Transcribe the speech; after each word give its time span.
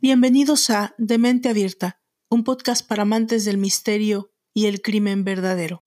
Bienvenidos 0.00 0.70
a 0.70 0.94
Demente 0.98 1.48
Abierta, 1.48 2.00
un 2.28 2.42
podcast 2.42 2.86
para 2.86 3.02
amantes 3.02 3.44
del 3.44 3.56
misterio 3.56 4.32
y 4.52 4.66
el 4.66 4.82
crimen 4.82 5.22
verdadero. 5.22 5.84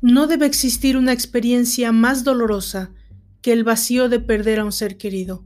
No 0.00 0.26
debe 0.26 0.46
existir 0.46 0.96
una 0.96 1.12
experiencia 1.12 1.92
más 1.92 2.24
dolorosa 2.24 2.94
que 3.42 3.52
el 3.52 3.64
vacío 3.64 4.08
de 4.08 4.18
perder 4.20 4.60
a 4.60 4.64
un 4.64 4.72
ser 4.72 4.96
querido. 4.96 5.44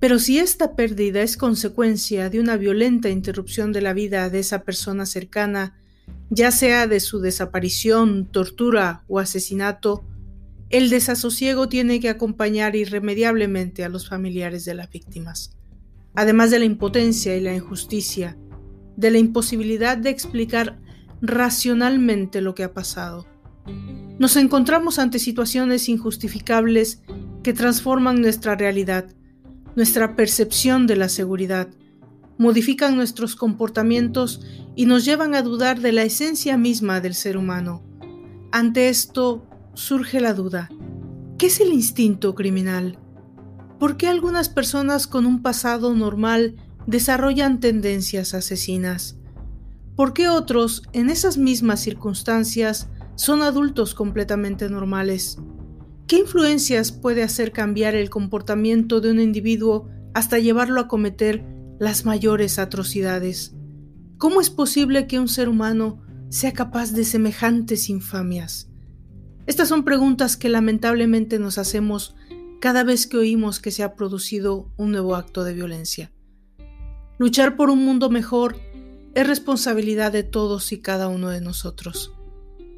Pero 0.00 0.18
si 0.18 0.38
esta 0.38 0.76
pérdida 0.76 1.22
es 1.22 1.36
consecuencia 1.36 2.30
de 2.30 2.38
una 2.38 2.56
violenta 2.56 3.08
interrupción 3.08 3.72
de 3.72 3.80
la 3.80 3.92
vida 3.92 4.30
de 4.30 4.38
esa 4.38 4.62
persona 4.62 5.06
cercana, 5.06 5.76
ya 6.30 6.50
sea 6.50 6.86
de 6.86 7.00
su 7.00 7.20
desaparición, 7.20 8.26
tortura 8.26 9.02
o 9.08 9.18
asesinato, 9.18 10.04
el 10.70 10.90
desasosiego 10.90 11.68
tiene 11.68 11.98
que 11.98 12.10
acompañar 12.10 12.76
irremediablemente 12.76 13.84
a 13.84 13.88
los 13.88 14.08
familiares 14.08 14.64
de 14.64 14.74
las 14.74 14.90
víctimas, 14.90 15.56
además 16.14 16.50
de 16.50 16.58
la 16.58 16.66
impotencia 16.66 17.36
y 17.36 17.40
la 17.40 17.54
injusticia, 17.54 18.36
de 18.96 19.10
la 19.10 19.18
imposibilidad 19.18 19.96
de 19.96 20.10
explicar 20.10 20.78
racionalmente 21.22 22.40
lo 22.40 22.54
que 22.54 22.64
ha 22.64 22.74
pasado. 22.74 23.26
Nos 24.18 24.36
encontramos 24.36 24.98
ante 24.98 25.18
situaciones 25.18 25.88
injustificables 25.88 27.02
que 27.42 27.52
transforman 27.52 28.20
nuestra 28.20 28.54
realidad 28.54 29.06
nuestra 29.78 30.16
percepción 30.16 30.88
de 30.88 30.96
la 30.96 31.08
seguridad, 31.08 31.68
modifican 32.36 32.96
nuestros 32.96 33.36
comportamientos 33.36 34.40
y 34.74 34.86
nos 34.86 35.04
llevan 35.04 35.36
a 35.36 35.42
dudar 35.42 35.78
de 35.78 35.92
la 35.92 36.02
esencia 36.02 36.56
misma 36.56 37.00
del 37.00 37.14
ser 37.14 37.36
humano. 37.36 37.84
Ante 38.50 38.88
esto 38.88 39.46
surge 39.74 40.20
la 40.20 40.34
duda. 40.34 40.68
¿Qué 41.38 41.46
es 41.46 41.60
el 41.60 41.72
instinto 41.72 42.34
criminal? 42.34 42.98
¿Por 43.78 43.96
qué 43.96 44.08
algunas 44.08 44.48
personas 44.48 45.06
con 45.06 45.26
un 45.26 45.42
pasado 45.42 45.94
normal 45.94 46.56
desarrollan 46.88 47.60
tendencias 47.60 48.34
asesinas? 48.34 49.16
¿Por 49.94 50.12
qué 50.12 50.28
otros, 50.28 50.82
en 50.92 51.08
esas 51.08 51.38
mismas 51.38 51.78
circunstancias, 51.78 52.88
son 53.14 53.42
adultos 53.42 53.94
completamente 53.94 54.68
normales? 54.68 55.38
¿Qué 56.08 56.16
influencias 56.16 56.90
puede 56.90 57.22
hacer 57.22 57.52
cambiar 57.52 57.94
el 57.94 58.08
comportamiento 58.08 59.02
de 59.02 59.10
un 59.10 59.20
individuo 59.20 59.90
hasta 60.14 60.38
llevarlo 60.38 60.80
a 60.80 60.88
cometer 60.88 61.44
las 61.78 62.06
mayores 62.06 62.58
atrocidades? 62.58 63.54
¿Cómo 64.16 64.40
es 64.40 64.48
posible 64.48 65.06
que 65.06 65.20
un 65.20 65.28
ser 65.28 65.50
humano 65.50 66.00
sea 66.30 66.54
capaz 66.54 66.92
de 66.92 67.04
semejantes 67.04 67.90
infamias? 67.90 68.70
Estas 69.44 69.68
son 69.68 69.84
preguntas 69.84 70.38
que 70.38 70.48
lamentablemente 70.48 71.38
nos 71.38 71.58
hacemos 71.58 72.16
cada 72.58 72.84
vez 72.84 73.06
que 73.06 73.18
oímos 73.18 73.60
que 73.60 73.70
se 73.70 73.82
ha 73.82 73.94
producido 73.94 74.72
un 74.78 74.92
nuevo 74.92 75.14
acto 75.14 75.44
de 75.44 75.52
violencia. 75.52 76.10
Luchar 77.18 77.54
por 77.54 77.68
un 77.68 77.84
mundo 77.84 78.08
mejor 78.08 78.56
es 79.14 79.26
responsabilidad 79.26 80.10
de 80.10 80.22
todos 80.22 80.72
y 80.72 80.80
cada 80.80 81.08
uno 81.08 81.28
de 81.28 81.42
nosotros. 81.42 82.14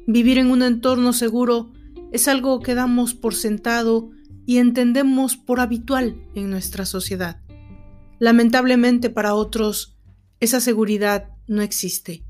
Vivir 0.05 0.37
en 0.37 0.51
un 0.51 0.63
entorno 0.63 1.13
seguro 1.13 1.71
es 2.11 2.27
algo 2.27 2.59
que 2.59 2.75
damos 2.75 3.13
por 3.13 3.33
sentado 3.33 4.11
y 4.45 4.57
entendemos 4.57 5.37
por 5.37 5.59
habitual 5.59 6.21
en 6.35 6.49
nuestra 6.49 6.85
sociedad. 6.85 7.41
Lamentablemente 8.19 9.09
para 9.09 9.33
otros, 9.33 9.97
esa 10.39 10.59
seguridad 10.59 11.29
no 11.47 11.61
existe. 11.61 12.23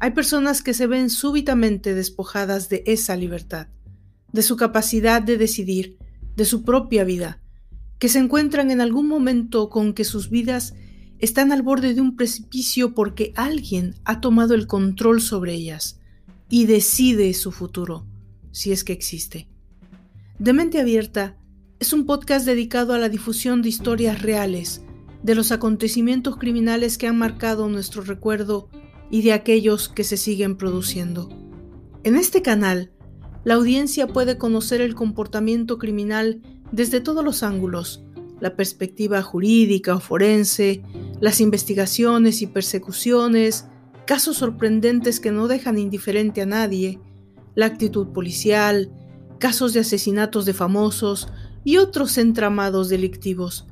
Hay 0.00 0.10
personas 0.10 0.62
que 0.62 0.74
se 0.74 0.86
ven 0.86 1.08
súbitamente 1.08 1.94
despojadas 1.94 2.68
de 2.68 2.82
esa 2.86 3.16
libertad, 3.16 3.68
de 4.32 4.42
su 4.42 4.56
capacidad 4.56 5.22
de 5.22 5.38
decidir, 5.38 5.96
de 6.34 6.44
su 6.44 6.64
propia 6.64 7.04
vida, 7.04 7.40
que 7.98 8.08
se 8.08 8.18
encuentran 8.18 8.70
en 8.70 8.80
algún 8.80 9.06
momento 9.06 9.70
con 9.70 9.94
que 9.94 10.04
sus 10.04 10.28
vidas 10.28 10.74
están 11.18 11.50
al 11.52 11.62
borde 11.62 11.94
de 11.94 12.00
un 12.02 12.16
precipicio 12.16 12.92
porque 12.92 13.32
alguien 13.36 13.94
ha 14.04 14.20
tomado 14.20 14.54
el 14.54 14.66
control 14.66 15.22
sobre 15.22 15.54
ellas 15.54 15.98
y 16.50 16.66
decide 16.66 17.32
su 17.32 17.52
futuro 17.52 18.04
si 18.56 18.72
es 18.72 18.84
que 18.84 18.94
existe. 18.94 19.50
De 20.38 20.54
Mente 20.54 20.80
Abierta 20.80 21.36
es 21.78 21.92
un 21.92 22.06
podcast 22.06 22.46
dedicado 22.46 22.94
a 22.94 22.98
la 22.98 23.10
difusión 23.10 23.60
de 23.60 23.68
historias 23.68 24.22
reales, 24.22 24.80
de 25.22 25.34
los 25.34 25.52
acontecimientos 25.52 26.38
criminales 26.38 26.96
que 26.96 27.06
han 27.06 27.18
marcado 27.18 27.68
nuestro 27.68 28.00
recuerdo 28.00 28.70
y 29.10 29.20
de 29.20 29.34
aquellos 29.34 29.90
que 29.90 30.04
se 30.04 30.16
siguen 30.16 30.56
produciendo. 30.56 31.28
En 32.02 32.16
este 32.16 32.40
canal, 32.40 32.92
la 33.44 33.56
audiencia 33.56 34.06
puede 34.06 34.38
conocer 34.38 34.80
el 34.80 34.94
comportamiento 34.94 35.76
criminal 35.76 36.40
desde 36.72 37.02
todos 37.02 37.22
los 37.22 37.42
ángulos, 37.42 38.06
la 38.40 38.56
perspectiva 38.56 39.20
jurídica 39.20 39.94
o 39.94 40.00
forense, 40.00 40.82
las 41.20 41.42
investigaciones 41.42 42.40
y 42.40 42.46
persecuciones, 42.46 43.66
casos 44.06 44.38
sorprendentes 44.38 45.20
que 45.20 45.30
no 45.30 45.46
dejan 45.46 45.76
indiferente 45.76 46.40
a 46.40 46.46
nadie, 46.46 47.00
la 47.56 47.66
actitud 47.66 48.12
policial, 48.12 48.92
casos 49.40 49.72
de 49.72 49.80
asesinatos 49.80 50.46
de 50.46 50.54
famosos 50.54 51.28
y 51.64 51.78
otros 51.78 52.16
entramados 52.18 52.88
delictivos, 52.88 53.66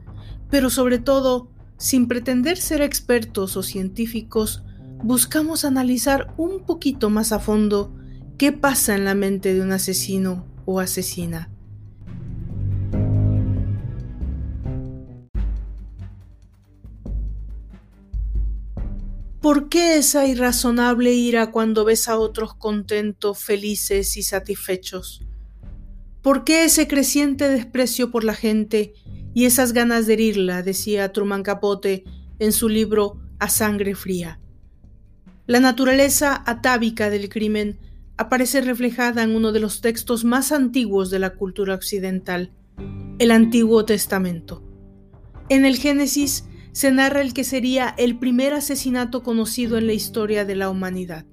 pero 0.50 0.70
sobre 0.70 0.98
todo, 0.98 1.48
sin 1.78 2.08
pretender 2.08 2.56
ser 2.56 2.82
expertos 2.82 3.56
o 3.56 3.62
científicos, 3.62 4.64
buscamos 5.02 5.64
analizar 5.64 6.34
un 6.36 6.64
poquito 6.64 7.10
más 7.10 7.30
a 7.30 7.38
fondo 7.38 7.94
qué 8.38 8.50
pasa 8.50 8.96
en 8.96 9.04
la 9.04 9.14
mente 9.14 9.54
de 9.54 9.60
un 9.60 9.70
asesino 9.70 10.46
o 10.64 10.80
asesina. 10.80 11.53
¿Por 19.44 19.68
qué 19.68 19.98
esa 19.98 20.26
irrazonable 20.26 21.12
ira 21.12 21.50
cuando 21.50 21.84
ves 21.84 22.08
a 22.08 22.16
otros 22.16 22.54
contentos, 22.54 23.38
felices 23.44 24.16
y 24.16 24.22
satisfechos? 24.22 25.22
¿Por 26.22 26.44
qué 26.44 26.64
ese 26.64 26.88
creciente 26.88 27.50
desprecio 27.50 28.10
por 28.10 28.24
la 28.24 28.32
gente 28.32 28.94
y 29.34 29.44
esas 29.44 29.74
ganas 29.74 30.06
de 30.06 30.14
herirla? 30.14 30.62
decía 30.62 31.12
Truman 31.12 31.42
Capote 31.42 32.04
en 32.38 32.52
su 32.52 32.70
libro 32.70 33.20
A 33.38 33.50
Sangre 33.50 33.94
Fría. 33.94 34.40
La 35.46 35.60
naturaleza 35.60 36.42
atávica 36.46 37.10
del 37.10 37.28
crimen 37.28 37.78
aparece 38.16 38.62
reflejada 38.62 39.24
en 39.24 39.36
uno 39.36 39.52
de 39.52 39.60
los 39.60 39.82
textos 39.82 40.24
más 40.24 40.52
antiguos 40.52 41.10
de 41.10 41.18
la 41.18 41.34
cultura 41.34 41.74
occidental, 41.74 42.50
el 43.18 43.30
Antiguo 43.30 43.84
Testamento. 43.84 44.62
En 45.50 45.66
el 45.66 45.76
Génesis, 45.76 46.44
se 46.74 46.90
narra 46.90 47.20
el 47.20 47.34
que 47.34 47.44
sería 47.44 47.94
el 47.98 48.18
primer 48.18 48.52
asesinato 48.52 49.22
conocido 49.22 49.78
en 49.78 49.86
la 49.86 49.92
historia 49.92 50.44
de 50.44 50.56
la 50.56 50.68
humanidad, 50.68 51.24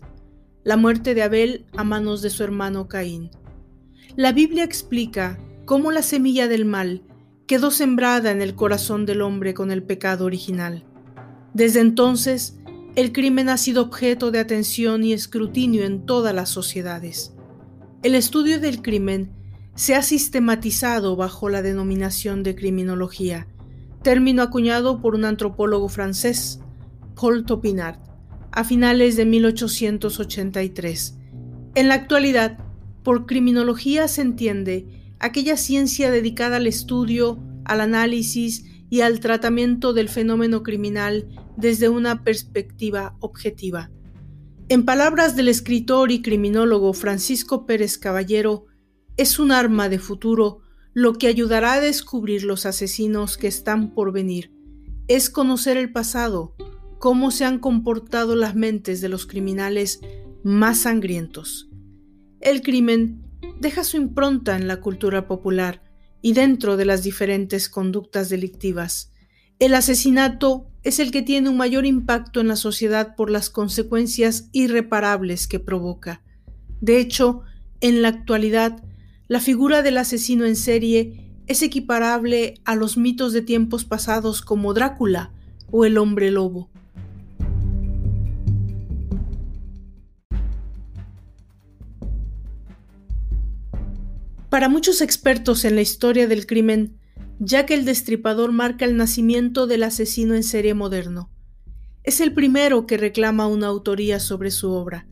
la 0.63 0.78
muerte 0.78 1.16
de 1.16 1.24
Abel 1.24 1.66
a 1.75 1.84
manos 1.84 2.22
de 2.22 2.29
su 2.29 2.44
hermano 2.44 2.88
Caín. 2.88 3.31
La 4.16 4.34
Biblia 4.34 4.63
explica 4.63 5.40
cómo 5.66 5.91
la 5.91 6.03
semilla 6.03 6.47
del 6.47 6.66
mal 6.66 7.02
quedó 7.47 7.72
sembrada 7.72 8.29
en 8.29 8.44
el 8.44 8.53
corazón 8.53 9.07
del 9.07 9.24
hombre 9.24 9.56
con 9.56 9.72
el 9.72 9.81
pecado 9.81 10.25
original. 10.25 10.85
Desde 11.56 11.79
entonces, 11.79 12.59
el 12.96 13.12
crimen 13.12 13.50
ha 13.50 13.58
sido 13.58 13.81
objeto 13.81 14.29
de 14.29 14.38
atención 14.38 15.03
y 15.03 15.12
escrutinio 15.12 15.85
en 15.85 16.06
todas 16.06 16.35
las 16.35 16.50
sociedades. 16.50 17.34
El 18.03 18.13
estudio 18.13 18.59
del 18.59 18.84
crimen 18.84 19.31
se 19.73 19.96
ha 19.96 20.03
sistematizado 20.03 21.16
bajo 21.16 21.50
la 21.50 21.63
denominación 21.63 22.44
de 22.44 22.53
criminología, 22.53 23.47
término 24.02 24.42
acuñado 24.42 25.02
por 25.02 25.16
un 25.16 25.26
antropólogo 25.26 25.90
francés, 25.90 26.59
Paul 27.20 27.46
Topinard, 27.46 28.00
a 28.52 28.64
finales 28.64 29.16
de 29.16 29.26
1883. 29.26 31.18
En 31.76 31.88
la 31.88 31.94
actualidad, 31.94 32.58
por 33.03 33.26
criminología 33.26 34.08
se 34.08 34.22
entiende 34.22 34.88
aquella 35.20 35.58
ciencia 35.58 36.12
dedicada 36.12 36.58
al 36.58 36.68
estudio, 36.68 37.40
al 37.66 37.82
análisis 37.82 38.66
y 38.90 39.02
al 39.02 39.20
tratamiento 39.20 39.94
del 39.94 40.09
fenómeno 40.09 40.64
criminal 40.64 41.28
desde 41.56 41.90
una 41.90 42.24
perspectiva 42.24 43.16
objetiva. 43.20 43.90
En 44.68 44.86
palabras 44.86 45.36
del 45.36 45.48
escritor 45.48 46.12
y 46.12 46.22
criminólogo 46.22 46.94
Francisco 46.94 47.66
Pérez 47.66 47.98
Caballero, 47.98 48.66
es 49.18 49.38
un 49.38 49.52
arma 49.52 49.90
de 49.90 50.00
futuro 50.00 50.60
lo 50.93 51.14
que 51.14 51.28
ayudará 51.28 51.73
a 51.73 51.82
descubrir 51.82 52.43
los 52.43 52.66
asesinos 52.66 53.38
que 53.38 53.47
están 53.47 53.93
por 53.93 54.11
venir 54.11 54.52
es 55.08 55.29
conocer 55.29 55.78
el 55.78 55.91
pasado, 55.91 56.55
cómo 56.99 57.32
se 57.32 57.46
han 57.46 57.59
comportado 57.59 58.35
las 58.35 58.55
mentes 58.55 59.02
de 59.02 59.09
los 59.09 59.26
criminales 59.26 60.02
más 60.43 60.79
sangrientos. 60.79 61.70
El 62.40 62.61
crimen 62.61 63.22
deja 63.59 63.84
su 63.84 63.97
impronta 63.97 64.55
en 64.55 64.67
la 64.67 64.82
cultura 64.82 65.28
popular 65.28 65.84
y 66.22 66.34
dentro 66.34 66.78
de 66.78 66.85
las 66.85 67.03
diferentes 67.03 67.70
conductas 67.70 68.29
delictivas. 68.29 69.11
El 69.59 69.73
asesinato 69.73 70.67
es 70.84 70.99
el 70.99 71.11
que 71.11 71.22
tiene 71.22 71.49
un 71.49 71.58
mayor 71.58 71.85
impacto 71.85 72.40
en 72.41 72.47
la 72.47 72.55
sociedad 72.55 73.16
por 73.16 73.29
las 73.29 73.49
consecuencias 73.49 74.49
irreparables 74.52 75.47
que 75.47 75.59
provoca. 75.59 76.23
De 76.79 76.99
hecho, 76.99 77.41
en 77.79 78.02
la 78.02 78.08
actualidad, 78.09 78.84
la 79.31 79.39
figura 79.39 79.81
del 79.81 79.97
asesino 79.97 80.43
en 80.43 80.57
serie 80.57 81.31
es 81.47 81.61
equiparable 81.61 82.55
a 82.66 82.75
los 82.75 82.97
mitos 82.97 83.31
de 83.31 83.41
tiempos 83.41 83.85
pasados 83.85 84.41
como 84.41 84.73
Drácula 84.73 85.31
o 85.72 85.85
el 85.85 85.97
hombre 85.97 86.31
lobo. 86.31 86.69
Para 94.49 94.67
muchos 94.67 94.99
expertos 94.99 95.63
en 95.63 95.75
la 95.75 95.81
historia 95.81 96.28
del 96.28 96.45
crimen, 96.45 96.99
Jack 97.39 97.72
el 97.72 97.85
Destripador 97.85 98.51
marca 98.51 98.83
el 98.83 98.97
nacimiento 98.97 99.66
del 99.66 99.83
asesino 99.83 100.35
en 100.35 100.43
serie 100.43 100.73
moderno. 100.73 101.31
Es 102.03 102.19
el 102.19 102.33
primero 102.33 102.85
que 102.85 102.97
reclama 102.97 103.47
una 103.47 103.67
autoría 103.67 104.19
sobre 104.19 104.51
su 104.51 104.72
obra, 104.72 105.07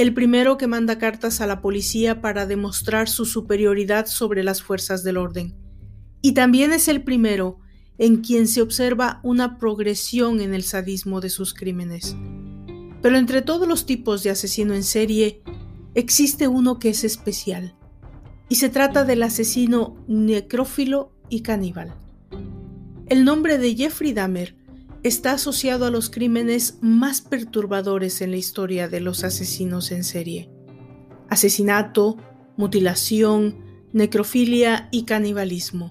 el 0.00 0.14
primero 0.14 0.56
que 0.56 0.66
manda 0.66 0.96
cartas 0.96 1.42
a 1.42 1.46
la 1.46 1.60
policía 1.60 2.22
para 2.22 2.46
demostrar 2.46 3.06
su 3.06 3.26
superioridad 3.26 4.06
sobre 4.06 4.42
las 4.42 4.62
fuerzas 4.62 5.04
del 5.04 5.18
orden, 5.18 5.54
y 6.22 6.32
también 6.32 6.72
es 6.72 6.88
el 6.88 7.02
primero 7.02 7.58
en 7.98 8.22
quien 8.22 8.48
se 8.48 8.62
observa 8.62 9.20
una 9.22 9.58
progresión 9.58 10.40
en 10.40 10.54
el 10.54 10.62
sadismo 10.62 11.20
de 11.20 11.28
sus 11.28 11.52
crímenes. 11.52 12.16
Pero 13.02 13.18
entre 13.18 13.42
todos 13.42 13.68
los 13.68 13.84
tipos 13.84 14.22
de 14.22 14.30
asesino 14.30 14.72
en 14.72 14.84
serie, 14.84 15.42
existe 15.94 16.48
uno 16.48 16.78
que 16.78 16.88
es 16.88 17.04
especial 17.04 17.74
y 18.48 18.54
se 18.54 18.70
trata 18.70 19.04
del 19.04 19.22
asesino 19.22 20.02
necrófilo 20.08 21.12
y 21.28 21.42
caníbal. 21.42 21.94
El 23.06 23.26
nombre 23.26 23.58
de 23.58 23.74
Jeffrey 23.74 24.14
Dahmer 24.14 24.56
está 25.02 25.32
asociado 25.32 25.86
a 25.86 25.90
los 25.90 26.10
crímenes 26.10 26.78
más 26.80 27.20
perturbadores 27.20 28.20
en 28.20 28.30
la 28.30 28.36
historia 28.36 28.88
de 28.88 29.00
los 29.00 29.24
asesinos 29.24 29.92
en 29.92 30.04
serie. 30.04 30.50
Asesinato, 31.28 32.16
mutilación, 32.56 33.56
necrofilia 33.92 34.88
y 34.90 35.04
canibalismo. 35.04 35.90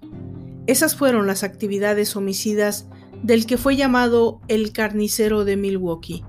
Esas 0.67 0.95
fueron 0.95 1.25
las 1.25 1.43
actividades 1.43 2.15
homicidas 2.15 2.87
del 3.23 3.45
que 3.45 3.57
fue 3.57 3.75
llamado 3.75 4.39
el 4.47 4.71
carnicero 4.71 5.43
de 5.43 5.57
Milwaukee. 5.57 6.23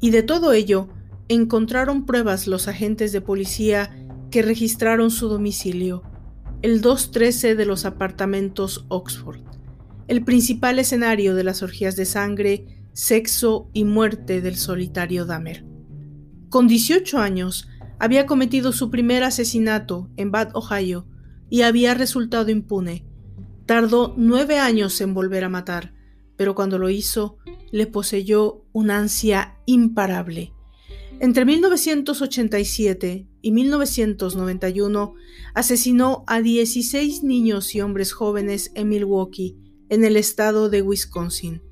Y 0.00 0.10
de 0.10 0.22
todo 0.22 0.52
ello, 0.52 0.88
encontraron 1.28 2.06
pruebas 2.06 2.46
los 2.46 2.68
agentes 2.68 3.12
de 3.12 3.20
policía 3.20 3.90
que 4.30 4.42
registraron 4.42 5.10
su 5.10 5.28
domicilio, 5.28 6.02
el 6.62 6.80
213 6.80 7.54
de 7.54 7.66
los 7.66 7.84
apartamentos 7.84 8.84
Oxford, 8.88 9.40
el 10.08 10.24
principal 10.24 10.78
escenario 10.78 11.34
de 11.34 11.44
las 11.44 11.62
orgías 11.62 11.96
de 11.96 12.04
sangre, 12.04 12.66
sexo 12.92 13.68
y 13.72 13.84
muerte 13.84 14.40
del 14.40 14.56
solitario 14.56 15.24
Dahmer. 15.24 15.64
Con 16.48 16.68
18 16.68 17.18
años, 17.18 17.68
había 17.98 18.26
cometido 18.26 18.72
su 18.72 18.90
primer 18.90 19.24
asesinato 19.24 20.10
en 20.16 20.30
Bad 20.30 20.50
Ohio 20.54 21.06
y 21.50 21.62
había 21.62 21.94
resultado 21.94 22.50
impune. 22.50 23.04
Tardó 23.66 24.14
nueve 24.16 24.58
años 24.58 25.00
en 25.00 25.14
volver 25.14 25.44
a 25.44 25.48
matar, 25.48 25.94
pero 26.36 26.54
cuando 26.54 26.78
lo 26.78 26.90
hizo, 26.90 27.38
le 27.70 27.86
poseyó 27.86 28.64
una 28.72 28.98
ansia 28.98 29.56
imparable 29.66 30.54
entre 31.20 31.44
1987 31.44 33.28
y 33.40 33.52
1991 33.52 35.14
asesinó 35.54 36.24
a 36.26 36.40
16 36.40 37.22
niños 37.22 37.74
y 37.74 37.80
hombres 37.80 38.12
jóvenes 38.12 38.72
en 38.74 38.88
Milwaukee, 38.88 39.56
en 39.88 40.04
el 40.04 40.16
estado 40.16 40.70
de 40.70 40.82
Wisconsin. 40.82 41.62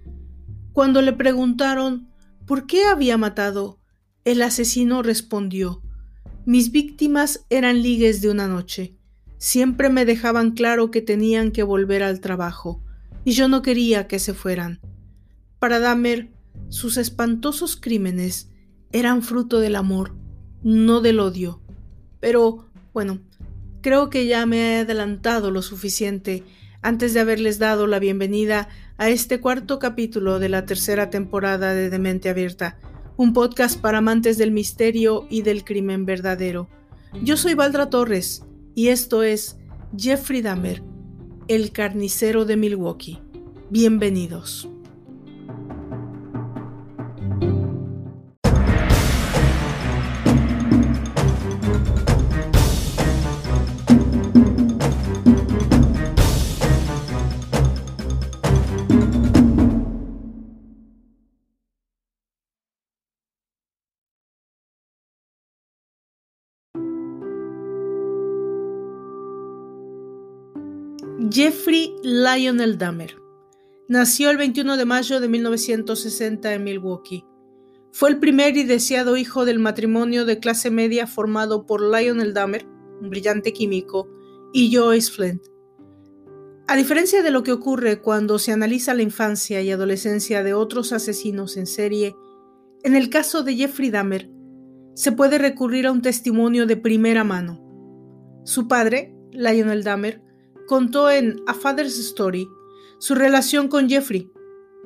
Cuando 0.72 1.02
le 1.02 1.12
preguntaron 1.12 2.08
por 2.46 2.66
qué 2.66 2.84
había 2.84 3.18
matado, 3.18 3.80
el 4.24 4.42
asesino 4.42 5.02
respondió, 5.02 5.82
mis 6.44 6.72
víctimas 6.72 7.44
eran 7.50 7.82
ligues 7.82 8.20
de 8.20 8.30
una 8.30 8.48
noche. 8.48 8.96
Siempre 9.38 9.90
me 9.90 10.04
dejaban 10.04 10.52
claro 10.52 10.90
que 10.90 11.02
tenían 11.02 11.52
que 11.52 11.62
volver 11.62 12.02
al 12.02 12.20
trabajo, 12.20 12.82
y 13.24 13.32
yo 13.32 13.48
no 13.48 13.62
quería 13.62 14.08
que 14.08 14.18
se 14.18 14.34
fueran. 14.34 14.80
Para 15.58 15.78
Dahmer, 15.78 16.32
sus 16.68 16.96
espantosos 16.96 17.76
crímenes 17.76 18.50
eran 18.92 19.22
fruto 19.22 19.60
del 19.60 19.76
amor, 19.76 20.16
no 20.62 21.00
del 21.00 21.20
odio. 21.20 21.60
Pero, 22.20 22.68
bueno, 22.92 23.20
creo 23.80 24.10
que 24.10 24.26
ya 24.26 24.46
me 24.46 24.58
he 24.58 24.78
adelantado 24.80 25.50
lo 25.50 25.62
suficiente 25.62 26.44
antes 26.82 27.14
de 27.14 27.20
haberles 27.20 27.58
dado 27.58 27.86
la 27.86 28.00
bienvenida 28.00 28.68
a 28.98 29.08
este 29.08 29.40
cuarto 29.40 29.78
capítulo 29.78 30.40
de 30.40 30.48
la 30.48 30.66
tercera 30.66 31.10
temporada 31.10 31.74
de 31.74 31.88
Demente 31.88 32.28
Abierta, 32.28 32.76
un 33.16 33.32
podcast 33.32 33.80
para 33.80 33.98
amantes 33.98 34.36
del 34.36 34.50
misterio 34.50 35.26
y 35.30 35.42
del 35.42 35.64
crimen 35.64 36.04
verdadero. 36.04 36.68
Yo 37.22 37.36
soy 37.36 37.54
Valdra 37.54 37.88
Torres 37.88 38.44
y 38.74 38.88
esto 38.88 39.22
es 39.22 39.58
Jeffrey 39.96 40.42
Dahmer, 40.42 40.82
el 41.46 41.70
carnicero 41.72 42.44
de 42.44 42.56
Milwaukee. 42.56 43.20
Bienvenidos. 43.70 44.68
Jeffrey 71.34 71.94
Lionel 72.02 72.76
Dahmer. 72.76 73.16
Nació 73.88 74.28
el 74.28 74.36
21 74.36 74.76
de 74.76 74.84
mayo 74.84 75.18
de 75.18 75.28
1960 75.28 76.52
en 76.52 76.62
Milwaukee. 76.62 77.24
Fue 77.90 78.10
el 78.10 78.18
primer 78.18 78.54
y 78.58 78.64
deseado 78.64 79.16
hijo 79.16 79.46
del 79.46 79.58
matrimonio 79.58 80.26
de 80.26 80.40
clase 80.40 80.70
media 80.70 81.06
formado 81.06 81.64
por 81.64 81.80
Lionel 81.80 82.34
Dahmer, 82.34 82.66
un 83.00 83.08
brillante 83.08 83.54
químico, 83.54 84.10
y 84.52 84.76
Joyce 84.76 85.10
Flint. 85.10 85.42
A 86.68 86.76
diferencia 86.76 87.22
de 87.22 87.30
lo 87.30 87.42
que 87.42 87.52
ocurre 87.52 88.02
cuando 88.02 88.38
se 88.38 88.52
analiza 88.52 88.92
la 88.92 89.02
infancia 89.02 89.62
y 89.62 89.70
adolescencia 89.70 90.42
de 90.42 90.52
otros 90.52 90.92
asesinos 90.92 91.56
en 91.56 91.66
serie, 91.66 92.14
en 92.82 92.94
el 92.94 93.08
caso 93.08 93.42
de 93.42 93.56
Jeffrey 93.56 93.88
Dahmer, 93.88 94.28
se 94.94 95.12
puede 95.12 95.38
recurrir 95.38 95.86
a 95.86 95.92
un 95.92 96.02
testimonio 96.02 96.66
de 96.66 96.76
primera 96.76 97.24
mano. 97.24 97.58
Su 98.44 98.68
padre, 98.68 99.16
Lionel 99.30 99.82
Dahmer, 99.82 100.21
contó 100.72 101.10
en 101.10 101.42
A 101.46 101.52
Father's 101.52 101.98
Story 101.98 102.48
su 102.96 103.14
relación 103.14 103.68
con 103.68 103.90
Jeffrey, 103.90 104.32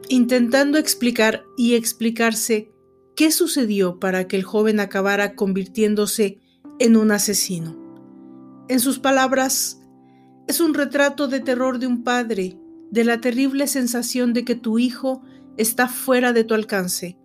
intentando 0.08 0.78
explicar 0.78 1.44
y 1.56 1.76
explicarse 1.76 2.72
qué 3.14 3.30
sucedió 3.30 4.00
para 4.00 4.26
que 4.26 4.34
el 4.34 4.42
joven 4.42 4.80
acabara 4.80 5.36
convirtiéndose 5.36 6.40
en 6.80 6.96
un 6.96 7.12
asesino. 7.12 7.76
En 8.68 8.80
sus 8.80 8.98
palabras, 8.98 9.80
es 10.48 10.58
un 10.58 10.74
retrato 10.74 11.28
de 11.28 11.38
terror 11.38 11.78
de 11.78 11.86
un 11.86 12.02
padre, 12.02 12.58
de 12.90 13.04
la 13.04 13.20
terrible 13.20 13.68
sensación 13.68 14.32
de 14.32 14.44
que 14.44 14.56
tu 14.56 14.80
hijo 14.80 15.22
está 15.56 15.86
fuera 15.86 16.32
de 16.32 16.42
tu 16.42 16.54
alcance, 16.54 17.16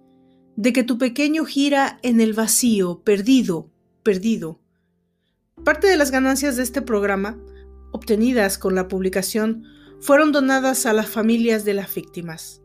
de 0.55 0.71
que 0.71 0.83
tu 0.83 0.99
pequeño 0.99 1.45
gira 1.45 1.97
en 2.03 2.21
el 2.21 2.33
vacío, 2.33 3.01
perdido, 3.03 3.71
perdido. 4.03 4.59
Parte 5.63 5.87
de 5.87 5.97
las 5.97 6.11
ganancias 6.11 6.57
de 6.57 6.61
este 6.61 6.83
programa 6.83 7.39
obtenidas 7.91 8.57
con 8.57 8.75
la 8.75 8.87
publicación 8.87 9.63
fueron 9.99 10.31
donadas 10.31 10.85
a 10.85 10.93
las 10.93 11.07
familias 11.07 11.63
de 11.63 11.73
las 11.73 11.93
víctimas. 11.93 12.61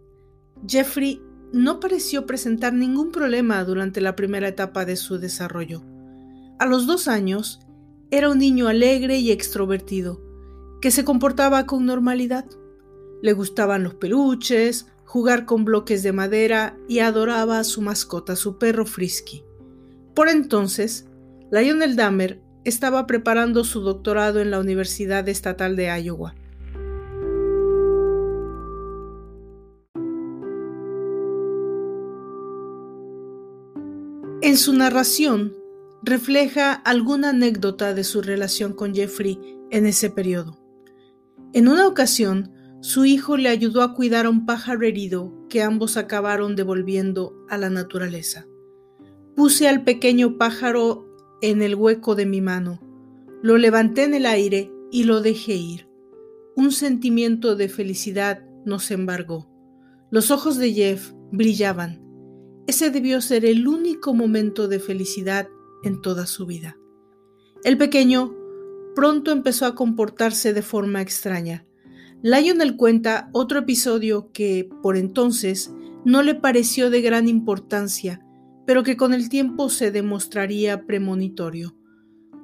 Jeffrey 0.67 1.23
no 1.53 1.81
pareció 1.81 2.27
presentar 2.27 2.73
ningún 2.73 3.13
problema 3.13 3.63
durante 3.65 4.01
la 4.01 4.17
primera 4.17 4.49
etapa 4.49 4.85
de 4.85 4.97
su 4.97 5.19
desarrollo. 5.19 5.83
A 6.59 6.67
los 6.67 6.87
dos 6.87 7.09
años, 7.09 7.61
era 8.11 8.31
un 8.31 8.39
niño 8.39 8.69
alegre 8.69 9.19
y 9.19 9.31
extrovertido, 9.31 10.23
que 10.81 10.91
se 10.91 11.05
comportaba 11.05 11.67
con 11.67 11.87
normalidad. 11.87 12.47
Le 13.23 13.33
gustaban 13.33 13.83
los 13.83 13.95
peluches, 13.95 14.87
jugar 15.05 15.45
con 15.45 15.65
bloques 15.65 16.03
de 16.03 16.13
madera 16.13 16.77
y 16.89 17.01
adoraba 17.01 17.59
a 17.59 17.65
su 17.65 17.83
mascota, 17.83 18.37
su 18.37 18.59
perro 18.59 18.87
Frisky. 18.87 19.45
Por 20.15 20.29
entonces, 20.29 21.09
Lionel 21.51 21.97
Dahmer 21.97 22.43
estaba 22.67 23.07
preparando 23.07 23.63
su 23.63 23.81
doctorado 23.81 24.41
en 24.41 24.51
la 24.51 24.59
Universidad 24.59 25.29
Estatal 25.29 25.77
de 25.77 25.87
Iowa. 26.03 26.35
En 34.43 34.57
su 34.57 34.73
narración 34.73 35.55
refleja 36.03 36.73
alguna 36.73 37.31
anécdota 37.31 37.95
de 37.95 38.03
su 38.03 38.21
relación 38.21 38.73
con 38.73 38.95
Jeffrey 38.95 39.39
en 39.71 39.87
ese 39.87 40.11
periodo. 40.11 40.59
En 41.53 41.69
una 41.69 41.87
ocasión, 41.87 42.53
su 42.81 43.05
hijo 43.05 43.37
le 43.37 43.49
ayudó 43.49 43.83
a 43.83 43.95
cuidar 43.95 44.27
a 44.27 44.31
un 44.31 44.45
pájaro 44.45 44.85
herido 44.85 45.33
que 45.49 45.63
ambos 45.63 45.97
acabaron 45.97 46.57
devolviendo 46.57 47.47
a 47.49 47.59
la 47.59 47.71
naturaleza. 47.71 48.45
Puse 49.37 49.69
al 49.69 49.85
pequeño 49.85 50.37
pájaro 50.37 51.06
en 51.43 51.63
el 51.63 51.75
hueco 51.75 52.15
de 52.15 52.27
mi 52.27 52.41
mano, 52.41 52.81
lo 53.43 53.59
levanté 53.59 54.05
en 54.05 54.15
el 54.15 54.27
aire 54.27 54.73
y 54.91 55.05
lo 55.05 55.21
dejé 55.21 55.55
ir. 55.55 55.89
Un 56.57 56.73
sentimiento 56.73 57.57
de 57.57 57.69
felicidad 57.69 58.43
nos 58.65 58.91
embargó. 58.91 59.49
Los 60.11 60.31
ojos 60.31 60.57
de 60.57 60.73
Jeff 60.73 61.13
brillaban. 61.31 62.03
Ese 62.67 62.91
debió 62.91 63.21
ser 63.21 63.45
el 63.45 63.69
único 63.69 64.15
momento 64.15 64.69
de 64.69 64.81
felicidad 64.81 65.49
en 65.85 66.01
toda 66.01 66.27
su 66.27 66.47
vida. 66.47 66.77
El 67.63 67.79
pequeño 67.79 68.35
pronto 68.95 69.31
empezó 69.31 69.67
a 69.67 69.75
comportarse 69.75 70.53
de 70.53 70.63
forma 70.63 71.03
extraña. 71.03 71.67
Lionel 72.23 72.77
cuenta 72.77 73.29
otro 73.33 73.61
episodio 73.61 74.33
que, 74.33 74.69
por 74.83 74.97
entonces, 74.97 75.73
no 76.05 76.23
le 76.23 76.35
pareció 76.35 76.91
de 76.91 77.03
gran 77.03 77.29
importancia, 77.29 78.26
pero 78.67 78.83
que 78.83 78.97
con 78.97 79.15
el 79.15 79.29
tiempo 79.29 79.69
se 79.71 79.91
demostraría 79.91 80.85
premonitorio. 80.85 81.77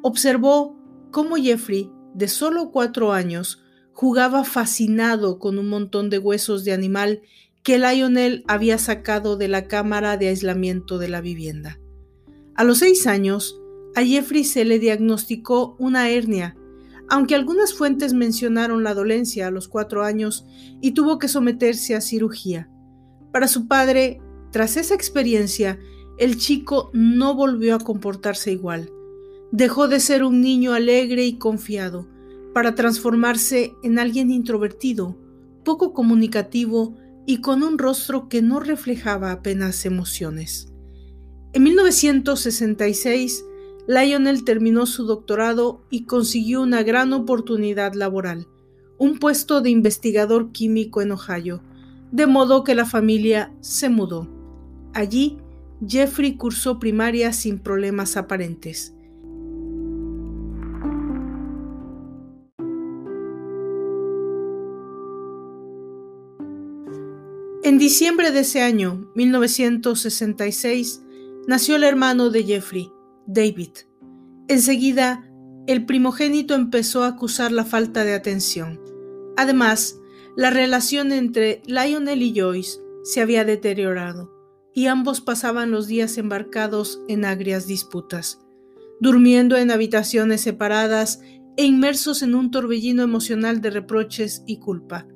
Observó 0.02 0.78
cómo 1.10 1.36
Jeffrey, 1.36 1.90
de 2.14 2.28
solo 2.28 2.70
cuatro 2.70 3.12
años, 3.12 3.62
jugaba 3.92 4.44
fascinado 4.44 5.38
con 5.38 5.58
un 5.58 5.68
montón 5.68 6.08
de 6.10 6.18
huesos 6.18 6.64
de 6.64 6.72
animal 6.72 7.22
que 7.62 7.78
Lionel 7.78 8.44
había 8.48 8.78
sacado 8.78 9.36
de 9.36 9.48
la 9.48 9.68
cámara 9.68 10.16
de 10.16 10.28
aislamiento 10.28 10.98
de 10.98 11.08
la 11.08 11.20
vivienda. 11.20 11.78
A 12.54 12.64
los 12.64 12.78
seis 12.78 13.06
años, 13.06 13.60
a 13.94 14.02
Jeffrey 14.02 14.44
se 14.44 14.64
le 14.64 14.78
diagnosticó 14.78 15.76
una 15.78 16.08
hernia, 16.08 16.56
aunque 17.08 17.34
algunas 17.34 17.74
fuentes 17.74 18.14
mencionaron 18.14 18.84
la 18.84 18.94
dolencia 18.94 19.46
a 19.46 19.50
los 19.50 19.68
cuatro 19.68 20.02
años 20.02 20.46
y 20.80 20.92
tuvo 20.92 21.18
que 21.18 21.28
someterse 21.28 21.94
a 21.94 22.00
cirugía. 22.00 22.70
Para 23.32 23.48
su 23.48 23.68
padre, 23.68 24.20
tras 24.50 24.76
esa 24.76 24.94
experiencia, 24.94 25.78
el 26.22 26.38
chico 26.38 26.88
no 26.92 27.34
volvió 27.34 27.74
a 27.74 27.80
comportarse 27.80 28.52
igual. 28.52 28.92
Dejó 29.50 29.88
de 29.88 29.98
ser 29.98 30.22
un 30.22 30.40
niño 30.40 30.72
alegre 30.72 31.24
y 31.24 31.36
confiado 31.36 32.06
para 32.54 32.76
transformarse 32.76 33.74
en 33.82 33.98
alguien 33.98 34.30
introvertido, 34.30 35.18
poco 35.64 35.92
comunicativo 35.92 36.94
y 37.26 37.40
con 37.40 37.64
un 37.64 37.76
rostro 37.76 38.28
que 38.28 38.40
no 38.40 38.60
reflejaba 38.60 39.32
apenas 39.32 39.84
emociones. 39.84 40.72
En 41.54 41.64
1966, 41.64 43.44
Lionel 43.88 44.44
terminó 44.44 44.86
su 44.86 45.06
doctorado 45.06 45.82
y 45.90 46.04
consiguió 46.04 46.62
una 46.62 46.84
gran 46.84 47.12
oportunidad 47.12 47.94
laboral, 47.94 48.46
un 48.96 49.18
puesto 49.18 49.60
de 49.60 49.70
investigador 49.70 50.52
químico 50.52 51.02
en 51.02 51.10
Ohio, 51.10 51.64
de 52.12 52.28
modo 52.28 52.62
que 52.62 52.76
la 52.76 52.86
familia 52.86 53.52
se 53.60 53.88
mudó. 53.88 54.28
Allí, 54.94 55.41
Jeffrey 55.86 56.36
cursó 56.36 56.78
primaria 56.78 57.32
sin 57.32 57.58
problemas 57.58 58.16
aparentes. 58.16 58.94
En 67.64 67.78
diciembre 67.78 68.30
de 68.30 68.40
ese 68.40 68.62
año, 68.62 69.10
1966, 69.16 71.02
nació 71.48 71.76
el 71.76 71.84
hermano 71.84 72.30
de 72.30 72.44
Jeffrey, 72.44 72.90
David. 73.26 73.70
Enseguida, 74.48 75.28
el 75.66 75.84
primogénito 75.84 76.54
empezó 76.54 77.02
a 77.02 77.08
acusar 77.08 77.50
la 77.50 77.64
falta 77.64 78.04
de 78.04 78.14
atención. 78.14 78.80
Además, 79.36 79.98
la 80.36 80.50
relación 80.50 81.12
entre 81.12 81.62
Lionel 81.66 82.22
y 82.22 82.38
Joyce 82.38 82.78
se 83.04 83.20
había 83.20 83.44
deteriorado 83.44 84.41
y 84.74 84.86
ambos 84.86 85.20
pasaban 85.20 85.70
los 85.70 85.86
días 85.86 86.18
embarcados 86.18 87.00
en 87.08 87.24
agrias 87.24 87.66
disputas, 87.66 88.40
durmiendo 89.00 89.56
en 89.56 89.70
habitaciones 89.70 90.40
separadas 90.40 91.20
e 91.56 91.64
inmersos 91.64 92.22
en 92.22 92.34
un 92.34 92.50
torbellino 92.50 93.02
emocional 93.02 93.60
de 93.60 93.70
reproches 93.70 94.42
y 94.46 94.58
culpa. 94.58 95.06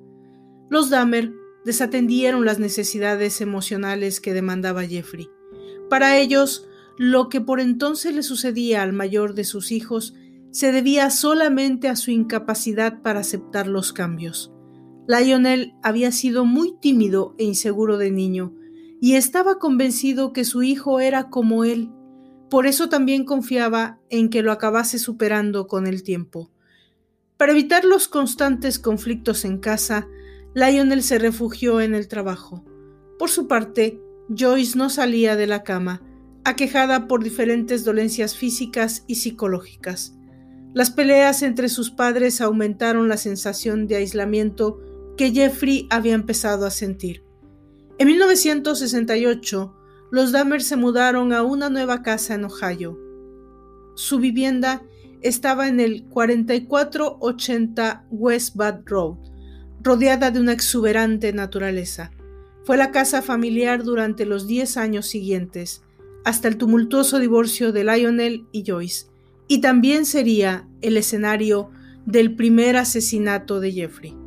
Los 0.69 0.91
Dahmer 0.91 1.33
desatendieron 1.65 2.45
las 2.45 2.59
necesidades 2.59 3.41
emocionales 3.41 4.21
que 4.21 4.35
demandaba 4.35 4.85
Jeffrey. 4.85 5.29
Para 5.89 6.19
ellos, 6.19 6.69
lo 6.99 7.29
que 7.29 7.41
por 7.41 7.61
entonces 7.61 8.15
le 8.15 8.23
sucedía 8.23 8.83
al 8.83 8.93
mayor 8.93 9.35
de 9.35 9.45
sus 9.45 9.73
hijos 9.73 10.15
se 10.51 10.73
debía 10.73 11.11
solamente 11.11 11.89
a 11.89 11.97
su 11.97 12.11
incapacidad 12.11 13.03
para 13.03 13.21
aceptar 13.21 13.67
los 13.67 13.93
cambios. 13.93 14.53
Lionel 15.07 15.75
había 15.83 16.13
sido 16.13 16.45
muy 16.45 16.77
tímido 16.81 17.35
e 17.39 17.45
inseguro 17.45 17.99
de 17.99 18.11
niño, 18.11 18.55
y 19.07 19.15
estaba 19.15 19.61
convencido 19.61 20.33
que 20.33 20.45
su 20.45 20.65
hijo 20.65 20.99
era 20.99 21.31
como 21.31 21.63
él. 21.63 21.93
Por 22.51 22.67
eso 22.67 22.89
también 22.89 23.25
confiaba 23.25 24.01
en 24.11 24.31
que 24.31 24.43
lo 24.43 24.51
acabase 24.51 24.99
superando 24.99 25.69
con 25.69 25.87
el 25.87 26.03
tiempo. 26.03 26.51
Para 27.37 27.53
evitar 27.53 27.85
los 27.85 28.09
constantes 28.09 28.81
conflictos 28.81 29.45
en 29.45 29.59
casa, 29.59 30.09
Lionel 30.57 31.05
se 31.05 31.21
refugió 31.21 31.81
en 31.81 31.95
el 31.95 32.09
trabajo. 32.09 32.65
Por 33.17 33.31
su 33.31 33.47
parte, 33.47 34.03
Joyce 34.29 34.77
no 34.77 34.91
salía 34.91 35.37
de 35.37 35.47
la 35.47 35.63
cama, 35.63 36.03
aquejada 36.43 37.07
por 37.07 37.23
diferentes 37.23 37.85
dolencias 37.85 38.35
físicas 38.35 39.05
y 39.07 39.15
psicológicas. 39.15 40.17
Las 40.75 40.91
peleas 40.91 41.45
entre 41.45 41.69
sus 41.69 41.93
padres 41.93 42.41
aumentaron 42.41 43.07
la 43.09 43.19
sensación 43.19 43.87
de 43.87 43.95
aislamiento 43.95 44.81
que 45.17 45.31
Jeffrey 45.31 45.87
había 45.91 46.15
empezado 46.15 46.67
a 46.67 46.73
sentir. 46.73 47.26
En 47.99 48.09
1968, 48.09 49.75
los 50.11 50.31
Dahmer 50.31 50.63
se 50.63 50.77
mudaron 50.77 51.33
a 51.33 51.43
una 51.43 51.71
nueva 51.71 52.03
casa 52.03 52.35
en 52.35 52.45
Ohio. 52.45 52.99
Su 53.95 54.19
vivienda 54.19 54.83
estaba 55.23 55.67
en 55.67 55.81
el 55.81 56.05
4480 56.05 58.05
West 58.11 58.55
Bad 58.55 58.83
Road, 58.85 59.17
rodeada 59.83 60.31
de 60.31 60.41
una 60.41 60.53
exuberante 60.53 61.33
naturaleza. 61.33 62.11
Fue 62.65 62.77
la 62.77 62.91
casa 62.91 63.23
familiar 63.23 63.83
durante 63.83 64.27
los 64.27 64.47
10 64.47 64.77
años 64.77 65.07
siguientes, 65.07 65.81
hasta 66.25 66.49
el 66.49 66.59
tumultuoso 66.59 67.19
divorcio 67.19 67.73
de 67.73 67.85
Lionel 67.85 68.45
y 68.53 68.63
Joyce, 68.67 69.07
y 69.49 69.63
también 69.63 70.05
sería 70.05 70.69
el 70.83 70.99
escenario 70.99 71.71
del 72.05 72.37
primer 72.37 72.77
asesinato 72.77 73.59
de 73.59 73.73
Jeffrey. 73.73 74.26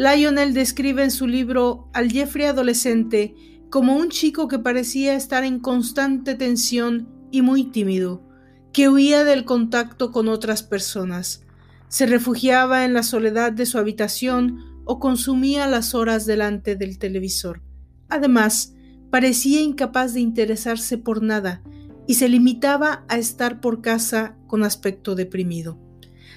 Lionel 0.00 0.54
describe 0.54 1.04
en 1.04 1.10
su 1.10 1.26
libro 1.26 1.90
al 1.92 2.10
Jeffrey 2.10 2.46
adolescente 2.46 3.34
como 3.68 3.96
un 3.96 4.08
chico 4.08 4.48
que 4.48 4.58
parecía 4.58 5.14
estar 5.14 5.44
en 5.44 5.60
constante 5.60 6.34
tensión 6.34 7.06
y 7.30 7.42
muy 7.42 7.64
tímido, 7.64 8.26
que 8.72 8.88
huía 8.88 9.24
del 9.24 9.44
contacto 9.44 10.10
con 10.10 10.28
otras 10.28 10.62
personas, 10.62 11.44
se 11.88 12.06
refugiaba 12.06 12.86
en 12.86 12.94
la 12.94 13.02
soledad 13.02 13.52
de 13.52 13.66
su 13.66 13.76
habitación 13.76 14.80
o 14.86 14.98
consumía 14.98 15.66
las 15.66 15.94
horas 15.94 16.24
delante 16.24 16.76
del 16.76 16.98
televisor. 16.98 17.60
Además, 18.08 18.72
parecía 19.10 19.60
incapaz 19.60 20.14
de 20.14 20.20
interesarse 20.20 20.96
por 20.96 21.22
nada 21.22 21.62
y 22.06 22.14
se 22.14 22.30
limitaba 22.30 23.04
a 23.08 23.18
estar 23.18 23.60
por 23.60 23.82
casa 23.82 24.34
con 24.46 24.62
aspecto 24.62 25.14
deprimido. 25.14 25.78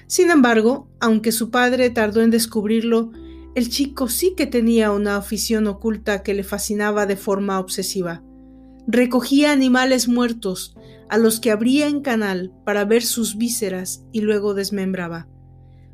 Sin 0.08 0.32
embargo, 0.32 0.90
aunque 1.00 1.32
su 1.32 1.50
padre 1.50 1.90
tardó 1.92 2.22
en 2.22 2.30
descubrirlo, 2.30 3.14
el 3.56 3.70
chico 3.70 4.08
sí 4.08 4.34
que 4.36 4.48
tenía 4.48 4.92
una 4.92 5.18
afición 5.18 5.68
oculta 5.68 6.24
que 6.24 6.34
le 6.34 6.44
fascinaba 6.44 7.06
de 7.06 7.16
forma 7.16 7.60
obsesiva. 7.60 8.24
Recogía 8.88 9.52
animales 9.52 10.08
muertos, 10.08 10.76
a 11.10 11.18
los 11.18 11.40
que 11.40 11.52
abría 11.52 11.88
en 11.88 12.02
canal 12.02 12.52
para 12.66 12.86
ver 12.86 13.04
sus 13.04 13.38
vísceras 13.38 14.04
y 14.12 14.22
luego 14.22 14.54
desmembraba. 14.54 15.28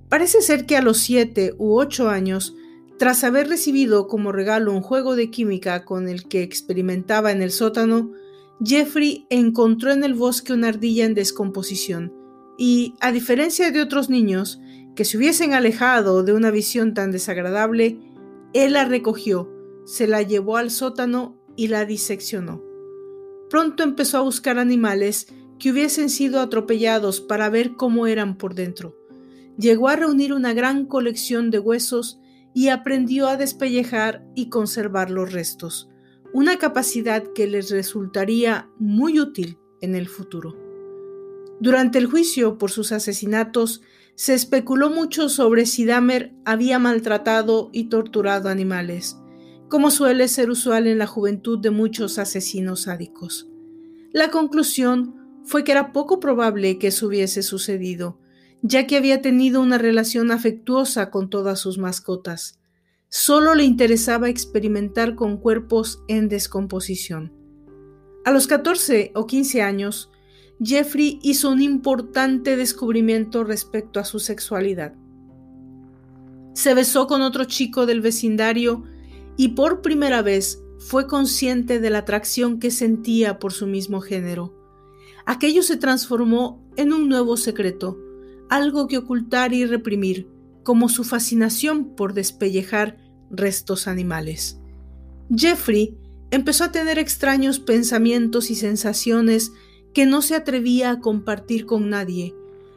Parece 0.08 0.42
ser 0.42 0.66
que 0.66 0.78
a 0.78 0.82
los 0.82 0.98
siete 0.98 1.54
u 1.58 1.78
ocho 1.78 2.10
años 2.10 2.56
tras 3.00 3.24
haber 3.24 3.48
recibido 3.48 4.08
como 4.08 4.34
regalo 4.34 4.74
un 4.74 4.82
juego 4.82 5.16
de 5.16 5.32
química 5.32 5.86
con 5.86 6.10
el 6.10 6.28
que 6.28 6.44
experimentaba 6.44 7.32
en 7.32 7.42
el 7.42 7.52
sótano, 7.52 8.12
Jeffrey 8.62 9.26
encontró 9.30 9.94
en 9.94 10.04
el 10.04 10.16
bosque 10.16 10.52
una 10.52 10.68
ardilla 10.68 11.06
en 11.06 11.14
descomposición 11.14 12.14
y, 12.58 12.96
a 13.00 13.14
diferencia 13.14 13.72
de 13.72 13.80
otros 13.82 14.10
niños 14.10 14.60
que 15.00 15.06
se 15.06 15.16
hubiesen 15.16 15.54
alejado 15.54 16.24
de 16.24 16.34
una 16.34 16.52
visión 16.52 16.94
tan 16.94 17.10
desagradable, 17.10 18.02
él 18.52 18.74
la 18.74 18.84
recogió, 18.84 19.50
se 19.86 20.08
la 20.08 20.24
llevó 20.24 20.58
al 20.58 20.72
sótano 20.72 21.42
y 21.56 21.70
la 21.70 21.86
diseccionó. 21.86 22.62
Pronto 23.50 23.84
empezó 23.84 24.18
a 24.18 24.24
buscar 24.24 24.60
animales 24.60 25.28
que 25.58 25.72
hubiesen 25.72 26.10
sido 26.10 26.42
atropellados 26.42 27.22
para 27.22 27.50
ver 27.50 27.78
cómo 27.78 28.08
eran 28.08 28.38
por 28.38 28.56
dentro. 28.56 28.98
Llegó 29.58 29.88
a 29.88 29.96
reunir 29.96 30.34
una 30.34 30.52
gran 30.52 30.86
colección 30.86 31.50
de 31.50 31.60
huesos 31.60 32.20
y 32.54 32.68
aprendió 32.68 33.30
a 33.30 33.38
despellejar 33.38 34.26
y 34.36 34.50
conservar 34.50 35.12
los 35.12 35.32
restos, 35.32 35.88
una 36.34 36.58
capacidad 36.58 37.24
que 37.34 37.48
les 37.48 37.72
resultaría 37.72 38.70
muy 38.80 39.18
útil 39.22 39.60
en 39.80 39.96
el 39.96 40.10
futuro. 40.10 40.58
Durante 41.62 42.00
el 42.00 42.08
juicio 42.08 42.58
por 42.58 42.70
sus 42.70 42.92
asesinatos, 42.92 43.82
se 44.20 44.34
especuló 44.34 44.90
mucho 44.90 45.30
sobre 45.30 45.66
si 45.66 45.86
Dahmer 45.86 46.34
había 46.44 46.78
maltratado 46.78 47.70
y 47.72 47.86
torturado 47.86 48.50
animales, 48.50 49.18
como 49.70 49.92
suele 49.92 50.28
ser 50.28 50.50
usual 50.50 50.88
en 50.88 50.98
la 50.98 51.08
juventud 51.08 51.58
de 51.58 51.70
muchos 51.70 52.20
asesinos 52.20 52.82
sádicos. 52.82 53.48
La 54.12 54.30
conclusión 54.30 55.16
fue 55.46 55.64
que 55.64 55.72
era 55.72 55.94
poco 55.94 56.20
probable 56.20 56.78
que 56.80 56.88
eso 56.88 57.08
hubiese 57.08 57.44
sucedido, 57.44 58.20
ya 58.62 58.88
que 58.88 58.98
había 58.98 59.22
tenido 59.22 59.62
una 59.62 59.78
relación 59.78 60.32
afectuosa 60.32 61.12
con 61.12 61.30
todas 61.30 61.58
sus 61.62 61.78
mascotas. 61.78 62.60
Solo 63.08 63.56
le 63.56 63.64
interesaba 63.64 64.28
experimentar 64.28 65.16
con 65.16 65.38
cuerpos 65.38 66.04
en 66.10 66.28
descomposición. 66.28 67.32
A 68.26 68.32
los 68.32 68.48
14 68.48 69.14
o 69.16 69.26
15 69.26 69.62
años, 69.62 70.12
Jeffrey 70.62 71.20
hizo 71.24 71.50
un 71.50 71.62
importante 71.62 72.58
descubrimiento 72.58 73.44
respecto 73.44 74.00
a 74.00 74.06
su 74.06 74.20
sexualidad. 74.20 74.94
Se 76.54 76.74
besó 76.74 77.08
con 77.08 77.22
otro 77.22 77.46
chico 77.46 77.86
del 77.86 78.02
vecindario 78.02 78.84
y 79.38 79.50
por 79.50 79.82
primera 79.82 80.22
vez 80.22 80.62
fue 80.80 81.08
consciente 81.08 81.80
de 81.80 81.90
la 81.90 82.00
atracción 82.00 82.60
que 82.60 82.72
sentía 82.72 83.40
por 83.40 83.54
su 83.54 83.68
mismo 83.68 84.02
género. 84.02 84.54
Aquello 85.26 85.64
se 85.64 85.78
transformó 85.78 86.62
en 86.76 86.92
un 86.92 87.08
nuevo 87.08 87.38
secreto, 87.38 87.98
algo 88.50 88.88
que 88.88 88.98
ocultar 88.98 89.54
y 89.54 89.66
reprimir, 89.66 90.28
como 90.64 90.90
su 90.90 91.04
fascinación 91.04 91.96
por 91.96 92.14
despellejar 92.14 92.98
restos 93.30 93.88
animales. 93.88 94.60
Jeffrey 95.34 95.98
empezó 96.32 96.66
a 96.66 96.72
tener 96.72 97.00
extraños 97.00 97.60
pensamientos 97.60 98.50
y 98.50 98.56
sensaciones 98.56 99.54
que 99.94 100.06
no 100.06 100.22
se 100.22 100.36
atrevía 100.36 100.92
a 100.92 101.00
compartir 101.00 101.66
con 101.66 101.90
nadie, 101.90 102.36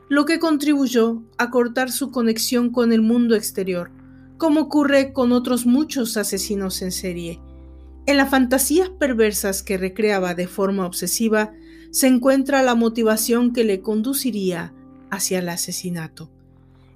lo 0.08 0.24
que 0.24 0.38
contribuyó 0.38 1.22
a 1.38 1.50
cortar 1.50 1.90
su 1.90 2.10
conexión 2.10 2.70
con 2.70 2.92
el 2.92 3.00
mundo 3.00 3.34
exterior, 3.34 3.90
como 4.38 4.60
ocurre 4.62 5.12
con 5.12 5.32
otros 5.32 5.66
muchos 5.66 6.16
asesinos 6.16 6.82
en 6.82 6.92
serie. 6.92 7.40
En 8.06 8.16
las 8.16 8.28
fantasías 8.28 8.90
perversas 8.90 9.62
que 9.62 9.78
recreaba 9.78 10.34
de 10.34 10.48
forma 10.48 10.86
obsesiva 10.86 11.52
se 11.90 12.08
encuentra 12.08 12.62
la 12.62 12.74
motivación 12.74 13.52
que 13.52 13.64
le 13.64 13.80
conduciría 13.80 14.74
hacia 15.10 15.38
el 15.38 15.48
asesinato. 15.48 16.30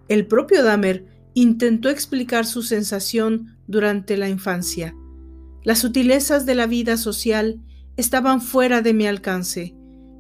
El 0.09 0.27
propio 0.27 0.63
Dahmer 0.63 1.05
intentó 1.35 1.91
explicar 1.91 2.47
su 2.47 2.63
sensación 2.63 3.57
durante 3.67 4.17
la 4.17 4.29
infancia. 4.29 4.95
Las 5.65 5.81
sutilezas 5.81 6.47
de 6.47 6.55
la 6.55 6.67
vida 6.67 6.97
social 6.97 7.61
estaban 7.97 8.41
fuera 8.41 8.83
de 8.83 8.95
mi 8.95 9.07
alcance, 9.07 9.75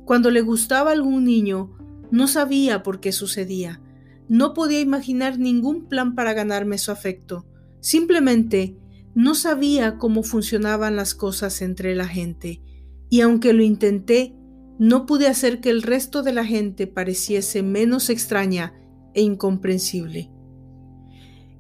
cuando 0.06 0.30
le 0.30 0.40
gustaba 0.40 0.92
algún 0.92 1.24
niño, 1.24 1.76
no 2.12 2.28
sabía 2.28 2.84
por 2.84 3.00
qué 3.00 3.10
sucedía. 3.10 3.82
No 4.28 4.54
podía 4.54 4.78
imaginar 4.78 5.36
ningún 5.36 5.88
plan 5.88 6.14
para 6.14 6.32
ganarme 6.32 6.78
su 6.78 6.92
afecto. 6.92 7.44
Simplemente 7.80 8.76
no 9.16 9.34
sabía 9.34 9.98
cómo 9.98 10.22
funcionaban 10.22 10.94
las 10.94 11.16
cosas 11.16 11.60
entre 11.60 11.96
la 11.96 12.06
gente. 12.06 12.62
Y 13.10 13.20
aunque 13.22 13.52
lo 13.52 13.64
intenté, 13.64 14.36
no 14.78 15.06
pude 15.06 15.26
hacer 15.26 15.60
que 15.60 15.70
el 15.70 15.82
resto 15.82 16.22
de 16.22 16.32
la 16.32 16.44
gente 16.44 16.86
pareciese 16.86 17.64
menos 17.64 18.08
extraña 18.08 18.74
e 19.12 19.22
incomprensible. 19.22 20.30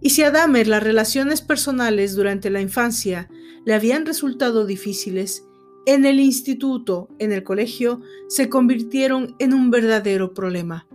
Y 0.00 0.10
si 0.10 0.22
a 0.22 0.30
Dahmer 0.30 0.68
las 0.68 0.84
relaciones 0.84 1.42
personales 1.42 2.14
durante 2.14 2.50
la 2.50 2.60
infancia 2.60 3.28
le 3.64 3.74
habían 3.74 4.06
resultado 4.06 4.66
difíciles, 4.66 5.45
en 5.86 6.04
el 6.04 6.20
instituto, 6.20 7.08
en 7.18 7.32
el 7.32 7.44
colegio, 7.44 8.02
se 8.28 8.48
convirtieron 8.48 9.36
en 9.38 9.54
un 9.54 9.70
verdadero 9.70 10.34
problema. 10.34 10.86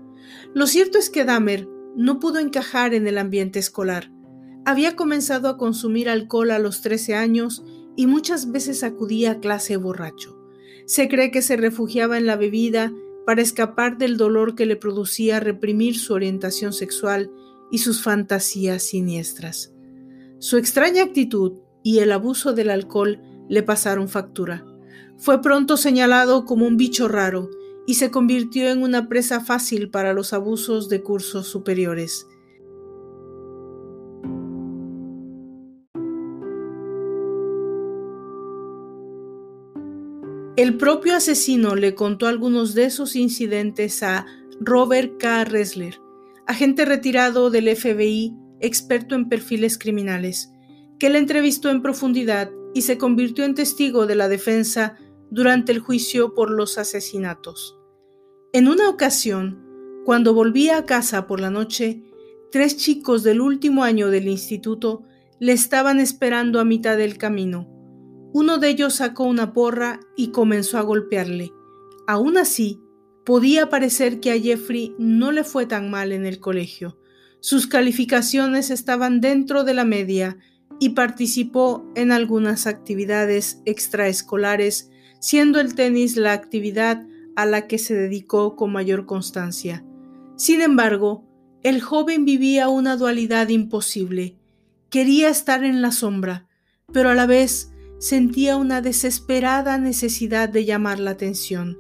Lo 0.53 0.67
cierto 0.67 0.98
es 0.98 1.10
que 1.10 1.24
Dahmer 1.25 1.67
no 1.95 2.19
pudo 2.19 2.39
encajar 2.39 2.93
en 2.93 3.07
el 3.07 3.17
ambiente 3.17 3.57
escolar. 3.57 4.12
Había 4.65 4.95
comenzado 4.95 5.50
a 5.50 5.57
consumir 5.57 6.10
alcohol 6.10 6.51
a 6.51 6.60
los 6.60 6.81
13 6.81 7.15
años 7.15 7.63
y 7.95 8.05
muchas 8.05 8.51
veces 8.51 8.84
acudía 8.84 9.32
a 9.32 9.39
clase 9.39 9.77
borracho. 9.77 10.38
Se 10.86 11.08
cree 11.08 11.32
que 11.32 11.41
se 11.41 11.58
refugiaba 11.58 12.17
en 12.17 12.25
la 12.25 12.36
bebida 12.36 12.93
para 13.25 13.41
escapar 13.41 13.97
del 13.97 14.17
dolor 14.17 14.56
que 14.56 14.65
le 14.65 14.75
producía 14.75 15.39
reprimir 15.39 15.97
su 15.97 16.13
orientación 16.13 16.73
sexual 16.73 17.32
y 17.71 17.77
sus 17.77 18.04
fantasías 18.04 18.84
siniestras. 18.84 19.73
Su 20.39 20.58
extraña 20.58 21.04
actitud 21.04 21.54
y 21.84 21.99
el 21.99 22.12
abuso 22.12 22.54
del 22.54 22.69
alcohol 22.69 23.21
le 23.47 23.63
pasaron 23.63 24.10
factura. 24.10 24.65
Fue 25.21 25.39
pronto 25.43 25.77
señalado 25.77 26.45
como 26.45 26.65
un 26.65 26.77
bicho 26.77 27.07
raro 27.07 27.51
y 27.86 27.93
se 27.93 28.10
convirtió 28.10 28.69
en 28.69 28.81
una 28.81 29.07
presa 29.07 29.39
fácil 29.39 29.91
para 29.91 30.13
los 30.13 30.34
abusos 30.34 30.89
de 30.89 31.03
cursos 31.03 31.45
superiores. 31.45 32.27
El 40.55 40.77
propio 40.77 41.15
asesino 41.15 41.75
le 41.75 41.93
contó 41.93 42.25
algunos 42.25 42.73
de 42.73 42.86
esos 42.86 43.15
incidentes 43.15 44.01
a 44.01 44.25
Robert 44.60 45.19
K. 45.19 45.43
Ressler, 45.43 46.01
agente 46.47 46.84
retirado 46.84 47.51
del 47.51 47.75
FBI, 47.75 48.36
experto 48.60 49.13
en 49.13 49.29
perfiles 49.29 49.77
criminales, 49.77 50.51
que 50.97 51.12
le 51.12 51.19
entrevistó 51.19 51.69
en 51.69 51.84
profundidad 51.84 52.49
y 52.73 52.81
se 52.81 52.97
convirtió 52.97 53.45
en 53.45 53.53
testigo 53.53 54.07
de 54.07 54.15
la 54.15 54.27
defensa 54.27 54.97
durante 55.32 55.72
el 55.72 55.80
juicio 55.80 56.36
por 56.36 56.52
los 56.52 56.78
asesinatos. 56.78 57.80
En 58.54 58.67
una 58.67 58.89
ocasión, 58.89 59.65
cuando 60.06 60.34
volvía 60.34 60.78
a 60.78 60.86
casa 60.86 61.26
por 61.26 61.39
la 61.39 61.50
noche, 61.50 62.04
tres 62.52 62.78
chicos 62.78 63.24
del 63.24 63.39
último 63.41 63.84
año 63.84 64.10
del 64.10 64.28
instituto 64.28 65.04
le 65.39 65.54
estaban 65.54 66.00
esperando 66.00 66.60
a 66.60 66.65
mitad 66.65 66.98
del 66.98 67.17
camino. 67.17 67.67
Uno 68.34 68.58
de 68.58 68.70
ellos 68.70 68.96
sacó 68.96 69.24
una 69.24 69.54
porra 69.54 70.00
y 70.15 70.32
comenzó 70.32 70.78
a 70.78 70.82
golpearle. 70.82 71.52
Aún 72.08 72.38
así, 72.38 72.80
podía 73.26 73.70
parecer 73.70 74.20
que 74.20 74.32
a 74.32 74.39
Jeffrey 74.39 74.94
no 75.00 75.32
le 75.32 75.44
fue 75.44 75.65
tan 75.65 75.89
mal 75.89 76.12
en 76.12 76.26
el 76.26 76.39
colegio. 76.39 77.00
Sus 77.39 77.67
calificaciones 77.67 78.70
estaban 78.70 79.22
dentro 79.22 79.63
de 79.63 79.74
la 79.74 79.86
media 79.86 80.38
y 80.80 80.89
participó 80.89 81.89
en 81.96 82.12
algunas 82.12 82.67
actividades 82.67 83.62
extraescolares 83.65 84.90
siendo 85.21 85.62
el 85.62 85.75
tenis 85.75 86.17
la 86.17 86.34
actividad 86.34 87.05
a 87.36 87.45
la 87.45 87.67
que 87.67 87.77
se 87.77 87.93
dedicó 87.93 88.55
con 88.55 88.73
mayor 88.73 89.05
constancia. 89.05 89.86
Sin 90.36 90.62
embargo, 90.62 91.23
el 91.63 91.79
joven 91.79 92.25
vivía 92.25 92.67
una 92.69 92.97
dualidad 92.97 93.47
imposible. 93.49 94.36
Quería 94.89 95.29
estar 95.29 95.63
en 95.63 95.81
la 95.81 95.91
sombra, 95.91 96.47
pero 96.91 97.10
a 97.10 97.15
la 97.15 97.27
vez 97.27 97.71
sentía 97.99 98.57
una 98.57 98.81
desesperada 98.81 99.77
necesidad 99.77 100.49
de 100.49 100.65
llamar 100.65 100.99
la 100.99 101.12
atención. 101.12 101.77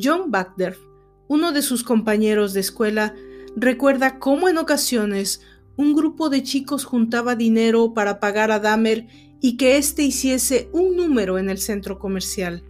John 0.00 0.30
Bagder, 0.30 0.78
uno 1.26 1.52
de 1.52 1.62
sus 1.62 1.82
compañeros 1.82 2.52
de 2.54 2.60
escuela, 2.60 3.14
recuerda 3.56 4.20
cómo 4.20 4.48
en 4.48 4.58
ocasiones 4.58 5.42
un 5.76 5.94
grupo 5.94 6.30
de 6.30 6.44
chicos 6.44 6.84
juntaba 6.84 7.34
dinero 7.34 7.94
para 7.94 8.20
pagar 8.20 8.52
a 8.52 8.60
Dahmer 8.60 9.08
y 9.40 9.56
que 9.56 9.76
éste 9.76 10.02
hiciese 10.02 10.68
un 10.72 10.96
número 10.96 11.38
en 11.38 11.48
el 11.48 11.58
centro 11.58 11.98
comercial. 11.98 12.62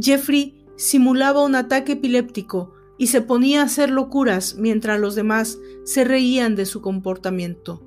Jeffrey 0.00 0.66
simulaba 0.76 1.44
un 1.44 1.54
ataque 1.54 1.92
epiléptico 1.92 2.72
y 2.98 3.08
se 3.08 3.20
ponía 3.20 3.60
a 3.60 3.64
hacer 3.64 3.90
locuras 3.90 4.56
mientras 4.56 4.98
los 4.98 5.14
demás 5.14 5.58
se 5.84 6.04
reían 6.04 6.56
de 6.56 6.66
su 6.66 6.80
comportamiento. 6.80 7.82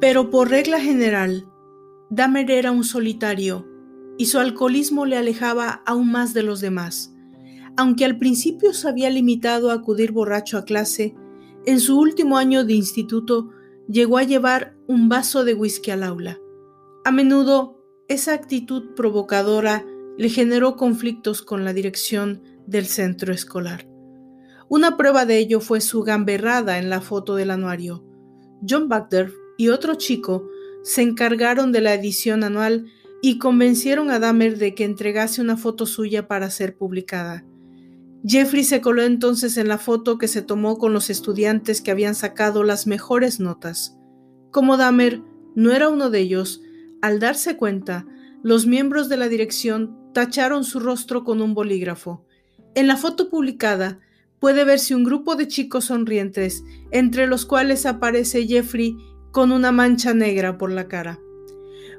Pero 0.00 0.30
por 0.30 0.50
regla 0.50 0.80
general, 0.80 1.46
Dahmer 2.10 2.50
era 2.50 2.72
un 2.72 2.82
solitario 2.84 3.66
y 4.18 4.26
su 4.26 4.38
alcoholismo 4.38 5.06
le 5.06 5.16
alejaba 5.16 5.82
aún 5.86 6.10
más 6.10 6.34
de 6.34 6.42
los 6.42 6.60
demás. 6.60 7.11
Aunque 7.76 8.04
al 8.04 8.18
principio 8.18 8.74
se 8.74 8.88
había 8.88 9.10
limitado 9.10 9.70
a 9.70 9.74
acudir 9.74 10.12
borracho 10.12 10.58
a 10.58 10.64
clase, 10.64 11.14
en 11.64 11.80
su 11.80 11.98
último 11.98 12.36
año 12.36 12.64
de 12.64 12.74
instituto 12.74 13.50
llegó 13.88 14.18
a 14.18 14.24
llevar 14.24 14.76
un 14.86 15.08
vaso 15.08 15.44
de 15.44 15.54
whisky 15.54 15.90
al 15.90 16.02
aula. 16.02 16.38
A 17.04 17.12
menudo, 17.12 17.78
esa 18.08 18.34
actitud 18.34 18.94
provocadora 18.94 19.86
le 20.18 20.28
generó 20.28 20.76
conflictos 20.76 21.42
con 21.42 21.64
la 21.64 21.72
dirección 21.72 22.42
del 22.66 22.86
centro 22.86 23.32
escolar. 23.32 23.88
Una 24.68 24.96
prueba 24.96 25.24
de 25.24 25.38
ello 25.38 25.60
fue 25.60 25.80
su 25.80 26.02
gamberrada 26.02 26.78
en 26.78 26.90
la 26.90 27.00
foto 27.00 27.36
del 27.36 27.50
anuario. 27.50 28.04
John 28.66 28.88
Bagder 28.88 29.32
y 29.56 29.68
otro 29.68 29.94
chico 29.94 30.48
se 30.82 31.02
encargaron 31.02 31.72
de 31.72 31.80
la 31.80 31.94
edición 31.94 32.44
anual 32.44 32.86
y 33.20 33.38
convencieron 33.38 34.10
a 34.10 34.18
Dahmer 34.18 34.58
de 34.58 34.74
que 34.74 34.84
entregase 34.84 35.40
una 35.40 35.56
foto 35.56 35.86
suya 35.86 36.26
para 36.26 36.50
ser 36.50 36.76
publicada. 36.76 37.44
Jeffrey 38.24 38.62
se 38.62 38.80
coló 38.80 39.02
entonces 39.02 39.56
en 39.56 39.66
la 39.66 39.78
foto 39.78 40.16
que 40.16 40.28
se 40.28 40.42
tomó 40.42 40.78
con 40.78 40.92
los 40.92 41.10
estudiantes 41.10 41.80
que 41.80 41.90
habían 41.90 42.14
sacado 42.14 42.62
las 42.62 42.86
mejores 42.86 43.40
notas. 43.40 43.98
Como 44.50 44.76
Dahmer 44.76 45.22
no 45.56 45.72
era 45.72 45.88
uno 45.88 46.08
de 46.08 46.20
ellos, 46.20 46.62
al 47.00 47.18
darse 47.18 47.56
cuenta, 47.56 48.06
Los 48.44 48.66
miembros 48.66 49.08
de 49.08 49.16
la 49.16 49.28
dirección 49.28 49.96
tacharon 50.12 50.64
su 50.64 50.80
rostro 50.80 51.22
con 51.22 51.40
un 51.40 51.54
bolígrafo. 51.54 52.26
En 52.74 52.88
la 52.88 52.96
foto 52.96 53.30
publicada 53.30 54.00
puede 54.40 54.64
verse 54.64 54.96
un 54.96 55.04
grupo 55.04 55.36
de 55.36 55.46
chicos 55.46 55.84
sonrientes, 55.84 56.64
entre 56.90 57.28
los 57.28 57.46
cuales 57.46 57.86
aparece 57.86 58.44
Jeffrey 58.48 58.96
con 59.30 59.52
una 59.52 59.70
mancha 59.70 60.12
negra 60.12 60.58
por 60.58 60.72
la 60.72 60.88
cara. 60.88 61.20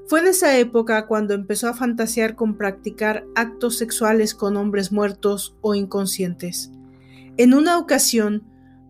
Fue 0.07 0.19
en 0.19 0.27
esa 0.27 0.57
época 0.57 1.07
cuando 1.07 1.33
empezó 1.33 1.69
a 1.69 1.73
fantasear 1.73 2.35
con 2.35 2.57
practicar 2.57 3.25
actos 3.35 3.77
sexuales 3.77 4.35
con 4.35 4.57
hombres 4.57 4.91
muertos 4.91 5.55
o 5.61 5.75
inconscientes. 5.75 6.71
En 7.37 7.53
una 7.53 7.77
ocasión, 7.77 8.43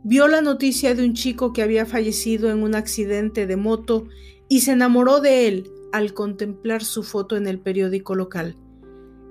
vio 0.04 0.28
la 0.28 0.42
noticia 0.42 0.96
de 0.96 1.06
un 1.06 1.14
chico 1.14 1.54
que 1.54 1.62
había 1.62 1.86
fallecido 1.86 2.50
en 2.52 2.64
un 2.64 2.76
accidente 2.76 3.48
de 3.48 3.56
moto 3.56 4.08
y 4.50 4.62
se 4.62 4.72
enamoró 4.72 5.22
de 5.22 5.48
él 5.48 5.72
al 5.92 6.14
contemplar 6.14 6.84
su 6.84 7.04
foto 7.04 7.38
en 7.38 7.48
el 7.48 7.60
periódico 7.60 8.16
local. 8.16 8.58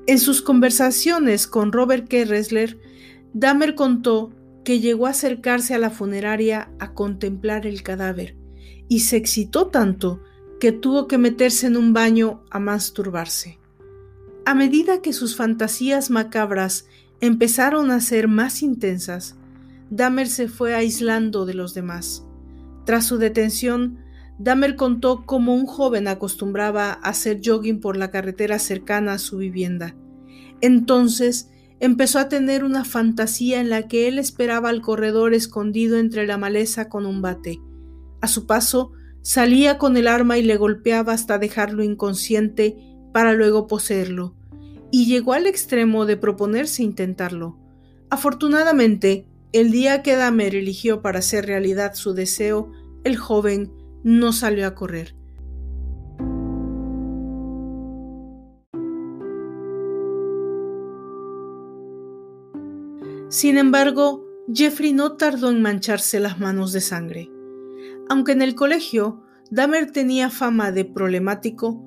En 0.07 0.19
sus 0.19 0.41
conversaciones 0.41 1.47
con 1.47 1.73
Robert 1.73 2.09
K. 2.09 2.25
Ressler, 2.25 2.79
Dahmer 3.35 3.75
contó 3.75 4.33
que 4.65 4.81
llegó 4.81 5.07
a 5.07 5.11
acercarse 5.11 5.75
a 5.75 5.79
la 5.79 5.91
funeraria 5.91 6.71
a 6.79 6.95
contemplar 6.95 7.67
el 7.67 7.83
cadáver 7.83 8.37
y 8.89 9.01
se 9.01 9.17
excitó 9.17 9.69
tanto 9.69 10.23
que 10.63 10.71
tuvo 10.71 11.09
que 11.09 11.19
meterse 11.19 11.67
en 11.67 11.77
un 11.77 11.93
baño 11.93 12.45
a 12.49 12.61
masturbarse. 12.61 13.59
A 14.45 14.55
medida 14.55 15.03
que 15.03 15.13
sus 15.13 15.35
fantasías 15.35 16.09
macabras 16.09 16.87
empezaron 17.21 17.91
a 17.91 18.01
ser 18.01 18.29
más 18.29 18.63
intensas, 18.63 19.35
Dahmer 19.91 20.29
se 20.29 20.47
fue 20.47 20.77
aislando 20.77 21.47
de 21.47 21.55
los 21.55 21.75
demás. 21.75 22.25
Tras 22.85 23.05
su 23.05 23.19
detención, 23.19 23.99
Dahmer 24.39 24.77
contó 24.77 25.25
cómo 25.27 25.53
un 25.53 25.67
joven 25.67 26.07
acostumbraba 26.07 26.93
a 26.93 27.09
hacer 27.09 27.41
jogging 27.45 27.81
por 27.81 27.97
la 27.97 28.13
carretera 28.13 28.61
cercana 28.61 29.15
a 29.15 29.19
su 29.19 29.39
vivienda. 29.39 29.97
Entonces 30.61 31.51
empezó 31.81 32.21
a 32.21 32.29
tener 32.29 32.63
una 32.63 32.85
fantasía 32.85 33.61
en 33.61 33.69
la 33.69 33.89
que 33.89 34.07
él 34.07 34.21
esperaba 34.21 34.69
al 34.69 34.81
corredor 34.81 35.35
escondido 35.35 35.99
entre 35.99 36.25
la 36.25 36.39
maleza 36.39 36.89
con 36.89 37.05
un 37.05 37.21
bate. 37.21 37.59
A 38.21 38.29
su 38.29 38.47
paso, 38.47 38.93
Salía 39.23 39.79
con 39.79 39.97
el 39.97 40.09
arma 40.09 40.37
y 40.37 40.43
le 40.43 40.57
golpeaba 40.57 41.13
hasta 41.13 41.39
dejarlo 41.39 41.85
inconsciente 41.85 42.77
para 43.13 43.33
luego 43.33 43.69
poseerlo, 43.69 44.35
y 44.91 45.07
llegó 45.07 45.33
al 45.33 45.47
extremo 45.47 46.07
de 46.07 46.17
proponerse 46.17 46.83
intentarlo. 46.83 47.57
Afortunadamente, 48.11 49.27
el 49.53 49.71
día 49.71 50.03
que 50.03 50.17
Dahmer 50.17 50.57
eligió 50.57 51.03
para 51.03 51.21
hacer 51.21 51.47
realidad 51.47 51.95
su 51.95 52.15
deseo, 52.15 52.73
el 53.05 53.17
joven 53.17 53.73
no 54.03 54.33
salió 54.33 54.67
a 54.67 54.75
correr. 54.75 55.15
Sin 63.29 63.57
embargo, 63.57 64.27
Jeffrey 64.53 64.93
no 64.93 65.17
tardó 65.17 65.49
en 65.51 65.63
mancharse 65.63 66.21
las 66.21 66.39
manos 66.39 66.73
de 66.73 66.83
sangre. 66.83 67.32
Aunque 68.13 68.33
en 68.33 68.43
el 68.43 68.55
colegio 68.55 69.23
Dahmer 69.51 69.91
tenía 69.91 70.29
fama 70.29 70.71
de 70.71 70.85
problemático, 70.85 71.83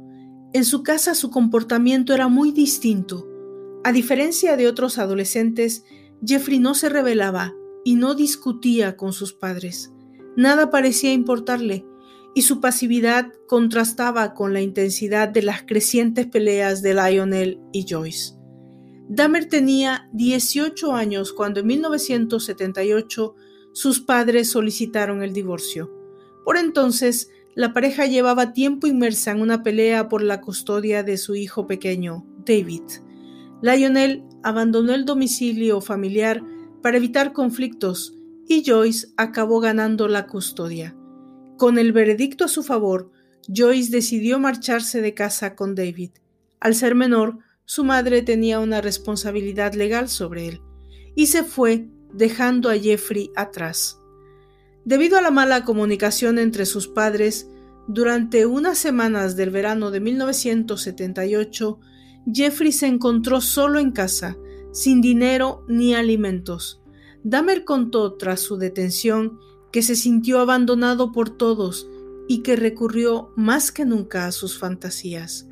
en 0.53 0.65
su 0.65 0.81
casa 0.81 1.13
su 1.13 1.29
comportamiento 1.29 2.15
era 2.15 2.29
muy 2.29 2.51
distinto. 2.51 3.27
A 3.83 3.91
diferencia 3.91 4.57
de 4.57 4.67
otros 4.67 4.97
adolescentes, 4.97 5.83
Jeffrey 6.25 6.57
no 6.57 6.73
se 6.73 6.89
rebelaba 6.89 7.53
y 7.83 7.93
no 7.93 8.15
discutía 8.15 8.97
con 8.97 9.13
sus 9.13 9.33
padres. 9.33 9.93
Nada 10.35 10.71
parecía 10.71 11.13
importarle, 11.13 11.85
y 12.33 12.41
su 12.41 12.59
pasividad 12.59 13.31
contrastaba 13.47 14.33
con 14.33 14.51
la 14.51 14.61
intensidad 14.61 15.29
de 15.29 15.43
las 15.43 15.61
crecientes 15.61 16.25
peleas 16.25 16.81
de 16.81 16.95
Lionel 16.95 17.59
y 17.71 17.85
Joyce. 17.87 18.33
Dahmer 19.09 19.47
tenía 19.47 20.09
18 20.13 20.91
años 20.91 21.33
cuando 21.33 21.59
en 21.59 21.67
1978 21.67 23.35
sus 23.73 23.99
padres 23.99 24.49
solicitaron 24.49 25.21
el 25.21 25.31
divorcio. 25.31 25.94
Por 26.45 26.57
entonces, 26.57 27.29
la 27.55 27.73
pareja 27.73 28.05
llevaba 28.05 28.53
tiempo 28.53 28.87
inmersa 28.87 29.31
en 29.31 29.41
una 29.41 29.63
pelea 29.63 30.07
por 30.07 30.21
la 30.21 30.39
custodia 30.39 31.03
de 31.03 31.17
su 31.17 31.35
hijo 31.35 31.67
pequeño, 31.67 32.25
David. 32.45 32.83
Lionel 33.61 34.23
abandonó 34.43 34.93
el 34.93 35.05
domicilio 35.05 35.81
familiar 35.81 36.43
para 36.83 36.97
evitar 36.97 37.33
conflictos 37.33 38.13
y 38.47 38.63
Joyce 38.63 39.07
acabó 39.17 39.59
ganando 39.59 40.07
la 40.07 40.27
custodia. 40.27 40.95
Con 41.57 41.79
el 41.79 41.91
veredicto 41.93 42.45
a 42.45 42.49
su 42.49 42.61
favor, 42.61 43.11
Joyce 43.47 43.91
decidió 43.91 44.37
marcharse 44.37 45.01
de 45.01 45.13
casa 45.13 45.55
con 45.55 45.73
David. 45.73 46.11
Al 46.59 46.75
ser 46.75 46.93
menor, 46.93 47.39
su 47.65 47.83
madre 47.83 48.21
tenía 48.21 48.59
una 48.59 48.81
responsabilidad 48.81 49.73
legal 49.73 50.09
sobre 50.09 50.47
él 50.49 50.61
y 51.15 51.27
se 51.27 51.43
fue 51.43 51.87
dejando 52.13 52.69
a 52.69 52.77
Jeffrey 52.77 53.31
atrás. 53.35 53.99
Debido 54.85 55.17
a 55.17 55.21
la 55.21 55.31
mala 55.31 55.65
comunicación 55.65 56.37
entre 56.37 56.67
sus 56.67 56.87
padres, 56.87 57.49
durante 57.87 58.45
unas 58.45 58.77
semanas 58.77 59.35
del 59.35 59.49
verano 59.49 59.89
de 59.89 59.99
1978, 59.99 61.79
Jeffrey 62.31 62.71
se 62.71 62.85
encontró 62.85 63.41
solo 63.41 63.79
en 63.79 63.91
casa, 63.91 64.37
sin 64.71 65.01
dinero 65.01 65.65
ni 65.67 65.95
alimentos. 65.95 66.81
Dahmer 67.23 67.65
contó 67.65 68.13
tras 68.13 68.41
su 68.41 68.57
detención 68.57 69.39
que 69.71 69.81
se 69.81 69.95
sintió 69.95 70.39
abandonado 70.39 71.11
por 71.11 71.31
todos 71.31 71.87
y 72.27 72.43
que 72.43 72.55
recurrió 72.55 73.31
más 73.35 73.71
que 73.71 73.85
nunca 73.85 74.27
a 74.27 74.31
sus 74.31 74.57
fantasías. 74.59 75.47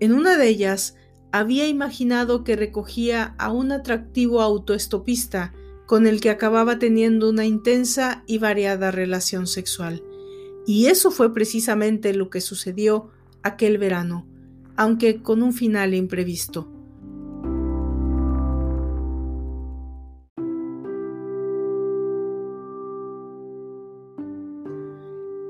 En 0.00 0.12
una 0.12 0.36
de 0.36 0.48
ellas, 0.48 0.96
había 1.32 1.66
imaginado 1.66 2.44
que 2.44 2.56
recogía 2.56 3.34
a 3.38 3.52
un 3.52 3.72
atractivo 3.72 4.42
autoestopista 4.42 5.54
con 5.86 6.06
el 6.06 6.20
que 6.20 6.30
acababa 6.30 6.78
teniendo 6.78 7.30
una 7.30 7.46
intensa 7.46 8.24
y 8.26 8.38
variada 8.38 8.90
relación 8.90 9.46
sexual. 9.46 10.02
Y 10.66 10.86
eso 10.86 11.10
fue 11.10 11.32
precisamente 11.32 12.12
lo 12.12 12.28
que 12.28 12.40
sucedió 12.40 13.10
aquel 13.42 13.78
verano, 13.78 14.26
aunque 14.76 15.22
con 15.22 15.42
un 15.42 15.52
final 15.52 15.94
imprevisto. 15.94 16.72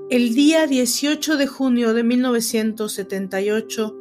El 0.09 0.35
día 0.35 0.66
18 0.66 1.37
de 1.37 1.46
junio 1.46 1.92
de 1.92 2.05
1978, 2.05 3.96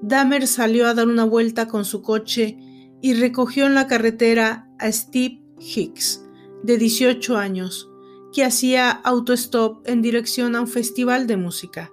Dahmer 0.00 0.46
salió 0.46 0.86
a 0.86 0.94
dar 0.94 1.08
una 1.08 1.24
vuelta 1.24 1.68
con 1.68 1.84
su 1.84 2.02
coche 2.02 2.56
y 3.02 3.14
recogió 3.14 3.66
en 3.66 3.74
la 3.74 3.86
carretera 3.86 4.68
a 4.78 4.90
Steve 4.90 5.41
Hicks, 5.62 6.24
de 6.62 6.78
18 6.78 7.36
años, 7.36 7.88
que 8.32 8.44
hacía 8.44 8.90
autostop 8.90 9.86
en 9.88 10.02
dirección 10.02 10.56
a 10.56 10.60
un 10.60 10.68
festival 10.68 11.26
de 11.26 11.36
música. 11.36 11.92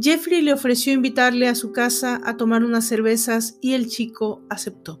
Jeffrey 0.00 0.42
le 0.42 0.52
ofreció 0.52 0.92
invitarle 0.92 1.48
a 1.48 1.54
su 1.54 1.72
casa 1.72 2.20
a 2.24 2.36
tomar 2.36 2.64
unas 2.64 2.86
cervezas 2.86 3.58
y 3.60 3.72
el 3.72 3.88
chico 3.88 4.42
aceptó. 4.48 5.00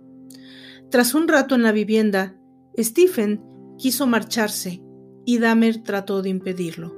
Tras 0.90 1.14
un 1.14 1.28
rato 1.28 1.54
en 1.54 1.62
la 1.62 1.72
vivienda, 1.72 2.36
Stephen 2.76 3.42
quiso 3.78 4.06
marcharse 4.06 4.82
y 5.24 5.38
Dahmer 5.38 5.82
trató 5.82 6.22
de 6.22 6.30
impedirlo. 6.30 6.96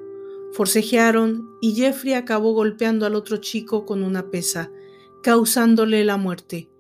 Forcejearon 0.53 1.49
y 1.61 1.75
Jeffrey 1.75 2.15
acabó 2.15 2.53
golpeando 2.55 3.07
al 3.07 3.15
otro 3.15 3.37
chico 3.37 3.85
con 3.85 4.03
una 4.03 4.31
pesa, 4.31 4.71
causándole 5.23 6.05
la 6.05 6.17
muerte. 6.17 6.71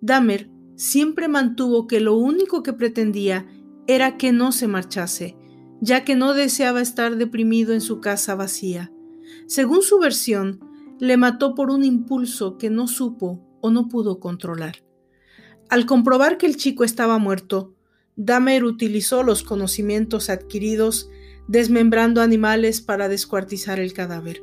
Dahmer 0.00 0.48
siempre 0.76 1.28
mantuvo 1.28 1.86
que 1.86 2.00
lo 2.00 2.16
único 2.16 2.62
que 2.62 2.72
pretendía 2.72 3.46
era 3.86 4.16
que 4.16 4.32
no 4.32 4.52
se 4.52 4.68
marchase, 4.68 5.36
ya 5.80 6.04
que 6.04 6.16
no 6.16 6.34
deseaba 6.34 6.80
estar 6.80 7.16
deprimido 7.16 7.72
en 7.72 7.80
su 7.80 8.00
casa 8.00 8.34
vacía. 8.34 8.92
Según 9.46 9.82
su 9.82 9.98
versión, 9.98 10.60
le 10.98 11.16
mató 11.16 11.54
por 11.54 11.70
un 11.70 11.84
impulso 11.84 12.58
que 12.58 12.70
no 12.70 12.86
supo 12.86 13.44
o 13.60 13.70
no 13.70 13.88
pudo 13.88 14.20
controlar. 14.20 14.84
Al 15.68 15.86
comprobar 15.86 16.38
que 16.38 16.46
el 16.46 16.56
chico 16.56 16.84
estaba 16.84 17.18
muerto, 17.18 17.74
Dahmer 18.16 18.64
utilizó 18.64 19.22
los 19.22 19.42
conocimientos 19.42 20.28
adquiridos 20.28 21.08
desmembrando 21.48 22.20
animales 22.20 22.80
para 22.80 23.08
descuartizar 23.08 23.80
el 23.80 23.92
cadáver 23.92 24.42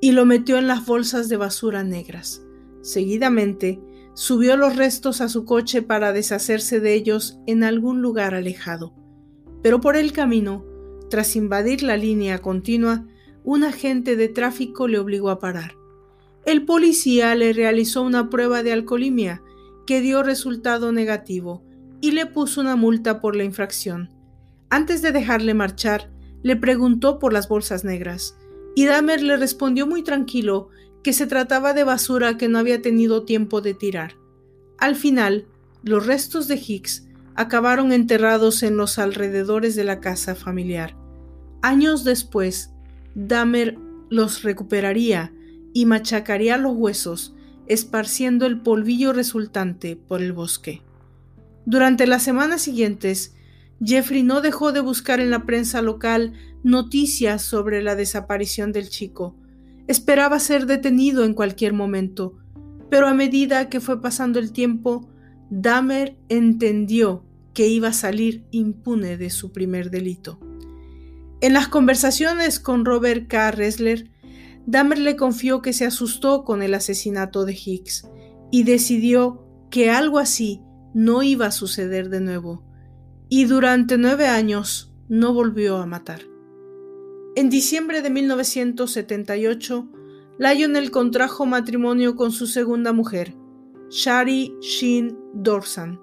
y 0.00 0.12
lo 0.12 0.26
metió 0.26 0.58
en 0.58 0.66
las 0.66 0.84
bolsas 0.86 1.28
de 1.28 1.36
basura 1.36 1.82
negras. 1.82 2.42
Seguidamente, 2.82 3.80
Subió 4.18 4.56
los 4.56 4.76
restos 4.76 5.20
a 5.20 5.28
su 5.28 5.44
coche 5.44 5.82
para 5.82 6.14
deshacerse 6.14 6.80
de 6.80 6.94
ellos 6.94 7.38
en 7.46 7.62
algún 7.62 8.00
lugar 8.00 8.34
alejado. 8.34 8.94
Pero 9.62 9.82
por 9.82 9.94
el 9.94 10.14
camino, 10.14 10.64
tras 11.10 11.36
invadir 11.36 11.82
la 11.82 11.98
línea 11.98 12.38
continua, 12.38 13.04
un 13.44 13.62
agente 13.62 14.16
de 14.16 14.30
tráfico 14.30 14.88
le 14.88 14.98
obligó 14.98 15.28
a 15.28 15.38
parar. 15.38 15.74
El 16.46 16.64
policía 16.64 17.34
le 17.34 17.52
realizó 17.52 18.00
una 18.00 18.30
prueba 18.30 18.62
de 18.62 18.72
alcoholimia 18.72 19.42
que 19.86 20.00
dio 20.00 20.22
resultado 20.22 20.92
negativo 20.92 21.62
y 22.00 22.12
le 22.12 22.24
puso 22.24 22.62
una 22.62 22.74
multa 22.74 23.20
por 23.20 23.36
la 23.36 23.44
infracción. 23.44 24.08
Antes 24.70 25.02
de 25.02 25.12
dejarle 25.12 25.52
marchar, 25.52 26.10
le 26.42 26.56
preguntó 26.56 27.18
por 27.18 27.34
las 27.34 27.50
bolsas 27.50 27.84
negras 27.84 28.38
y 28.74 28.86
Dahmer 28.86 29.22
le 29.22 29.36
respondió 29.36 29.86
muy 29.86 30.02
tranquilo 30.02 30.70
que 31.06 31.12
se 31.12 31.28
trataba 31.28 31.72
de 31.72 31.84
basura 31.84 32.36
que 32.36 32.48
no 32.48 32.58
había 32.58 32.82
tenido 32.82 33.22
tiempo 33.22 33.60
de 33.60 33.74
tirar. 33.74 34.16
Al 34.76 34.96
final, 34.96 35.46
los 35.84 36.04
restos 36.04 36.48
de 36.48 36.56
Hicks 36.56 37.06
acabaron 37.36 37.92
enterrados 37.92 38.64
en 38.64 38.76
los 38.76 38.98
alrededores 38.98 39.76
de 39.76 39.84
la 39.84 40.00
casa 40.00 40.34
familiar. 40.34 40.96
Años 41.62 42.02
después, 42.02 42.72
Dahmer 43.14 43.78
los 44.10 44.42
recuperaría 44.42 45.32
y 45.72 45.86
machacaría 45.86 46.56
los 46.56 46.74
huesos, 46.74 47.36
esparciendo 47.68 48.44
el 48.44 48.60
polvillo 48.60 49.12
resultante 49.12 49.94
por 49.94 50.20
el 50.20 50.32
bosque. 50.32 50.82
Durante 51.66 52.08
las 52.08 52.24
semanas 52.24 52.62
siguientes, 52.62 53.36
Jeffrey 53.80 54.24
no 54.24 54.40
dejó 54.40 54.72
de 54.72 54.80
buscar 54.80 55.20
en 55.20 55.30
la 55.30 55.46
prensa 55.46 55.82
local 55.82 56.32
noticias 56.64 57.42
sobre 57.42 57.80
la 57.80 57.94
desaparición 57.94 58.72
del 58.72 58.88
chico. 58.88 59.36
Esperaba 59.86 60.40
ser 60.40 60.66
detenido 60.66 61.24
en 61.24 61.34
cualquier 61.34 61.72
momento, 61.72 62.38
pero 62.90 63.06
a 63.06 63.14
medida 63.14 63.68
que 63.68 63.80
fue 63.80 64.00
pasando 64.00 64.38
el 64.38 64.52
tiempo, 64.52 65.08
Dahmer 65.50 66.16
entendió 66.28 67.24
que 67.54 67.68
iba 67.68 67.88
a 67.88 67.92
salir 67.92 68.44
impune 68.50 69.16
de 69.16 69.30
su 69.30 69.52
primer 69.52 69.90
delito. 69.90 70.38
En 71.40 71.52
las 71.52 71.68
conversaciones 71.68 72.60
con 72.60 72.84
Robert 72.84 73.28
K. 73.28 73.50
Ressler, 73.50 74.10
Dahmer 74.66 74.98
le 74.98 75.16
confió 75.16 75.62
que 75.62 75.72
se 75.72 75.86
asustó 75.86 76.44
con 76.44 76.62
el 76.62 76.74
asesinato 76.74 77.44
de 77.44 77.52
Hicks 77.52 78.08
y 78.50 78.64
decidió 78.64 79.46
que 79.70 79.90
algo 79.90 80.18
así 80.18 80.62
no 80.94 81.22
iba 81.22 81.46
a 81.46 81.52
suceder 81.52 82.08
de 82.08 82.20
nuevo, 82.20 82.64
y 83.28 83.44
durante 83.44 83.98
nueve 83.98 84.26
años 84.26 84.94
no 85.08 85.34
volvió 85.34 85.76
a 85.76 85.86
matar. 85.86 86.20
En 87.38 87.50
diciembre 87.50 88.00
de 88.00 88.08
1978, 88.08 89.86
Lionel 90.38 90.90
contrajo 90.90 91.44
matrimonio 91.44 92.16
con 92.16 92.32
su 92.32 92.46
segunda 92.46 92.94
mujer, 92.94 93.36
Shari 93.90 94.54
Sheen 94.62 95.14
Dorsan, 95.34 96.00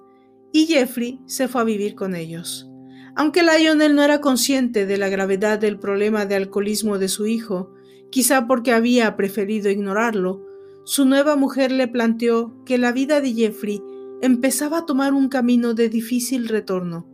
y 0.52 0.68
Jeffrey 0.68 1.20
se 1.26 1.48
fue 1.48 1.62
a 1.62 1.64
vivir 1.64 1.96
con 1.96 2.14
ellos. 2.14 2.70
Aunque 3.16 3.42
Lionel 3.42 3.96
no 3.96 4.04
era 4.04 4.22
consciente 4.22 4.86
de 4.86 4.98
la 5.00 5.10
gravedad 5.10 5.58
del 5.58 5.80
problema 5.80 6.28
de 6.28 6.36
alcoholismo 6.36 7.00
de 7.00 7.08
su 7.08 7.26
hijo, 7.26 7.74
quizá 8.12 8.46
porque 8.46 8.72
había 8.72 9.16
preferido 9.16 9.72
ignorarlo, 9.72 10.46
su 10.86 11.04
nueva 11.04 11.36
mujer 11.36 11.72
le 11.72 11.88
planteó 11.88 12.64
que 12.64 12.78
la 12.78 12.92
vida 12.92 13.22
de 13.22 13.34
Jeffrey 13.34 13.82
empezaba 14.22 14.78
a 14.78 14.86
tomar 14.86 15.16
un 15.16 15.30
camino 15.30 15.74
de 15.74 15.90
difícil 15.90 16.48
retorno, 16.48 17.08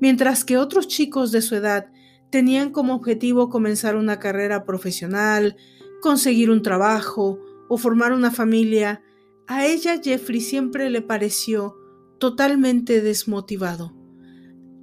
mientras 0.00 0.44
que 0.44 0.58
otros 0.58 0.88
chicos 0.88 1.30
de 1.30 1.40
su 1.40 1.54
edad 1.54 1.86
tenían 2.30 2.70
como 2.70 2.94
objetivo 2.94 3.48
comenzar 3.48 3.96
una 3.96 4.18
carrera 4.18 4.64
profesional, 4.64 5.56
conseguir 6.00 6.50
un 6.50 6.62
trabajo 6.62 7.38
o 7.68 7.76
formar 7.76 8.12
una 8.12 8.30
familia, 8.30 9.02
a 9.46 9.66
ella 9.66 10.00
Jeffrey 10.02 10.40
siempre 10.40 10.90
le 10.90 11.02
pareció 11.02 11.76
totalmente 12.18 13.00
desmotivado. 13.00 13.94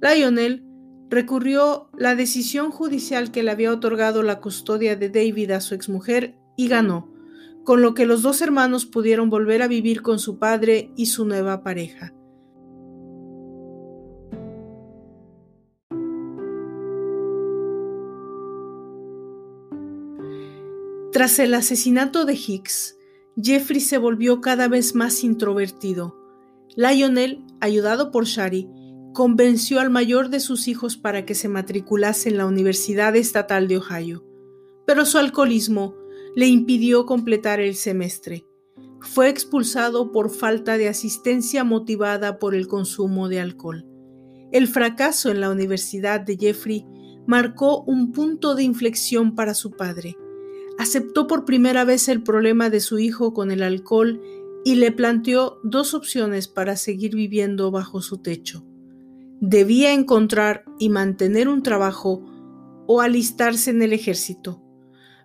Lionel 0.00 0.64
recurrió 1.08 1.88
la 1.96 2.14
decisión 2.14 2.70
judicial 2.70 3.30
que 3.30 3.42
le 3.42 3.50
había 3.50 3.72
otorgado 3.72 4.22
la 4.22 4.40
custodia 4.40 4.94
de 4.94 5.08
David 5.08 5.52
a 5.52 5.60
su 5.60 5.74
exmujer 5.74 6.36
y 6.56 6.68
ganó, 6.68 7.10
con 7.64 7.82
lo 7.82 7.94
que 7.94 8.06
los 8.06 8.22
dos 8.22 8.42
hermanos 8.42 8.86
pudieron 8.86 9.30
volver 9.30 9.62
a 9.62 9.68
vivir 9.68 10.02
con 10.02 10.18
su 10.18 10.38
padre 10.38 10.92
y 10.96 11.06
su 11.06 11.24
nueva 11.24 11.62
pareja. 11.62 12.12
Tras 21.18 21.40
el 21.40 21.52
asesinato 21.54 22.24
de 22.24 22.34
Hicks, 22.34 22.96
Jeffrey 23.36 23.80
se 23.80 23.98
volvió 23.98 24.40
cada 24.40 24.68
vez 24.68 24.94
más 24.94 25.24
introvertido. 25.24 26.16
Lionel, 26.76 27.44
ayudado 27.60 28.12
por 28.12 28.26
Shari, 28.26 28.68
convenció 29.14 29.80
al 29.80 29.90
mayor 29.90 30.28
de 30.28 30.38
sus 30.38 30.68
hijos 30.68 30.96
para 30.96 31.26
que 31.26 31.34
se 31.34 31.48
matriculase 31.48 32.28
en 32.28 32.36
la 32.36 32.46
Universidad 32.46 33.16
Estatal 33.16 33.66
de 33.66 33.78
Ohio, 33.78 34.24
pero 34.86 35.04
su 35.04 35.18
alcoholismo 35.18 35.96
le 36.36 36.46
impidió 36.46 37.04
completar 37.04 37.58
el 37.58 37.74
semestre. 37.74 38.46
Fue 39.00 39.28
expulsado 39.28 40.12
por 40.12 40.30
falta 40.30 40.78
de 40.78 40.86
asistencia 40.86 41.64
motivada 41.64 42.38
por 42.38 42.54
el 42.54 42.68
consumo 42.68 43.28
de 43.28 43.40
alcohol. 43.40 43.84
El 44.52 44.68
fracaso 44.68 45.32
en 45.32 45.40
la 45.40 45.50
Universidad 45.50 46.20
de 46.20 46.36
Jeffrey 46.36 46.86
marcó 47.26 47.82
un 47.82 48.12
punto 48.12 48.54
de 48.54 48.62
inflexión 48.62 49.34
para 49.34 49.54
su 49.54 49.72
padre 49.72 50.16
aceptó 50.78 51.26
por 51.26 51.44
primera 51.44 51.84
vez 51.84 52.08
el 52.08 52.22
problema 52.22 52.70
de 52.70 52.80
su 52.80 52.98
hijo 52.98 53.34
con 53.34 53.50
el 53.50 53.62
alcohol 53.62 54.22
y 54.64 54.76
le 54.76 54.92
planteó 54.92 55.60
dos 55.64 55.92
opciones 55.92 56.48
para 56.48 56.76
seguir 56.76 57.14
viviendo 57.14 57.70
bajo 57.70 58.00
su 58.00 58.18
techo. 58.18 58.64
Debía 59.40 59.92
encontrar 59.92 60.64
y 60.78 60.88
mantener 60.88 61.48
un 61.48 61.62
trabajo 61.62 62.24
o 62.86 63.00
alistarse 63.00 63.70
en 63.70 63.82
el 63.82 63.92
ejército. 63.92 64.62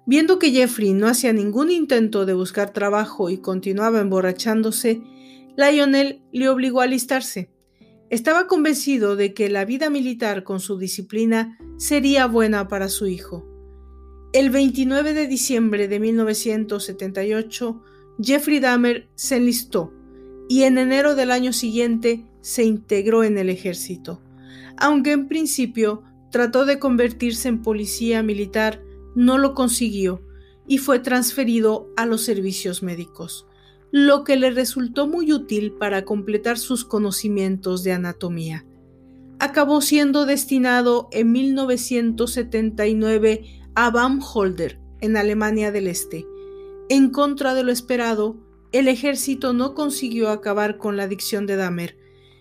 Viendo 0.05 0.37
que 0.37 0.51
Jeffrey 0.51 0.93
no 0.93 1.07
hacía 1.07 1.31
ningún 1.33 1.71
intento 1.71 2.25
de 2.25 2.33
buscar 2.33 2.73
trabajo 2.73 3.29
y 3.29 3.37
continuaba 3.37 4.01
emborrachándose, 4.01 5.01
Lionel 5.55 6.23
le 6.31 6.49
obligó 6.49 6.81
a 6.81 6.85
alistarse. 6.85 7.51
Estaba 8.09 8.47
convencido 8.47 9.15
de 9.15 9.33
que 9.33 9.49
la 9.49 9.65
vida 9.65 9.89
militar 9.89 10.43
con 10.43 10.59
su 10.59 10.77
disciplina 10.77 11.57
sería 11.77 12.27
buena 12.27 12.67
para 12.67 12.89
su 12.89 13.07
hijo. 13.07 13.52
El 14.33 14.49
29 14.49 15.13
de 15.13 15.27
diciembre 15.27 15.87
de 15.87 15.99
1978, 15.99 17.83
Jeffrey 18.19 18.59
Dahmer 18.59 19.07
se 19.13 19.35
enlistó 19.35 19.93
y 20.49 20.63
en 20.63 20.79
enero 20.79 21.13
del 21.13 21.29
año 21.29 21.53
siguiente 21.53 22.25
se 22.41 22.63
integró 22.63 23.23
en 23.23 23.37
el 23.37 23.49
ejército. 23.49 24.23
Aunque 24.75 25.11
en 25.11 25.27
principio 25.27 26.01
trató 26.31 26.65
de 26.65 26.79
convertirse 26.79 27.47
en 27.47 27.61
policía 27.61 28.23
militar, 28.23 28.81
no 29.13 29.37
lo 29.37 29.53
consiguió 29.53 30.23
y 30.67 30.79
fue 30.79 30.97
transferido 30.97 31.93
a 31.95 32.07
los 32.07 32.23
servicios 32.23 32.81
médicos, 32.81 33.45
lo 33.91 34.23
que 34.23 34.35
le 34.35 34.49
resultó 34.49 35.07
muy 35.07 35.31
útil 35.31 35.73
para 35.73 36.05
completar 36.05 36.57
sus 36.57 36.85
conocimientos 36.85 37.83
de 37.83 37.91
anatomía. 37.91 38.65
Acabó 39.37 39.79
siendo 39.81 40.25
destinado 40.25 41.07
en 41.11 41.31
1979 41.31 43.62
a 43.75 43.89
Baumholder, 43.89 44.79
en 45.01 45.17
Alemania 45.17 45.71
del 45.71 45.87
Este. 45.87 46.25
En 46.89 47.09
contra 47.09 47.53
de 47.53 47.63
lo 47.63 47.71
esperado, 47.71 48.37
el 48.71 48.87
ejército 48.87 49.53
no 49.53 49.73
consiguió 49.73 50.29
acabar 50.29 50.77
con 50.77 50.97
la 50.97 51.03
adicción 51.03 51.45
de 51.45 51.55
Dahmer 51.55 51.97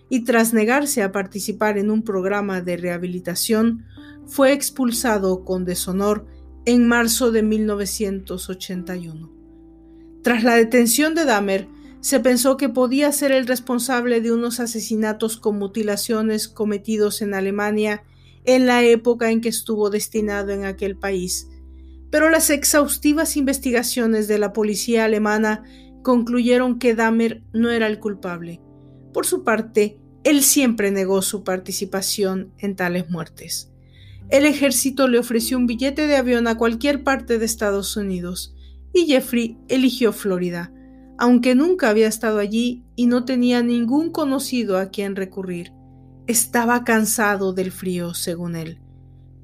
y 0.09 0.23
tras 0.23 0.53
negarse 0.53 1.01
a 1.01 1.11
participar 1.11 1.77
en 1.77 1.89
un 1.91 2.03
programa 2.03 2.61
de 2.61 2.77
rehabilitación, 2.77 3.85
fue 4.25 4.53
expulsado 4.53 5.43
con 5.43 5.65
deshonor 5.65 6.25
en 6.65 6.87
marzo 6.87 7.31
de 7.31 7.43
1981. 7.43 9.31
Tras 10.21 10.43
la 10.43 10.55
detención 10.55 11.15
de 11.15 11.25
Dahmer, 11.25 11.67
se 11.99 12.19
pensó 12.19 12.57
que 12.57 12.69
podía 12.69 13.11
ser 13.11 13.31
el 13.31 13.47
responsable 13.47 14.21
de 14.21 14.31
unos 14.31 14.59
asesinatos 14.59 15.37
con 15.37 15.57
mutilaciones 15.57 16.47
cometidos 16.47 17.21
en 17.21 17.33
Alemania 17.33 18.03
en 18.45 18.65
la 18.65 18.83
época 18.83 19.31
en 19.31 19.41
que 19.41 19.49
estuvo 19.49 19.89
destinado 19.89 20.51
en 20.51 20.65
aquel 20.65 20.97
país, 20.97 21.47
pero 22.09 22.29
las 22.29 22.49
exhaustivas 22.49 23.37
investigaciones 23.37 24.27
de 24.27 24.37
la 24.37 24.53
policía 24.53 25.05
alemana 25.05 25.63
concluyeron 26.03 26.77
que 26.77 26.93
Dahmer 26.93 27.43
no 27.53 27.71
era 27.71 27.87
el 27.87 27.99
culpable. 27.99 28.61
Por 29.13 29.25
su 29.25 29.43
parte, 29.43 29.99
él 30.23 30.43
siempre 30.43 30.91
negó 30.91 31.21
su 31.21 31.43
participación 31.43 32.53
en 32.59 32.75
tales 32.75 33.09
muertes. 33.09 33.71
El 34.29 34.45
ejército 34.45 35.07
le 35.07 35.19
ofreció 35.19 35.57
un 35.57 35.67
billete 35.67 36.07
de 36.07 36.15
avión 36.15 36.47
a 36.47 36.57
cualquier 36.57 37.03
parte 37.03 37.39
de 37.39 37.45
Estados 37.45 37.97
Unidos, 37.97 38.55
y 38.93 39.05
Jeffrey 39.05 39.57
eligió 39.67 40.13
Florida, 40.13 40.71
aunque 41.17 41.55
nunca 41.55 41.89
había 41.89 42.07
estado 42.07 42.39
allí 42.39 42.83
y 42.95 43.07
no 43.07 43.25
tenía 43.25 43.63
ningún 43.63 44.11
conocido 44.11 44.77
a 44.77 44.89
quien 44.89 45.15
recurrir. 45.15 45.71
Estaba 46.25 46.85
cansado 46.85 47.51
del 47.51 47.71
frío, 47.71 48.13
según 48.13 48.55
él, 48.55 48.79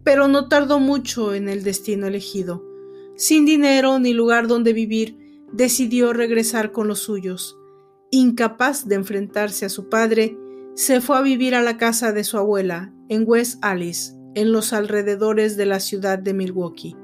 pero 0.06 0.30
no 0.30 0.48
tardó 0.48 0.80
mucho 0.80 1.34
en 1.34 1.50
el 1.50 1.64
destino 1.64 2.08
elegido. 2.08 2.66
Sin 3.18 3.46
dinero 3.46 4.00
ni 4.00 4.14
lugar 4.14 4.48
donde 4.48 4.72
vivir, 4.72 5.18
decidió 5.52 6.14
regresar 6.14 6.72
con 6.72 6.88
los 6.88 7.00
suyos. 7.00 7.58
Incapaz 8.12 8.88
de 8.88 8.96
enfrentarse 8.96 9.66
a 9.66 9.70
su 9.70 9.90
padre, 9.90 10.38
se 10.74 11.02
fue 11.02 11.18
a 11.18 11.22
vivir 11.22 11.54
a 11.54 11.62
la 11.62 11.76
casa 11.78 12.14
de 12.14 12.24
su 12.24 12.38
abuela, 12.38 12.94
en 13.10 13.26
West 13.28 13.60
Alice, 13.62 14.14
en 14.34 14.54
los 14.54 14.72
alrededores 14.72 15.58
de 15.58 15.66
la 15.66 15.82
ciudad 15.82 16.18
de 16.18 16.34
Milwaukee. 16.34 16.96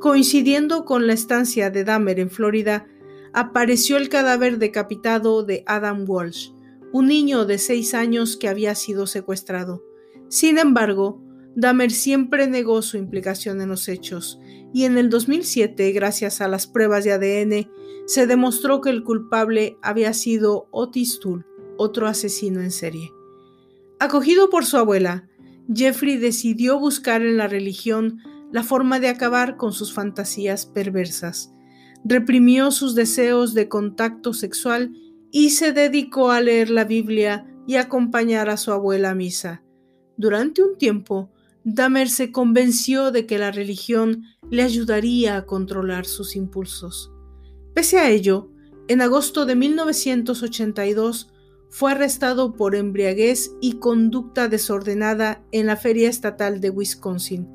Coincidiendo 0.00 0.84
con 0.84 1.06
la 1.06 1.14
estancia 1.14 1.70
de 1.70 1.84
Dahmer 1.84 2.20
en 2.20 2.28
Florida, 2.28 2.86
apareció 3.32 3.96
el 3.96 4.10
cadáver 4.10 4.58
decapitado 4.58 5.44
de 5.44 5.64
Adam 5.66 6.04
Walsh, 6.06 6.50
un 6.92 7.06
niño 7.06 7.44
de 7.44 7.58
seis 7.58 7.94
años 7.94 8.36
que 8.36 8.48
había 8.48 8.74
sido 8.74 9.06
secuestrado. 9.06 9.84
Sin 10.28 10.58
embargo, 10.58 11.22
Dahmer 11.54 11.90
siempre 11.90 12.46
negó 12.46 12.82
su 12.82 12.96
implicación 12.96 13.60
en 13.60 13.68
los 13.68 13.88
hechos, 13.88 14.38
y 14.72 14.84
en 14.84 14.98
el 14.98 15.10
2007, 15.10 15.92
gracias 15.92 16.40
a 16.40 16.48
las 16.48 16.66
pruebas 16.66 17.04
de 17.04 17.12
ADN, 17.12 17.70
se 18.06 18.26
demostró 18.26 18.80
que 18.80 18.90
el 18.90 19.02
culpable 19.02 19.76
había 19.82 20.12
sido 20.12 20.68
Otis 20.70 21.20
Tull, 21.20 21.44
otro 21.76 22.06
asesino 22.06 22.60
en 22.60 22.70
serie. 22.70 23.12
Acogido 23.98 24.50
por 24.50 24.64
su 24.64 24.76
abuela, 24.76 25.28
Jeffrey 25.74 26.16
decidió 26.16 26.78
buscar 26.78 27.22
en 27.22 27.36
la 27.36 27.48
religión 27.48 28.20
la 28.52 28.62
forma 28.62 29.00
de 29.00 29.08
acabar 29.08 29.56
con 29.56 29.72
sus 29.72 29.92
fantasías 29.92 30.66
perversas. 30.66 31.52
Reprimió 32.04 32.70
sus 32.70 32.94
deseos 32.94 33.52
de 33.54 33.68
contacto 33.68 34.32
sexual 34.32 34.92
y 35.30 35.50
se 35.50 35.72
dedicó 35.72 36.30
a 36.30 36.40
leer 36.40 36.70
la 36.70 36.84
Biblia 36.84 37.46
y 37.66 37.76
acompañar 37.76 38.48
a 38.48 38.56
su 38.56 38.72
abuela 38.72 39.10
a 39.10 39.14
misa. 39.14 39.62
Durante 40.16 40.62
un 40.62 40.76
tiempo, 40.78 41.30
Dahmer 41.64 42.08
se 42.08 42.32
convenció 42.32 43.10
de 43.10 43.26
que 43.26 43.38
la 43.38 43.50
religión 43.50 44.24
le 44.50 44.62
ayudaría 44.62 45.36
a 45.36 45.44
controlar 45.44 46.06
sus 46.06 46.34
impulsos. 46.34 47.12
Pese 47.74 47.98
a 47.98 48.08
ello, 48.10 48.50
en 48.88 49.02
agosto 49.02 49.44
de 49.44 49.54
1982 49.54 51.30
fue 51.70 51.92
arrestado 51.92 52.54
por 52.54 52.74
embriaguez 52.74 53.52
y 53.60 53.74
conducta 53.74 54.48
desordenada 54.48 55.44
en 55.52 55.66
la 55.66 55.76
Feria 55.76 56.08
Estatal 56.08 56.60
de 56.60 56.70
Wisconsin, 56.70 57.46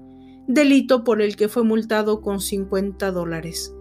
delito 0.47 1.03
por 1.03 1.21
el 1.21 1.35
que 1.35 1.49
fue 1.49 1.63
multado 1.63 2.21
con 2.21 2.39
50 2.39 3.11
dólares. 3.11 3.72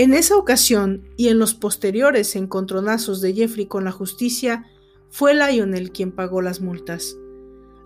En 0.00 0.14
esa 0.14 0.38
ocasión 0.38 1.04
y 1.18 1.28
en 1.28 1.38
los 1.38 1.52
posteriores 1.52 2.34
encontronazos 2.34 3.20
de 3.20 3.34
Jeffrey 3.34 3.66
con 3.66 3.84
la 3.84 3.92
justicia, 3.92 4.64
fue 5.10 5.34
Lionel 5.34 5.92
quien 5.92 6.10
pagó 6.10 6.40
las 6.40 6.62
multas. 6.62 7.18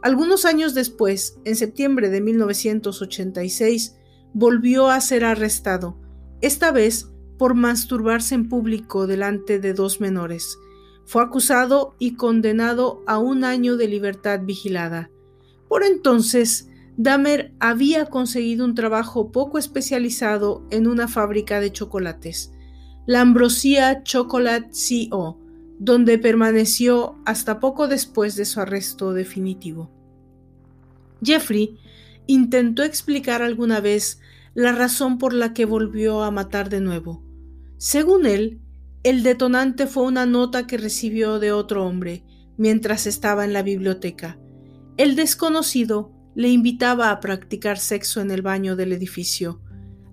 Algunos 0.01 0.45
años 0.45 0.75
después, 0.75 1.41
en 1.45 1.57
septiembre 1.57 2.11
de 2.11 2.21
1986, 2.21 3.97
volvió 4.33 4.91
a 4.91 5.01
ser 5.01 5.25
arrestado, 5.25 5.99
esta 6.41 6.71
vez 6.71 7.11
por 7.37 7.57
masturbarse 7.57 8.37
en 8.37 8.49
público 8.49 9.09
delante 9.09 9.59
de 9.59 9.75
dos 9.75 10.01
menores. 10.01 10.57
Fue 11.07 11.21
acusado 11.21 11.97
y 11.99 12.15
condenado 12.15 13.03
a 13.09 13.19
un 13.19 13.43
año 13.43 13.77
de 13.77 13.89
libertad 13.89 14.39
vigilada. 14.45 15.11
Por 15.67 15.83
entonces, 15.83 16.69
Dahmer 16.97 17.55
había 17.59 18.07
conseguido 18.07 18.65
un 18.65 18.75
trabajo 18.75 19.33
poco 19.33 19.59
especializado 19.59 20.67
en 20.71 20.87
una 20.87 21.09
fábrica 21.09 21.61
de 21.61 21.73
chocolates, 21.73 22.53
la 23.07 23.21
Ambrosia 23.21 24.03
Chocolate 24.05 24.71
Co., 25.11 25.41
donde 25.79 26.19
permaneció 26.19 27.17
hasta 27.27 27.59
poco 27.59 27.89
después 27.89 28.37
de 28.37 28.45
su 28.45 28.61
arresto 28.61 29.13
definitivo. 29.13 29.91
Jeffrey 31.23 31.79
intentó 32.27 32.85
explicar 32.85 33.43
alguna 33.43 33.81
vez 33.81 34.21
la 34.55 34.73
razón 34.73 35.19
por 35.19 35.35
la 35.35 35.53
que 35.53 35.65
volvió 35.65 36.23
a 36.23 36.31
matar 36.31 36.69
de 36.69 36.81
nuevo. 36.81 37.25
Según 37.77 38.25
él, 38.25 38.61
el 39.03 39.23
detonante 39.23 39.87
fue 39.87 40.05
una 40.05 40.27
nota 40.27 40.67
que 40.67 40.79
recibió 40.79 41.41
de 41.41 41.51
otro 41.51 41.85
hombre 41.85 42.25
mientras 42.57 43.07
estaba 43.07 43.45
en 43.45 43.53
la 43.53 43.63
biblioteca. 43.63 44.39
El 44.97 45.17
desconocido 45.17 46.14
le 46.35 46.49
invitaba 46.49 47.11
a 47.11 47.21
practicar 47.21 47.79
sexo 47.79 48.21
en 48.21 48.31
el 48.31 48.43
baño 48.43 48.77
del 48.77 48.93
edificio. 48.93 49.61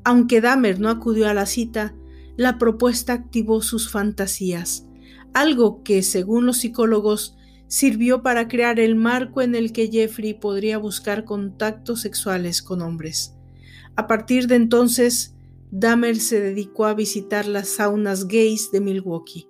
Aunque 0.04 0.42
Dahmer 0.42 0.80
no 0.80 0.90
acudió 0.90 1.28
a 1.28 1.34
la 1.34 1.46
cita, 1.46 1.96
la 2.38 2.58
propuesta 2.58 3.14
activó 3.14 3.62
sus 3.62 3.90
fantasías 3.90 4.88
algo 5.34 5.84
que, 5.84 6.04
según 6.04 6.46
los 6.46 6.58
psicólogos, 6.58 7.38
sirvió 7.68 8.22
para 8.22 8.48
crear 8.48 8.80
el 8.80 8.96
marco 8.96 9.42
en 9.42 9.56
el 9.56 9.72
que 9.72 9.90
Jeffrey 9.90 10.34
podría 10.34 10.78
buscar 10.78 11.24
contactos 11.24 12.02
sexuales 12.02 12.62
con 12.62 12.82
hombres. 12.82 13.36
A 13.96 14.08
partir 14.08 14.48
de 14.48 14.56
entonces, 14.56 15.36
Dahmer 15.72 16.18
se 16.20 16.42
dedicó 16.42 16.86
a 16.86 16.94
visitar 16.94 17.48
las 17.48 17.70
saunas 17.70 18.28
gays 18.28 18.72
de 18.72 18.82
Milwaukee. 18.82 19.48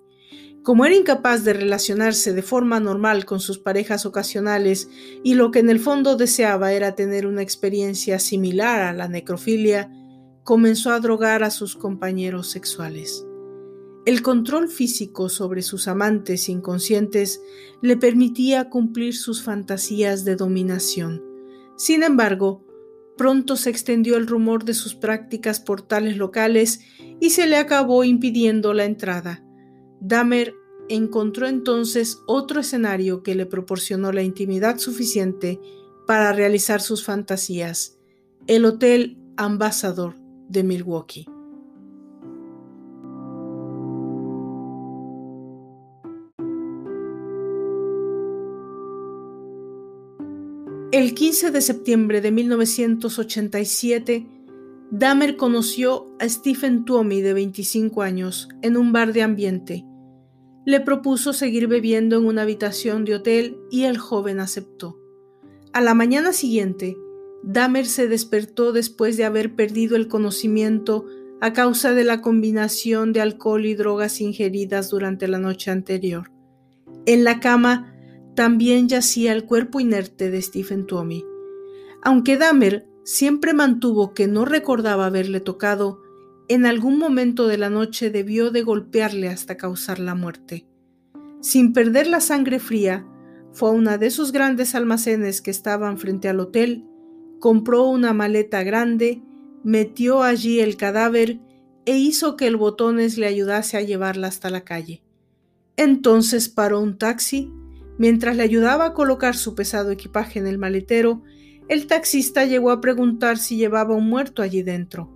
Como 0.62 0.86
era 0.86 0.94
incapaz 0.94 1.42
de 1.42 1.54
relacionarse 1.54 2.32
de 2.32 2.42
forma 2.42 2.78
normal 2.78 3.24
con 3.24 3.40
sus 3.40 3.58
parejas 3.58 4.06
ocasionales 4.06 4.88
y 5.24 5.34
lo 5.34 5.50
que 5.50 5.58
en 5.58 5.70
el 5.70 5.80
fondo 5.80 6.14
deseaba 6.16 6.72
era 6.72 6.94
tener 6.94 7.26
una 7.26 7.42
experiencia 7.42 8.20
similar 8.20 8.82
a 8.82 8.92
la 8.92 9.08
necrofilia, 9.08 9.90
comenzó 10.44 10.92
a 10.92 11.00
drogar 11.00 11.42
a 11.42 11.50
sus 11.50 11.74
compañeros 11.74 12.48
sexuales. 12.48 13.26
El 14.06 14.22
control 14.22 14.68
físico 14.68 15.28
sobre 15.28 15.62
sus 15.62 15.88
amantes 15.88 16.48
inconscientes 16.48 17.40
le 17.82 17.96
permitía 17.96 18.70
cumplir 18.70 19.16
sus 19.16 19.42
fantasías 19.42 20.24
de 20.24 20.36
dominación. 20.36 21.24
Sin 21.76 22.04
embargo, 22.04 22.64
pronto 23.16 23.56
se 23.56 23.70
extendió 23.70 24.16
el 24.16 24.28
rumor 24.28 24.64
de 24.64 24.74
sus 24.74 24.94
prácticas 24.94 25.58
por 25.58 25.82
tales 25.82 26.16
locales 26.16 26.80
y 27.20 27.30
se 27.30 27.46
le 27.46 27.56
acabó 27.56 28.04
impidiendo 28.04 28.74
la 28.74 28.84
entrada. 28.84 29.44
Dahmer 30.04 30.56
encontró 30.88 31.46
entonces 31.46 32.22
otro 32.26 32.58
escenario 32.58 33.22
que 33.22 33.36
le 33.36 33.46
proporcionó 33.46 34.10
la 34.10 34.22
intimidad 34.22 34.78
suficiente 34.78 35.60
para 36.08 36.32
realizar 36.32 36.80
sus 36.80 37.04
fantasías, 37.04 38.00
el 38.48 38.64
Hotel 38.64 39.16
Ambassador 39.36 40.16
de 40.48 40.64
Milwaukee. 40.64 41.26
El 50.90 51.14
15 51.14 51.52
de 51.52 51.60
septiembre 51.60 52.20
de 52.20 52.32
1987, 52.32 54.26
Dahmer 54.90 55.36
conoció 55.36 56.12
a 56.18 56.28
Stephen 56.28 56.84
Tuomi, 56.84 57.20
de 57.22 57.34
25 57.34 58.02
años, 58.02 58.48
en 58.62 58.76
un 58.76 58.92
bar 58.92 59.12
de 59.12 59.22
ambiente. 59.22 59.86
Le 60.64 60.80
propuso 60.80 61.32
seguir 61.32 61.66
bebiendo 61.66 62.18
en 62.18 62.26
una 62.26 62.42
habitación 62.42 63.04
de 63.04 63.16
hotel 63.16 63.58
y 63.70 63.84
el 63.84 63.98
joven 63.98 64.40
aceptó. 64.40 64.98
A 65.72 65.80
la 65.80 65.94
mañana 65.94 66.32
siguiente, 66.32 66.96
Dahmer 67.42 67.86
se 67.86 68.06
despertó 68.06 68.72
después 68.72 69.16
de 69.16 69.24
haber 69.24 69.54
perdido 69.56 69.96
el 69.96 70.06
conocimiento 70.06 71.06
a 71.40 71.52
causa 71.52 71.92
de 71.92 72.04
la 72.04 72.20
combinación 72.20 73.12
de 73.12 73.20
alcohol 73.20 73.66
y 73.66 73.74
drogas 73.74 74.20
ingeridas 74.20 74.90
durante 74.90 75.26
la 75.26 75.38
noche 75.38 75.72
anterior. 75.72 76.30
En 77.06 77.24
la 77.24 77.40
cama 77.40 77.92
también 78.36 78.88
yacía 78.88 79.32
el 79.32 79.44
cuerpo 79.44 79.80
inerte 79.80 80.30
de 80.30 80.40
Stephen 80.40 80.86
Tuomi. 80.86 81.24
Aunque 82.02 82.36
Dahmer 82.36 82.86
siempre 83.02 83.54
mantuvo 83.54 84.14
que 84.14 84.28
no 84.28 84.44
recordaba 84.44 85.06
haberle 85.06 85.40
tocado, 85.40 86.01
en 86.52 86.66
algún 86.66 86.98
momento 86.98 87.46
de 87.46 87.58
la 87.58 87.70
noche 87.70 88.10
debió 88.10 88.50
de 88.50 88.62
golpearle 88.62 89.28
hasta 89.28 89.56
causar 89.56 89.98
la 89.98 90.14
muerte. 90.14 90.66
Sin 91.40 91.72
perder 91.72 92.06
la 92.06 92.20
sangre 92.20 92.58
fría, 92.58 93.06
fue 93.52 93.70
a 93.70 93.72
una 93.72 93.98
de 93.98 94.06
esos 94.06 94.32
grandes 94.32 94.74
almacenes 94.74 95.42
que 95.42 95.50
estaban 95.50 95.98
frente 95.98 96.28
al 96.28 96.40
hotel, 96.40 96.84
compró 97.38 97.84
una 97.84 98.12
maleta 98.12 98.62
grande, 98.62 99.22
metió 99.64 100.22
allí 100.22 100.60
el 100.60 100.76
cadáver 100.76 101.40
e 101.84 101.98
hizo 101.98 102.36
que 102.36 102.46
el 102.46 102.56
botones 102.56 103.18
le 103.18 103.26
ayudase 103.26 103.76
a 103.76 103.82
llevarla 103.82 104.28
hasta 104.28 104.50
la 104.50 104.62
calle. 104.62 105.02
Entonces 105.76 106.48
paró 106.48 106.80
un 106.80 106.98
taxi 106.98 107.50
Mientras 107.98 108.36
le 108.36 108.42
ayudaba 108.42 108.86
a 108.86 108.94
colocar 108.94 109.36
su 109.36 109.54
pesado 109.54 109.90
equipaje 109.90 110.38
en 110.38 110.46
el 110.46 110.58
maletero, 110.58 111.22
el 111.68 111.86
taxista 111.86 112.44
llegó 112.44 112.70
a 112.70 112.80
preguntar 112.80 113.38
si 113.38 113.56
llevaba 113.56 113.94
un 113.94 114.08
muerto 114.08 114.42
allí 114.42 114.62
dentro. 114.62 115.08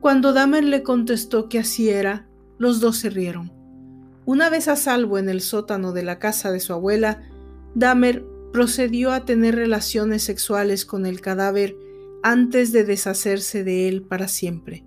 Cuando 0.00 0.32
Dahmer 0.32 0.64
le 0.64 0.82
contestó 0.82 1.48
que 1.48 1.58
así 1.58 1.88
era, 1.88 2.28
los 2.58 2.80
dos 2.80 2.98
se 2.98 3.10
rieron. 3.10 3.52
Una 4.24 4.50
vez 4.50 4.68
a 4.68 4.76
salvo 4.76 5.18
en 5.18 5.28
el 5.28 5.40
sótano 5.40 5.92
de 5.92 6.02
la 6.02 6.18
casa 6.18 6.50
de 6.50 6.60
su 6.60 6.72
abuela, 6.72 7.22
Dahmer 7.74 8.24
procedió 8.52 9.12
a 9.12 9.24
tener 9.24 9.54
relaciones 9.54 10.22
sexuales 10.22 10.84
con 10.84 11.06
el 11.06 11.20
cadáver 11.20 11.76
antes 12.22 12.72
de 12.72 12.84
deshacerse 12.84 13.64
de 13.64 13.88
él 13.88 14.02
para 14.02 14.28
siempre. 14.28 14.84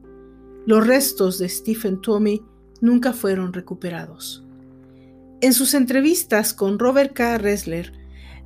Los 0.66 0.86
restos 0.86 1.40
de 1.40 1.50
Stephen 1.50 2.02
Tommy 2.02 2.42
nunca 2.82 3.14
fueron 3.14 3.54
recuperados. 3.54 4.44
En 5.42 5.54
sus 5.54 5.74
entrevistas 5.74 6.54
con 6.54 6.80
Robert 6.80 7.14
K. 7.14 7.38
Ressler, 7.38 7.94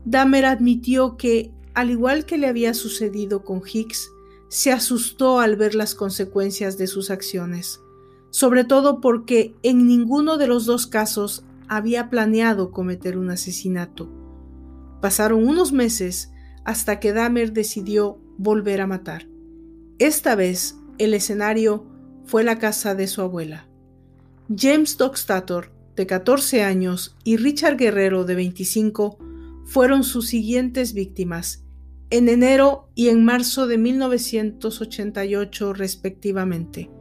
Dahmer 0.06 0.46
admitió 0.46 1.18
que, 1.18 1.52
al 1.74 1.90
igual 1.90 2.26
que 2.26 2.38
le 2.38 2.48
había 2.48 2.74
sucedido 2.76 3.44
con 3.44 3.64
Hicks, 3.66 4.12
se 4.54 4.72
asustó 4.72 5.40
al 5.40 5.56
ver 5.56 5.74
las 5.74 5.96
consecuencias 5.96 6.78
de 6.78 6.86
sus 6.86 7.10
acciones, 7.10 7.82
sobre 8.30 8.64
todo 8.64 9.02
porque 9.02 9.56
en 9.64 9.88
ninguno 9.88 10.38
de 10.38 10.46
los 10.46 10.68
dos 10.68 10.86
casos 10.86 11.44
había 11.68 12.12
planeado 12.12 12.70
cometer 12.70 13.18
un 13.18 13.32
asesinato. 13.32 14.12
Pasaron 15.02 15.44
unos 15.48 15.72
meses 15.72 16.32
hasta 16.66 17.00
que 17.00 17.14
Dahmer 17.14 17.52
decidió 17.52 18.20
volver 18.38 18.82
a 18.82 18.86
matar. 18.86 19.28
Esta 19.98 20.36
vez 20.36 20.78
el 21.00 21.16
escenario 21.16 21.88
fue 22.26 22.44
la 22.44 22.60
casa 22.60 22.94
de 22.94 23.08
su 23.08 23.22
abuela. 23.22 23.68
James 24.56 24.98
Dockstator 24.98 25.72
de 25.96 26.06
14 26.06 26.62
años, 26.62 27.16
y 27.24 27.38
Richard 27.38 27.78
Guerrero, 27.78 28.24
de 28.24 28.36
25, 28.36 29.18
fueron 29.66 30.04
sus 30.04 30.28
siguientes 30.28 30.94
víctimas. 30.94 31.63
En 32.14 32.30
enero 32.30 32.92
y 32.94 33.10
en 33.10 33.26
marzo 33.26 33.66
de 33.66 33.80
1988 33.80 35.74
respectivamente. 35.74 36.92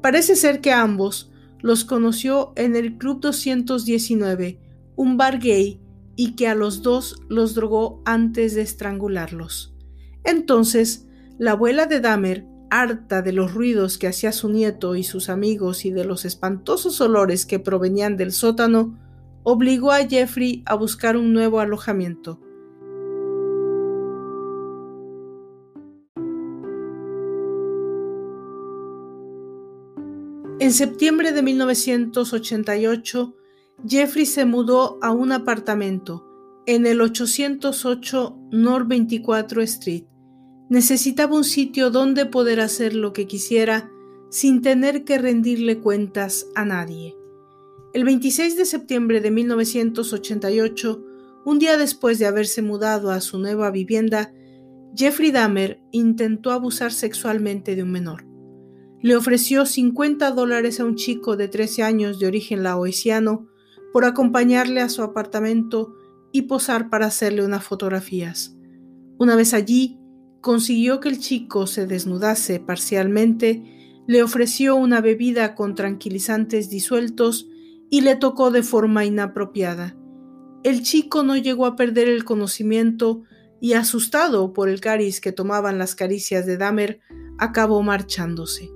Parece 0.00 0.34
ser 0.34 0.62
que 0.62 0.72
ambos 0.72 1.30
los 1.60 1.84
conoció 1.84 2.54
en 2.56 2.74
el 2.74 2.96
Club 2.96 3.20
219, 3.20 4.58
un 4.96 5.18
bar 5.18 5.40
gay, 5.40 5.78
y 6.16 6.36
que 6.36 6.48
a 6.48 6.54
los 6.54 6.80
dos 6.80 7.22
los 7.28 7.54
drogó 7.54 8.00
antes 8.06 8.54
de 8.54 8.62
estrangularlos. 8.62 9.74
Entonces, 10.24 11.06
la 11.38 11.50
abuela 11.50 11.84
de 11.84 12.00
Dahmer, 12.00 12.46
harta 12.70 13.20
de 13.20 13.34
los 13.34 13.52
ruidos 13.52 13.98
que 13.98 14.06
hacía 14.06 14.32
su 14.32 14.48
nieto 14.48 14.96
y 14.96 15.04
sus 15.04 15.28
amigos 15.28 15.84
y 15.84 15.90
de 15.90 16.06
los 16.06 16.24
espantosos 16.24 16.98
olores 17.02 17.44
que 17.44 17.58
provenían 17.58 18.16
del 18.16 18.32
sótano, 18.32 18.98
obligó 19.42 19.92
a 19.92 20.08
Jeffrey 20.08 20.62
a 20.64 20.76
buscar 20.76 21.18
un 21.18 21.34
nuevo 21.34 21.60
alojamiento. 21.60 22.40
En 30.60 30.74
septiembre 30.74 31.32
de 31.32 31.42
1988, 31.42 33.34
Jeffrey 33.88 34.26
se 34.26 34.44
mudó 34.44 34.98
a 35.00 35.10
un 35.10 35.32
apartamento 35.32 36.26
en 36.66 36.84
el 36.84 37.00
808 37.00 38.36
North 38.50 38.86
24 38.86 39.62
Street. 39.62 40.04
Necesitaba 40.68 41.34
un 41.34 41.44
sitio 41.44 41.88
donde 41.88 42.26
poder 42.26 42.60
hacer 42.60 42.94
lo 42.94 43.14
que 43.14 43.26
quisiera 43.26 43.90
sin 44.28 44.60
tener 44.60 45.04
que 45.04 45.16
rendirle 45.16 45.78
cuentas 45.78 46.46
a 46.54 46.66
nadie. 46.66 47.16
El 47.94 48.04
26 48.04 48.58
de 48.58 48.66
septiembre 48.66 49.22
de 49.22 49.30
1988, 49.30 51.02
un 51.46 51.58
día 51.58 51.78
después 51.78 52.18
de 52.18 52.26
haberse 52.26 52.60
mudado 52.60 53.12
a 53.12 53.22
su 53.22 53.38
nueva 53.38 53.70
vivienda, 53.70 54.30
Jeffrey 54.94 55.30
Dahmer 55.30 55.80
intentó 55.90 56.52
abusar 56.52 56.92
sexualmente 56.92 57.76
de 57.76 57.82
un 57.82 57.92
menor. 57.92 58.29
Le 59.02 59.16
ofreció 59.16 59.64
50 59.64 60.30
dólares 60.32 60.78
a 60.78 60.84
un 60.84 60.96
chico 60.96 61.36
de 61.36 61.48
13 61.48 61.82
años 61.82 62.18
de 62.18 62.26
origen 62.26 62.62
laoesiano 62.62 63.48
por 63.92 64.04
acompañarle 64.04 64.80
a 64.80 64.88
su 64.88 65.02
apartamento 65.02 65.94
y 66.32 66.42
posar 66.42 66.90
para 66.90 67.06
hacerle 67.06 67.44
unas 67.44 67.64
fotografías. 67.64 68.56
Una 69.18 69.36
vez 69.36 69.54
allí, 69.54 69.98
consiguió 70.40 71.00
que 71.00 71.08
el 71.08 71.18
chico 71.18 71.66
se 71.66 71.86
desnudase 71.86 72.60
parcialmente, 72.60 74.02
le 74.06 74.22
ofreció 74.22 74.76
una 74.76 75.00
bebida 75.00 75.54
con 75.54 75.74
tranquilizantes 75.74 76.70
disueltos 76.70 77.48
y 77.90 78.02
le 78.02 78.16
tocó 78.16 78.50
de 78.50 78.62
forma 78.62 79.04
inapropiada. 79.04 79.96
El 80.62 80.82
chico 80.82 81.22
no 81.22 81.36
llegó 81.36 81.66
a 81.66 81.76
perder 81.76 82.08
el 82.08 82.24
conocimiento 82.24 83.22
y, 83.60 83.72
asustado 83.74 84.52
por 84.52 84.68
el 84.68 84.80
cariz 84.80 85.20
que 85.20 85.32
tomaban 85.32 85.78
las 85.78 85.94
caricias 85.94 86.46
de 86.46 86.56
Dahmer, 86.56 87.00
acabó 87.38 87.82
marchándose. 87.82 88.70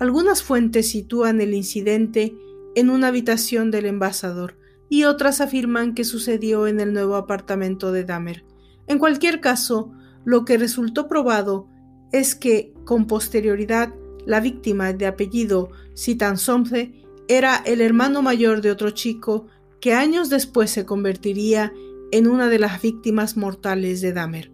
Algunas 0.00 0.42
fuentes 0.42 0.88
sitúan 0.88 1.42
el 1.42 1.52
incidente 1.52 2.34
en 2.74 2.88
una 2.88 3.08
habitación 3.08 3.70
del 3.70 3.84
embajador 3.84 4.56
y 4.88 5.04
otras 5.04 5.42
afirman 5.42 5.94
que 5.94 6.04
sucedió 6.04 6.66
en 6.66 6.80
el 6.80 6.94
nuevo 6.94 7.16
apartamento 7.16 7.92
de 7.92 8.04
Dahmer. 8.04 8.42
En 8.86 8.98
cualquier 8.98 9.42
caso, 9.42 9.92
lo 10.24 10.46
que 10.46 10.56
resultó 10.56 11.06
probado 11.06 11.68
es 12.12 12.34
que, 12.34 12.72
con 12.86 13.06
posterioridad, 13.06 13.94
la 14.24 14.40
víctima 14.40 14.94
de 14.94 15.06
apellido 15.06 15.70
Somse 15.94 16.94
era 17.28 17.56
el 17.66 17.82
hermano 17.82 18.22
mayor 18.22 18.62
de 18.62 18.70
otro 18.70 18.90
chico 18.90 19.48
que 19.82 19.92
años 19.92 20.30
después 20.30 20.70
se 20.70 20.86
convertiría 20.86 21.74
en 22.10 22.26
una 22.26 22.48
de 22.48 22.58
las 22.58 22.80
víctimas 22.80 23.36
mortales 23.36 24.00
de 24.00 24.14
Dahmer. 24.14 24.50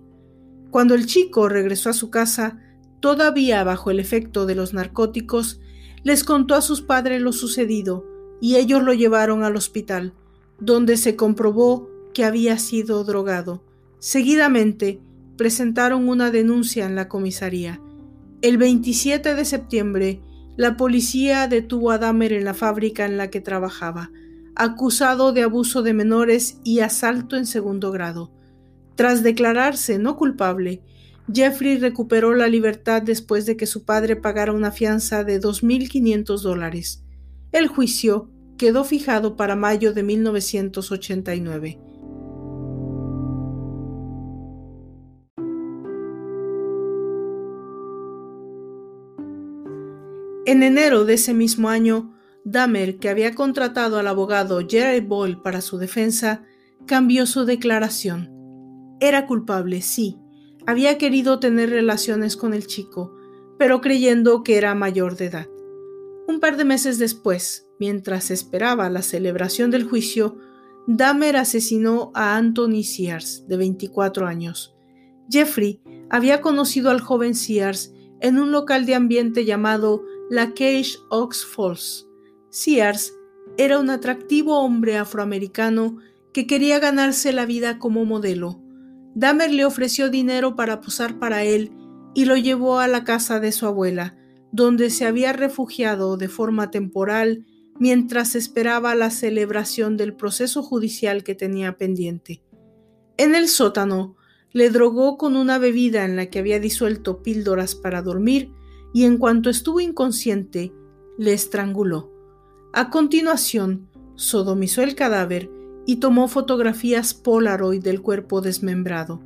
Cuando 0.71 0.97
el 0.97 1.07
chico 1.07 1.49
regresó 1.49 1.91
a 1.91 1.95
su 1.95 2.11
casa, 2.11 2.59
todavía 3.01 3.63
bajo 3.65 3.91
el 3.91 4.01
efecto 4.01 4.47
de 4.47 4.55
los 4.55 4.75
narcóticos, 4.75 5.61
les 6.03 6.25
contó 6.25 6.55
a 6.55 6.63
sus 6.63 6.83
padres 6.83 7.21
lo 7.21 7.33
sucedido 7.33 8.05
y 8.41 8.57
ellos 8.57 8.83
lo 8.83 8.93
llevaron 8.93 9.43
al 9.43 9.57
hospital, 9.57 10.13
donde 10.61 10.97
se 10.97 11.17
comprobó 11.17 11.89
que 12.15 12.25
había 12.25 12.59
sido 12.59 13.05
drogado. 13.05 13.63
Seguidamente 13.99 15.01
presentaron 15.37 16.09
una 16.09 16.31
denuncia 16.31 16.87
en 16.87 16.95
la 16.95 17.09
comisaría. 17.09 17.81
El 18.43 18.59
27 18.59 19.35
de 19.35 19.45
septiembre, 19.45 20.21
la 20.57 20.77
policía 20.77 21.49
detuvo 21.49 21.91
a 21.91 21.99
Dahmer 21.99 22.33
en 22.33 22.45
la 22.45 22.55
fábrica 22.55 23.05
en 23.05 23.17
la 23.17 23.29
que 23.31 23.41
trabajaba, 23.41 24.11
acusado 24.55 25.33
de 25.33 25.43
abuso 25.43 25.83
de 25.83 25.93
menores 25.93 26.59
y 26.65 26.81
asalto 26.81 27.37
en 27.37 27.47
segundo 27.47 27.91
grado. 27.91 28.33
Tras 28.95 29.23
declararse 29.23 29.99
no 29.99 30.17
culpable, 30.17 30.83
Jeffrey 31.33 31.79
recuperó 31.79 32.35
la 32.35 32.49
libertad 32.49 33.03
después 33.03 33.47
de 33.47 33.57
que 33.57 33.67
su 33.67 33.85
padre 33.85 34.17
pagara 34.17 34.53
una 34.53 34.71
fianza 34.71 35.25
de 35.25 35.41
2.500 35.41 36.41
dólares. 36.41 37.03
El 37.53 37.67
juicio 37.67 38.31
quedó 38.57 38.85
fijado 38.85 39.37
para 39.37 39.57
mayo 39.57 39.93
de 39.93 40.03
1989. 40.03 41.81
En 50.47 50.63
enero 50.63 51.05
de 51.05 51.15
ese 51.15 51.35
mismo 51.35 51.69
año, 51.69 52.15
Dahmer, 52.45 52.99
que 52.99 53.09
había 53.09 53.35
contratado 53.35 53.99
al 53.99 54.07
abogado 54.07 54.61
Jerry 54.67 55.01
Boyle 55.01 55.39
para 55.43 55.61
su 55.61 55.77
defensa, 55.77 56.45
cambió 56.87 57.27
su 57.27 57.45
declaración. 57.45 58.31
Era 59.01 59.27
culpable, 59.27 59.83
sí, 59.83 60.21
había 60.67 60.99
querido 60.99 61.39
tener 61.39 61.71
relaciones 61.71 62.37
con 62.37 62.53
el 62.53 62.67
chico, 62.67 63.15
pero 63.59 63.81
creyendo 63.81 64.43
que 64.43 64.57
era 64.57 64.75
mayor 64.75 65.17
de 65.17 65.27
edad. 65.27 65.49
Un 66.27 66.41
par 66.41 66.57
de 66.57 66.65
meses 66.65 66.99
después, 66.99 67.69
mientras 67.79 68.31
esperaba 68.31 68.91
la 68.91 69.03
celebración 69.03 69.71
del 69.71 69.85
juicio, 69.85 70.37
Dahmer 70.89 71.37
asesinó 71.37 72.11
a 72.15 72.37
Anthony 72.37 72.83
Sears, 72.83 73.47
de 73.49 73.57
24 73.57 74.27
años. 74.27 74.75
Jeffrey 75.31 75.81
había 76.11 76.41
conocido 76.41 76.91
al 76.91 77.01
joven 77.01 77.35
Sears 77.35 77.93
en 78.21 78.39
un 78.39 78.53
local 78.53 78.87
de 78.87 78.95
ambiente 78.95 79.45
llamado 79.45 80.05
La 80.31 80.49
Cage 80.51 80.97
Ox 81.11 81.45
Falls. 81.45 82.07
Sears 82.51 83.13
era 83.57 83.79
un 83.79 83.91
atractivo 83.91 84.61
hombre 84.61 84.97
afroamericano 84.97 85.99
que 86.33 86.47
quería 86.47 86.79
ganarse 86.79 87.33
la 87.33 87.47
vida 87.47 87.79
como 87.79 88.05
modelo. 88.05 88.61
Dahmer 89.17 89.51
le 89.51 89.65
ofreció 89.65 90.11
dinero 90.11 90.57
para 90.57 90.83
posar 90.83 91.19
para 91.19 91.43
él 91.43 91.73
y 92.15 92.27
lo 92.27 92.37
llevó 92.37 92.81
a 92.81 92.87
la 92.87 93.03
casa 93.03 93.41
de 93.41 93.51
su 93.51 93.65
abuela, 93.65 94.15
donde 94.53 94.91
se 94.91 95.07
había 95.07 95.33
refugiado 95.33 96.19
de 96.19 96.29
forma 96.29 96.71
temporal 96.71 97.47
mientras 97.81 98.35
esperaba 98.35 98.95
la 98.95 99.09
celebración 99.11 99.97
del 99.97 100.15
proceso 100.15 100.63
judicial 100.63 101.25
que 101.25 101.35
tenía 101.35 101.79
pendiente. 101.79 102.43
En 103.17 103.35
el 103.35 103.49
sótano, 103.49 104.17
le 104.53 104.69
drogó 104.69 105.17
con 105.17 105.35
una 105.35 105.57
bebida 105.57 106.05
en 106.05 106.17
la 106.17 106.27
que 106.27 106.39
había 106.39 106.61
disuelto 106.61 107.23
píldoras 107.23 107.75
para 107.75 108.03
dormir 108.03 108.53
y 108.93 109.05
en 109.05 109.17
cuanto 109.17 109.49
estuvo 109.49 109.81
inconsciente, 109.81 110.75
le 111.17 111.33
estranguló. 111.33 112.13
A 112.75 112.91
continuación, 112.91 113.89
sodomizó 114.15 114.83
el 114.83 114.95
cadáver 114.95 115.51
y 115.87 115.97
tomó 115.97 116.29
fotografías 116.29 117.15
Polaroid 117.15 117.83
del 117.83 118.03
cuerpo 118.03 118.41
desmembrado. 118.41 119.23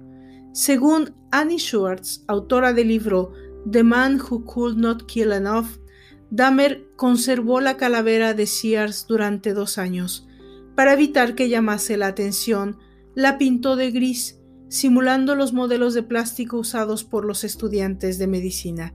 Según 0.53 1.15
Annie 1.33 1.59
Schwartz, 1.59 2.23
autora 2.29 2.73
del 2.73 2.89
libro 2.89 3.33
The 3.71 3.83
Man 3.83 4.21
Who 4.21 4.45
Could 4.45 4.77
Not 4.77 5.07
Kill 5.07 5.33
Enough, 5.33 5.79
Dahmer 6.31 6.87
conservó 6.97 7.61
la 7.61 7.77
calavera 7.77 8.35
de 8.35 8.47
Sears 8.47 9.07
durante 9.09 9.53
dos 9.53 9.79
años. 9.79 10.29
Para 10.77 10.93
evitar 10.93 11.35
que 11.35 11.49
llamase 11.49 11.97
la 11.97 12.07
atención, 12.07 12.79
la 13.15 13.39
pintó 13.39 13.75
de 13.75 13.91
gris, 13.91 14.39
simulando 14.69 15.35
los 15.35 15.53
modelos 15.53 15.95
de 15.95 16.03
plástico 16.03 16.59
usados 16.59 17.05
por 17.05 17.25
los 17.25 17.43
estudiantes 17.43 18.19
de 18.19 18.27
medicina. 18.29 18.95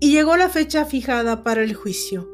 Y 0.00 0.10
llegó 0.12 0.36
la 0.36 0.48
fecha 0.48 0.84
fijada 0.84 1.44
para 1.44 1.62
el 1.62 1.74
juicio. 1.74 2.28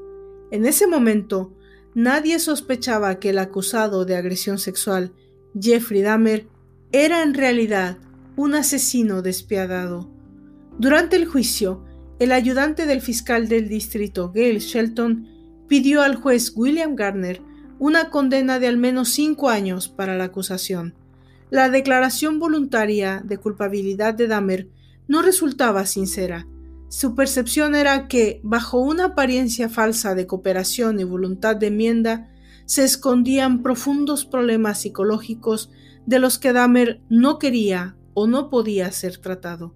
En 0.50 0.64
ese 0.64 0.86
momento, 0.86 1.54
Nadie 1.94 2.40
sospechaba 2.40 3.20
que 3.20 3.30
el 3.30 3.38
acusado 3.38 4.04
de 4.04 4.16
agresión 4.16 4.58
sexual, 4.58 5.12
Jeffrey 5.58 6.02
Dahmer, 6.02 6.48
era 6.90 7.22
en 7.22 7.34
realidad 7.34 7.98
un 8.36 8.54
asesino 8.54 9.22
despiadado. 9.22 10.10
Durante 10.78 11.14
el 11.14 11.26
juicio, 11.26 11.84
el 12.18 12.32
ayudante 12.32 12.86
del 12.86 13.00
fiscal 13.00 13.48
del 13.48 13.68
distrito, 13.68 14.32
Gail 14.32 14.58
Shelton, 14.58 15.28
pidió 15.68 16.02
al 16.02 16.16
juez 16.16 16.52
William 16.56 16.96
Gardner 16.96 17.40
una 17.78 18.10
condena 18.10 18.58
de 18.58 18.66
al 18.66 18.76
menos 18.76 19.10
cinco 19.10 19.48
años 19.48 19.88
para 19.88 20.16
la 20.16 20.24
acusación. 20.24 20.94
La 21.50 21.68
declaración 21.68 22.40
voluntaria 22.40 23.22
de 23.24 23.38
culpabilidad 23.38 24.14
de 24.14 24.26
Dahmer 24.26 24.68
no 25.06 25.22
resultaba 25.22 25.86
sincera, 25.86 26.46
su 26.94 27.16
percepción 27.16 27.74
era 27.74 28.06
que, 28.06 28.40
bajo 28.44 28.78
una 28.78 29.06
apariencia 29.06 29.68
falsa 29.68 30.14
de 30.14 30.28
cooperación 30.28 31.00
y 31.00 31.02
voluntad 31.02 31.56
de 31.56 31.66
enmienda, 31.66 32.30
se 32.66 32.84
escondían 32.84 33.64
profundos 33.64 34.24
problemas 34.24 34.82
psicológicos 34.82 35.72
de 36.06 36.20
los 36.20 36.38
que 36.38 36.52
Dahmer 36.52 37.00
no 37.08 37.40
quería 37.40 37.96
o 38.14 38.28
no 38.28 38.48
podía 38.48 38.92
ser 38.92 39.18
tratado. 39.18 39.74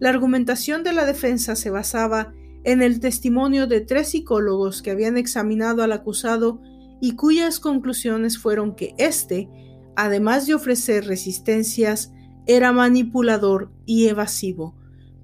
La 0.00 0.08
argumentación 0.08 0.82
de 0.82 0.92
la 0.92 1.06
defensa 1.06 1.54
se 1.54 1.70
basaba 1.70 2.34
en 2.64 2.82
el 2.82 2.98
testimonio 2.98 3.68
de 3.68 3.80
tres 3.82 4.08
psicólogos 4.08 4.82
que 4.82 4.90
habían 4.90 5.16
examinado 5.16 5.84
al 5.84 5.92
acusado 5.92 6.60
y 7.00 7.12
cuyas 7.12 7.60
conclusiones 7.60 8.38
fueron 8.38 8.74
que 8.74 8.92
éste, 8.98 9.48
además 9.94 10.48
de 10.48 10.54
ofrecer 10.54 11.06
resistencias, 11.06 12.12
era 12.44 12.72
manipulador 12.72 13.70
y 13.84 14.08
evasivo. 14.08 14.74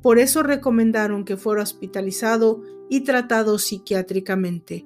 Por 0.02 0.18
eso 0.18 0.42
recomendaron 0.42 1.24
que 1.24 1.36
fuera 1.36 1.62
hospitalizado 1.62 2.62
y 2.90 3.02
tratado 3.02 3.58
psiquiátricamente. 3.58 4.84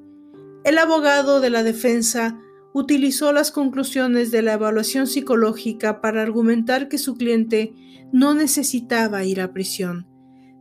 El 0.64 0.78
abogado 0.78 1.40
de 1.40 1.50
la 1.50 1.62
defensa 1.62 2.38
utilizó 2.74 3.32
las 3.32 3.50
conclusiones 3.50 4.30
de 4.30 4.42
la 4.42 4.52
evaluación 4.52 5.06
psicológica 5.06 6.00
para 6.02 6.22
argumentar 6.22 6.88
que 6.88 6.98
su 6.98 7.16
cliente 7.16 7.72
no 8.12 8.34
necesitaba 8.34 9.24
ir 9.24 9.40
a 9.40 9.52
prisión. 9.52 10.06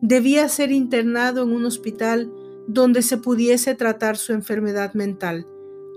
Debía 0.02 0.48
ser 0.48 0.72
internado 0.72 1.44
en 1.44 1.52
un 1.52 1.66
hospital 1.66 2.32
donde 2.68 3.02
se 3.02 3.18
pudiese 3.18 3.76
tratar 3.76 4.18
su 4.18 4.34
enfermedad 4.34 4.94
mental. 4.94 5.46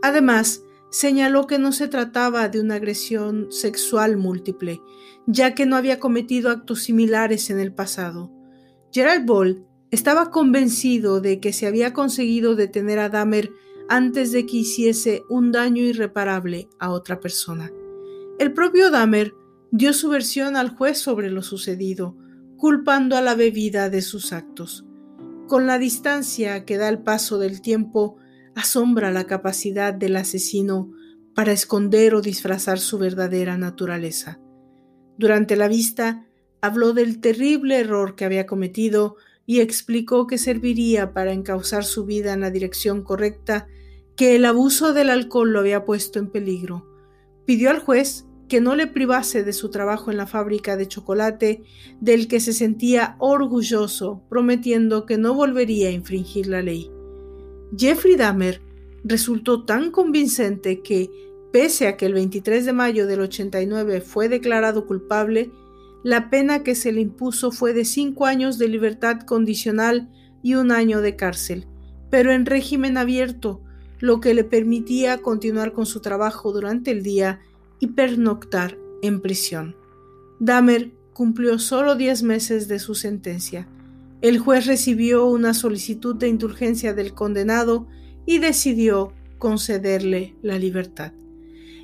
Además, 0.02 0.62
señaló 0.90 1.46
que 1.46 1.58
no 1.58 1.72
se 1.72 1.88
trataba 1.88 2.48
de 2.48 2.60
una 2.60 2.76
agresión 2.76 3.46
sexual 3.50 4.16
múltiple, 4.16 4.80
ya 5.26 5.54
que 5.54 5.66
no 5.66 5.76
había 5.76 6.00
cometido 6.00 6.50
actos 6.50 6.82
similares 6.82 7.50
en 7.50 7.60
el 7.60 7.72
pasado. 7.72 8.37
Gerald 8.92 9.26
Ball 9.26 9.66
estaba 9.90 10.30
convencido 10.30 11.20
de 11.20 11.40
que 11.40 11.52
se 11.52 11.66
había 11.66 11.92
conseguido 11.92 12.56
detener 12.56 12.98
a 12.98 13.08
Dahmer 13.08 13.50
antes 13.88 14.32
de 14.32 14.46
que 14.46 14.58
hiciese 14.58 15.22
un 15.28 15.50
daño 15.52 15.82
irreparable 15.82 16.68
a 16.78 16.90
otra 16.90 17.20
persona. 17.20 17.70
El 18.38 18.52
propio 18.52 18.90
Dahmer 18.90 19.34
dio 19.70 19.92
su 19.92 20.08
versión 20.08 20.56
al 20.56 20.70
juez 20.70 20.98
sobre 20.98 21.30
lo 21.30 21.42
sucedido, 21.42 22.16
culpando 22.56 23.16
a 23.16 23.20
la 23.22 23.34
bebida 23.34 23.88
de 23.90 24.02
sus 24.02 24.32
actos. 24.32 24.84
Con 25.46 25.66
la 25.66 25.78
distancia 25.78 26.64
que 26.64 26.76
da 26.76 26.88
el 26.88 27.02
paso 27.02 27.38
del 27.38 27.62
tiempo, 27.62 28.16
asombra 28.54 29.10
la 29.10 29.24
capacidad 29.24 29.94
del 29.94 30.16
asesino 30.16 30.90
para 31.34 31.52
esconder 31.52 32.14
o 32.14 32.20
disfrazar 32.20 32.78
su 32.78 32.98
verdadera 32.98 33.56
naturaleza. 33.56 34.40
Durante 35.16 35.56
la 35.56 35.68
vista, 35.68 36.27
habló 36.60 36.92
del 36.92 37.20
terrible 37.20 37.78
error 37.78 38.14
que 38.14 38.24
había 38.24 38.46
cometido 38.46 39.16
y 39.46 39.60
explicó 39.60 40.26
que 40.26 40.38
serviría 40.38 41.12
para 41.12 41.32
encauzar 41.32 41.84
su 41.84 42.04
vida 42.04 42.32
en 42.32 42.40
la 42.40 42.50
dirección 42.50 43.02
correcta 43.02 43.66
que 44.16 44.36
el 44.36 44.44
abuso 44.44 44.92
del 44.92 45.10
alcohol 45.10 45.52
lo 45.52 45.60
había 45.60 45.84
puesto 45.84 46.18
en 46.18 46.28
peligro. 46.28 46.86
Pidió 47.46 47.70
al 47.70 47.78
juez 47.78 48.26
que 48.48 48.60
no 48.60 48.74
le 48.74 48.86
privase 48.86 49.44
de 49.44 49.52
su 49.52 49.70
trabajo 49.70 50.10
en 50.10 50.16
la 50.16 50.26
fábrica 50.26 50.76
de 50.76 50.88
chocolate, 50.88 51.62
del 52.00 52.28
que 52.28 52.40
se 52.40 52.52
sentía 52.52 53.16
orgulloso, 53.18 54.22
prometiendo 54.28 55.06
que 55.06 55.18
no 55.18 55.34
volvería 55.34 55.88
a 55.88 55.92
infringir 55.92 56.46
la 56.46 56.62
ley. 56.62 56.90
Jeffrey 57.76 58.16
Dahmer 58.16 58.60
resultó 59.04 59.64
tan 59.64 59.90
convincente 59.90 60.82
que, 60.82 61.10
pese 61.52 61.86
a 61.86 61.96
que 61.96 62.06
el 62.06 62.14
23 62.14 62.64
de 62.64 62.72
mayo 62.72 63.06
del 63.06 63.20
89 63.20 64.00
fue 64.00 64.28
declarado 64.28 64.86
culpable, 64.86 65.50
la 66.04 66.30
pena 66.30 66.62
que 66.62 66.74
se 66.74 66.92
le 66.92 67.00
impuso 67.00 67.50
fue 67.50 67.72
de 67.72 67.84
cinco 67.84 68.26
años 68.26 68.58
de 68.58 68.68
libertad 68.68 69.20
condicional 69.20 70.08
y 70.42 70.54
un 70.54 70.70
año 70.70 71.00
de 71.00 71.16
cárcel, 71.16 71.66
pero 72.10 72.32
en 72.32 72.46
régimen 72.46 72.96
abierto, 72.96 73.60
lo 73.98 74.20
que 74.20 74.34
le 74.34 74.44
permitía 74.44 75.18
continuar 75.18 75.72
con 75.72 75.86
su 75.86 76.00
trabajo 76.00 76.52
durante 76.52 76.92
el 76.92 77.02
día 77.02 77.40
y 77.80 77.88
pernoctar 77.88 78.78
en 79.02 79.20
prisión. 79.20 79.76
Dahmer 80.38 80.92
cumplió 81.12 81.58
solo 81.58 81.96
10 81.96 82.22
meses 82.22 82.68
de 82.68 82.78
su 82.78 82.94
sentencia. 82.94 83.68
El 84.20 84.38
juez 84.38 84.66
recibió 84.66 85.26
una 85.26 85.52
solicitud 85.52 86.14
de 86.14 86.28
indulgencia 86.28 86.94
del 86.94 87.12
condenado 87.12 87.88
y 88.24 88.38
decidió 88.38 89.12
concederle 89.38 90.36
la 90.42 90.58
libertad. 90.58 91.12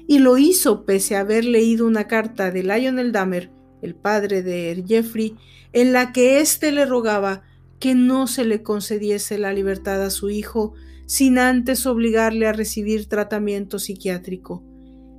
Y 0.07 0.19
lo 0.19 0.37
hizo 0.39 0.85
pese 0.85 1.17
a 1.17 1.21
haber 1.21 1.45
leído 1.45 1.87
una 1.87 2.07
carta 2.07 2.51
de 2.51 2.63
Lionel 2.63 3.11
Dahmer, 3.11 3.51
el 3.85 3.95
padre 3.95 4.43
de 4.43 4.83
Jeffrey, 4.87 5.37
en 5.73 5.93
la 5.93 6.13
que 6.13 6.41
éste 6.41 6.73
le 6.73 6.87
rogaba 6.87 7.43
que 7.79 7.95
no 7.95 8.27
se 8.27 8.45
le 8.45 8.63
concediese 8.63 9.39
la 9.39 9.53
libertad 9.53 10.03
a 10.03 10.11
su 10.11 10.31
hijo 10.31 10.75
sin 11.07 11.39
antes 11.39 11.87
obligarle 11.87 12.47
a 12.47 12.53
recibir 12.53 13.07
tratamiento 13.07 13.79
psiquiátrico. 13.79 14.63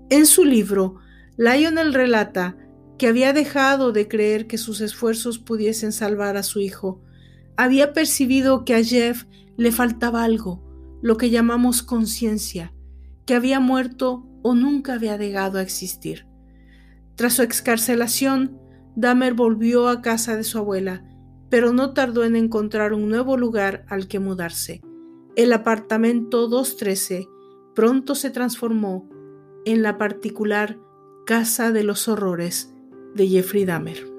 En 0.10 0.26
su 0.26 0.46
libro, 0.46 0.96
Lionel 1.38 1.94
relata 1.94 2.58
que 2.98 3.08
había 3.08 3.34
dejado 3.34 3.92
de 3.92 4.08
creer 4.08 4.48
que 4.48 4.58
sus 4.58 4.82
esfuerzos 4.82 5.38
pudiesen 5.38 5.92
salvar 5.92 6.38
a 6.38 6.44
su 6.44 6.60
hijo. 6.60 7.02
Había 7.58 7.94
percibido 7.94 8.66
que 8.66 8.76
a 8.76 8.84
Jeff 8.84 9.26
le 9.58 9.72
faltaba 9.72 10.24
algo, 10.24 10.64
lo 11.02 11.18
que 11.18 11.30
llamamos 11.30 11.84
conciencia, 11.84 12.74
que 13.26 13.36
había 13.36 13.60
muerto 13.60 14.26
o 14.42 14.56
nunca 14.56 14.94
había 14.94 15.18
llegado 15.18 15.60
a 15.60 15.62
existir. 15.62 16.26
Tras 17.16 17.34
su 17.34 17.42
excarcelación, 17.44 18.60
Dahmer 18.96 19.34
volvió 19.34 19.88
a 19.88 20.02
casa 20.02 20.36
de 20.36 20.44
su 20.44 20.58
abuela, 20.58 21.04
pero 21.50 21.72
no 21.72 21.94
tardó 21.94 22.24
en 22.24 22.36
encontrar 22.36 22.94
un 22.94 23.08
nuevo 23.08 23.38
lugar 23.38 23.86
al 23.88 24.08
que 24.08 24.20
mudarse. 24.20 24.82
El 25.36 25.54
apartamento 25.54 26.48
213 26.48 27.28
pronto 27.74 28.16
se 28.16 28.30
transformó 28.30 29.10
en 29.66 29.82
la 29.82 29.98
particular 29.98 30.78
Casa 31.26 31.72
de 31.72 31.84
los 31.84 32.08
Horrores 32.08 32.74
de 33.16 33.28
Jeffrey 33.28 33.66
Dahmer. 33.66 34.16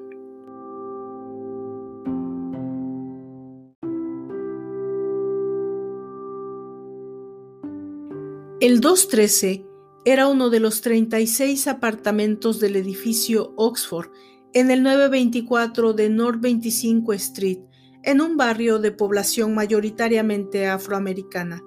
El 8.60 8.80
213 8.80 9.66
era 10.06 10.28
uno 10.28 10.50
de 10.50 10.60
los 10.60 10.82
36 10.82 11.66
apartamentos 11.66 12.60
del 12.60 12.76
edificio 12.76 13.52
Oxford 13.56 14.06
en 14.52 14.70
el 14.70 14.84
924 14.84 15.94
de 15.94 16.08
North 16.08 16.40
25 16.40 17.12
Street, 17.14 17.58
en 18.04 18.20
un 18.20 18.36
barrio 18.36 18.78
de 18.78 18.92
población 18.92 19.52
mayoritariamente 19.56 20.68
afroamericana. 20.68 21.60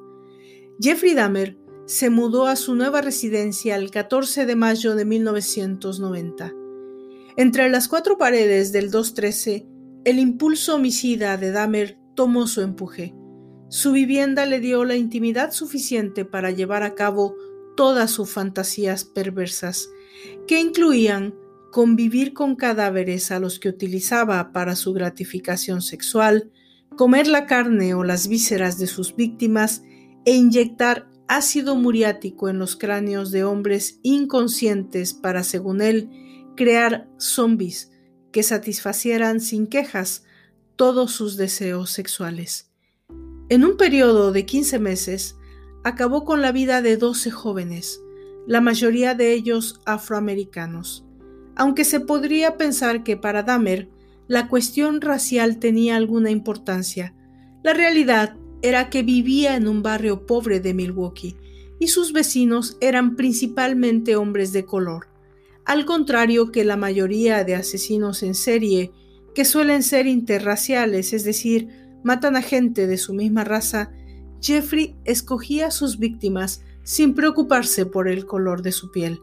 Jeffrey 0.79 1.15
Dahmer 1.15 1.57
se 1.85 2.09
mudó 2.09 2.47
a 2.47 2.55
su 2.55 2.75
nueva 2.75 3.01
residencia 3.01 3.75
el 3.75 3.91
14 3.91 4.45
de 4.45 4.55
mayo 4.55 4.95
de 4.95 5.03
1990. 5.03 6.53
Entre 7.35 7.69
las 7.69 7.89
cuatro 7.89 8.17
paredes 8.17 8.71
del 8.71 8.89
213, 8.89 9.67
el 10.05 10.17
impulso 10.17 10.75
homicida 10.75 11.35
de 11.35 11.51
Dahmer 11.51 11.99
tomó 12.15 12.47
su 12.47 12.61
empuje. 12.61 13.13
Su 13.67 13.91
vivienda 13.91 14.45
le 14.45 14.61
dio 14.61 14.85
la 14.85 14.95
intimidad 14.95 15.51
suficiente 15.51 16.23
para 16.23 16.51
llevar 16.51 16.83
a 16.83 16.95
cabo 16.95 17.35
todas 17.79 18.11
sus 18.11 18.29
fantasías 18.29 19.05
perversas, 19.05 19.89
que 20.49 20.59
incluían 20.59 21.33
convivir 21.71 22.33
con 22.33 22.57
cadáveres 22.57 23.31
a 23.31 23.39
los 23.39 23.57
que 23.57 23.69
utilizaba 23.69 24.51
para 24.51 24.75
su 24.75 24.91
gratificación 24.91 25.81
sexual, 25.81 26.51
comer 26.97 27.27
la 27.27 27.45
carne 27.45 27.93
o 27.93 28.03
las 28.03 28.27
vísceras 28.27 28.79
de 28.79 28.87
sus 28.87 29.15
víctimas 29.15 29.81
e 30.25 30.35
inyectar 30.35 31.07
ácido 31.29 31.77
muriático 31.77 32.49
en 32.49 32.59
los 32.59 32.75
cráneos 32.75 33.31
de 33.31 33.45
hombres 33.45 34.01
inconscientes 34.03 35.13
para, 35.13 35.45
según 35.45 35.81
él, 35.81 36.09
crear 36.57 37.07
zombies 37.17 37.93
que 38.33 38.43
satisfacieran 38.43 39.39
sin 39.39 39.67
quejas 39.67 40.25
todos 40.75 41.13
sus 41.13 41.37
deseos 41.37 41.91
sexuales. 41.91 42.73
En 43.47 43.63
un 43.63 43.77
periodo 43.77 44.33
de 44.33 44.45
15 44.45 44.79
meses, 44.79 45.38
acabó 45.83 46.25
con 46.25 46.41
la 46.41 46.51
vida 46.51 46.81
de 46.81 46.97
12 46.97 47.31
jóvenes, 47.31 48.01
la 48.47 48.61
mayoría 48.61 49.15
de 49.15 49.33
ellos 49.33 49.81
afroamericanos 49.85 51.05
aunque 51.59 51.83
se 51.83 51.99
podría 51.99 52.55
pensar 52.55 53.03
que 53.03 53.17
para 53.17 53.43
Dahmer 53.43 53.89
la 54.29 54.47
cuestión 54.47 55.01
racial 55.01 55.59
tenía 55.59 55.97
alguna 55.97 56.31
importancia. 56.31 57.13
La 57.63 57.73
realidad 57.73 58.37
era 58.61 58.89
que 58.89 59.03
vivía 59.03 59.57
en 59.57 59.67
un 59.67 59.83
barrio 59.83 60.25
pobre 60.25 60.61
de 60.61 60.73
Milwaukee 60.73 61.35
y 61.77 61.89
sus 61.89 62.13
vecinos 62.13 62.77
eran 62.79 63.17
principalmente 63.17 64.15
hombres 64.15 64.53
de 64.53 64.63
color, 64.63 65.09
al 65.65 65.83
contrario 65.83 66.49
que 66.53 66.63
la 66.63 66.77
mayoría 66.77 67.43
de 67.43 67.55
asesinos 67.55 68.23
en 68.23 68.35
serie, 68.35 68.93
que 69.35 69.43
suelen 69.43 69.83
ser 69.83 70.07
interraciales, 70.07 71.11
es 71.11 71.25
decir, 71.25 71.67
matan 72.05 72.37
a 72.37 72.41
gente 72.41 72.87
de 72.87 72.95
su 72.95 73.13
misma 73.13 73.43
raza, 73.43 73.91
Jeffrey 74.41 74.95
escogía 75.05 75.67
a 75.67 75.71
sus 75.71 75.99
víctimas 75.99 76.63
sin 76.83 77.13
preocuparse 77.13 77.85
por 77.85 78.07
el 78.07 78.25
color 78.25 78.61
de 78.61 78.71
su 78.71 78.91
piel. 78.91 79.21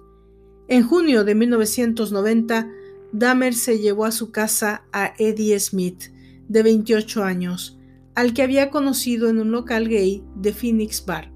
En 0.68 0.82
junio 0.82 1.24
de 1.24 1.34
1990, 1.34 2.68
Dahmer 3.12 3.54
se 3.54 3.78
llevó 3.78 4.04
a 4.04 4.12
su 4.12 4.30
casa 4.30 4.84
a 4.92 5.14
Eddie 5.18 5.58
Smith, 5.58 6.12
de 6.48 6.62
28 6.62 7.24
años, 7.24 7.78
al 8.14 8.34
que 8.34 8.42
había 8.42 8.70
conocido 8.70 9.28
en 9.28 9.40
un 9.40 9.52
local 9.52 9.88
gay 9.88 10.22
de 10.36 10.52
Phoenix 10.52 11.04
Bar. 11.04 11.32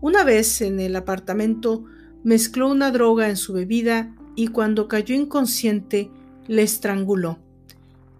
Una 0.00 0.24
vez 0.24 0.60
en 0.60 0.80
el 0.80 0.96
apartamento, 0.96 1.84
mezcló 2.24 2.70
una 2.70 2.90
droga 2.90 3.28
en 3.28 3.36
su 3.36 3.52
bebida 3.52 4.14
y 4.34 4.48
cuando 4.48 4.88
cayó 4.88 5.14
inconsciente, 5.14 6.10
le 6.46 6.62
estranguló. 6.62 7.38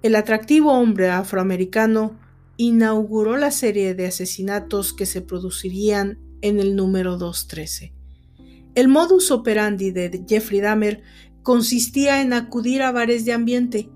El 0.03 0.14
atractivo 0.14 0.72
hombre 0.72 1.11
afroamericano 1.11 2.18
inauguró 2.61 3.38
la 3.38 3.52
serie 3.52 3.94
de 3.94 4.06
asesinatos 4.06 4.92
que 4.92 5.06
se 5.06 5.22
producirían 5.22 6.18
en 6.42 6.61
el 6.61 6.76
número 6.76 7.16
213. 7.16 7.94
El 8.74 8.88
modus 8.88 9.30
operandi 9.30 9.92
de 9.92 10.26
Jeffrey 10.28 10.61
Dahmer 10.61 11.02
consistía 11.42 12.20
en 12.20 12.34
acudir 12.34 12.82
a 12.82 12.92
bares 12.92 13.24
de 13.24 13.32
ambiente, 13.32 13.88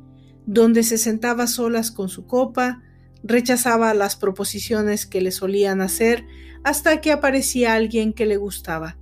donde 0.47 0.83
se 0.83 0.97
sentaba 0.97 1.47
solas 1.47 1.91
con 1.91 2.09
su 2.09 2.27
copa, 2.27 2.83
rechazaba 3.23 3.93
las 3.93 4.17
proposiciones 4.17 5.05
que 5.05 5.21
le 5.21 5.31
solían 5.31 5.83
hacer 5.83 6.25
hasta 6.63 7.03
que 7.03 7.13
aparecía 7.13 7.75
alguien 7.75 8.15
que 8.15 8.25
le 8.25 8.39
gustaba. 8.39 8.97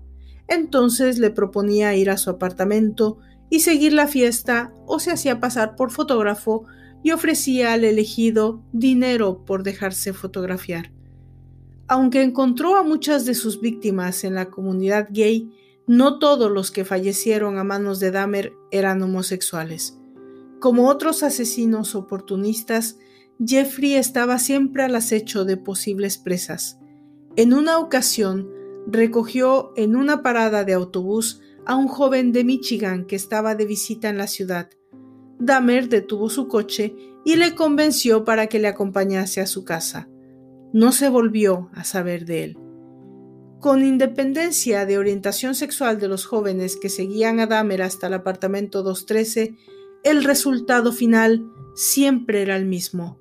Entonces 0.48 1.20
le 1.20 1.30
proponía 1.30 1.94
ir 1.94 2.10
a 2.10 2.18
su 2.18 2.30
apartamento 2.30 3.18
y 3.48 3.60
seguir 3.60 3.92
la 3.92 4.08
fiesta 4.08 4.74
o 4.86 4.98
se 4.98 5.12
hacía 5.12 5.38
pasar 5.38 5.76
por 5.76 5.92
fotógrafo 5.92 6.66
y 7.02 7.10
ofrecía 7.10 7.72
al 7.72 7.84
elegido 7.84 8.62
dinero 8.72 9.44
por 9.44 9.62
dejarse 9.62 10.12
fotografiar. 10.12 10.92
Aunque 11.88 12.22
encontró 12.22 12.76
a 12.76 12.82
muchas 12.82 13.24
de 13.26 13.34
sus 13.34 13.60
víctimas 13.60 14.24
en 14.24 14.34
la 14.34 14.50
comunidad 14.50 15.08
gay, 15.10 15.50
no 15.86 16.18
todos 16.18 16.50
los 16.50 16.70
que 16.70 16.84
fallecieron 16.84 17.58
a 17.58 17.64
manos 17.64 17.98
de 18.00 18.10
Dahmer 18.12 18.52
eran 18.70 19.02
homosexuales. 19.02 19.98
Como 20.60 20.88
otros 20.88 21.22
asesinos 21.22 21.94
oportunistas, 21.94 22.98
Jeffrey 23.44 23.94
estaba 23.94 24.38
siempre 24.38 24.84
al 24.84 24.94
acecho 24.94 25.44
de 25.44 25.56
posibles 25.56 26.18
presas. 26.18 26.78
En 27.34 27.52
una 27.52 27.78
ocasión, 27.78 28.48
recogió 28.86 29.72
en 29.76 29.96
una 29.96 30.22
parada 30.22 30.64
de 30.64 30.74
autobús 30.74 31.40
a 31.66 31.76
un 31.76 31.88
joven 31.88 32.32
de 32.32 32.44
Michigan 32.44 33.06
que 33.06 33.16
estaba 33.16 33.54
de 33.54 33.66
visita 33.66 34.08
en 34.08 34.18
la 34.18 34.26
ciudad. 34.26 34.70
Dahmer 35.38 35.88
detuvo 35.88 36.30
su 36.30 36.48
coche 36.48 36.94
y 37.24 37.36
le 37.36 37.54
convenció 37.54 38.24
para 38.24 38.46
que 38.46 38.58
le 38.58 38.68
acompañase 38.68 39.40
a 39.40 39.46
su 39.46 39.64
casa. 39.64 40.08
No 40.72 40.92
se 40.92 41.08
volvió 41.08 41.70
a 41.74 41.84
saber 41.84 42.24
de 42.24 42.44
él. 42.44 42.58
Con 43.60 43.84
independencia 43.84 44.86
de 44.86 44.98
orientación 44.98 45.54
sexual 45.54 46.00
de 46.00 46.08
los 46.08 46.26
jóvenes 46.26 46.76
que 46.76 46.88
seguían 46.88 47.38
a 47.38 47.46
Dahmer 47.46 47.82
hasta 47.82 48.08
el 48.08 48.14
apartamento 48.14 48.82
213, 48.82 49.56
el 50.02 50.24
resultado 50.24 50.92
final 50.92 51.44
siempre 51.76 52.42
era 52.42 52.56
el 52.56 52.66
mismo. 52.66 53.20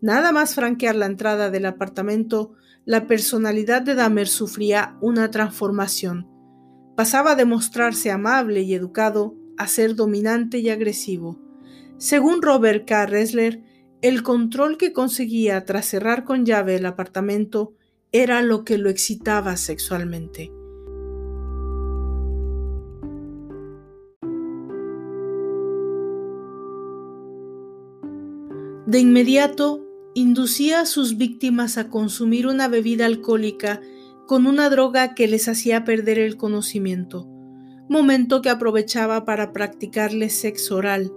Nada 0.00 0.30
más 0.30 0.54
franquear 0.54 0.94
la 0.94 1.06
entrada 1.06 1.50
del 1.50 1.66
apartamento, 1.66 2.54
la 2.84 3.08
personalidad 3.08 3.82
de 3.82 3.94
Dahmer 3.94 4.28
sufría 4.28 4.96
una 5.00 5.30
transformación. 5.32 6.28
Pasaba 6.96 7.34
de 7.34 7.44
mostrarse 7.44 8.12
amable 8.12 8.60
y 8.62 8.74
educado 8.74 9.34
a 9.58 9.66
ser 9.66 9.96
dominante 9.96 10.58
y 10.58 10.70
agresivo. 10.70 11.41
Según 12.02 12.42
Robert 12.42 12.84
K. 12.84 13.06
Ressler, 13.06 13.62
el 14.00 14.24
control 14.24 14.76
que 14.76 14.92
conseguía 14.92 15.64
tras 15.64 15.86
cerrar 15.86 16.24
con 16.24 16.44
llave 16.44 16.74
el 16.74 16.84
apartamento 16.84 17.74
era 18.10 18.42
lo 18.42 18.64
que 18.64 18.76
lo 18.76 18.90
excitaba 18.90 19.56
sexualmente. 19.56 20.50
De 28.86 28.98
inmediato, 28.98 29.86
inducía 30.14 30.80
a 30.80 30.86
sus 30.86 31.16
víctimas 31.16 31.78
a 31.78 31.88
consumir 31.88 32.48
una 32.48 32.66
bebida 32.66 33.06
alcohólica 33.06 33.80
con 34.26 34.48
una 34.48 34.70
droga 34.70 35.14
que 35.14 35.28
les 35.28 35.46
hacía 35.46 35.84
perder 35.84 36.18
el 36.18 36.36
conocimiento, 36.36 37.28
momento 37.88 38.42
que 38.42 38.50
aprovechaba 38.50 39.24
para 39.24 39.52
practicarles 39.52 40.34
sexo 40.34 40.74
oral, 40.74 41.12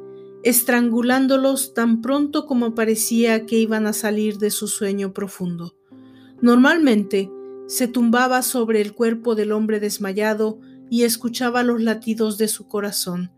estrangulándolos 0.45 1.73
tan 1.73 2.03
pronto 2.03 2.45
como 2.45 2.75
parecía 2.75 3.47
que 3.47 3.57
iban 3.57 3.87
a 3.87 3.93
salir 3.93 4.37
de 4.37 4.51
su 4.51 4.67
sueño 4.67 5.11
profundo. 5.11 5.75
Normalmente 6.39 7.31
se 7.65 7.87
tumbaba 7.87 8.43
sobre 8.43 8.79
el 8.79 8.93
cuerpo 8.93 9.33
del 9.33 9.51
hombre 9.51 9.79
desmayado 9.79 10.59
y 10.87 11.01
escuchaba 11.01 11.63
los 11.63 11.81
latidos 11.81 12.37
de 12.37 12.47
su 12.47 12.67
corazón. 12.67 13.31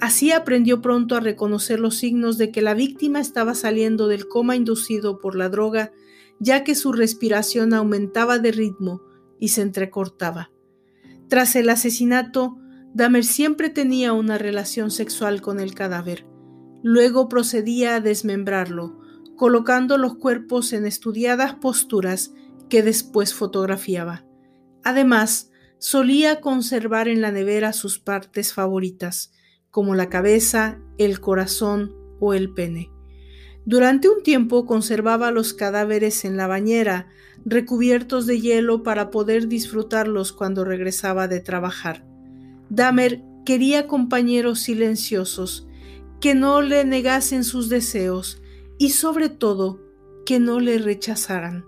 Así 0.00 0.30
aprendió 0.30 0.80
pronto 0.80 1.16
a 1.16 1.20
reconocer 1.20 1.80
los 1.80 1.96
signos 1.96 2.38
de 2.38 2.52
que 2.52 2.62
la 2.62 2.74
víctima 2.74 3.18
estaba 3.18 3.56
saliendo 3.56 4.06
del 4.06 4.28
coma 4.28 4.54
inducido 4.54 5.18
por 5.18 5.34
la 5.34 5.48
droga, 5.48 5.90
ya 6.38 6.62
que 6.62 6.76
su 6.76 6.92
respiración 6.92 7.74
aumentaba 7.74 8.38
de 8.38 8.52
ritmo 8.52 9.02
y 9.40 9.48
se 9.48 9.62
entrecortaba. 9.62 10.52
Tras 11.26 11.56
el 11.56 11.68
asesinato, 11.68 12.58
Dahmer 12.94 13.24
siempre 13.24 13.70
tenía 13.70 14.12
una 14.12 14.38
relación 14.38 14.92
sexual 14.92 15.40
con 15.40 15.58
el 15.58 15.74
cadáver. 15.74 16.32
Luego 16.86 17.30
procedía 17.30 17.96
a 17.96 18.00
desmembrarlo, 18.00 19.00
colocando 19.36 19.96
los 19.96 20.16
cuerpos 20.18 20.74
en 20.74 20.84
estudiadas 20.84 21.54
posturas 21.54 22.34
que 22.68 22.82
después 22.82 23.32
fotografiaba. 23.32 24.26
Además, 24.82 25.50
solía 25.78 26.42
conservar 26.42 27.08
en 27.08 27.22
la 27.22 27.32
nevera 27.32 27.72
sus 27.72 27.98
partes 27.98 28.52
favoritas, 28.52 29.32
como 29.70 29.94
la 29.94 30.10
cabeza, 30.10 30.78
el 30.98 31.20
corazón 31.20 31.94
o 32.20 32.34
el 32.34 32.52
pene. 32.52 32.90
Durante 33.64 34.10
un 34.10 34.22
tiempo 34.22 34.66
conservaba 34.66 35.30
los 35.30 35.54
cadáveres 35.54 36.26
en 36.26 36.36
la 36.36 36.46
bañera, 36.46 37.08
recubiertos 37.46 38.26
de 38.26 38.42
hielo 38.42 38.82
para 38.82 39.10
poder 39.10 39.48
disfrutarlos 39.48 40.34
cuando 40.34 40.66
regresaba 40.66 41.28
de 41.28 41.40
trabajar. 41.40 42.04
Dahmer 42.68 43.22
quería 43.46 43.86
compañeros 43.86 44.60
silenciosos, 44.60 45.66
que 46.24 46.34
no 46.34 46.62
le 46.62 46.86
negasen 46.86 47.44
sus 47.44 47.68
deseos 47.68 48.40
y 48.78 48.92
sobre 48.92 49.28
todo 49.28 49.82
que 50.24 50.40
no 50.40 50.58
le 50.58 50.78
rechazaran. 50.78 51.66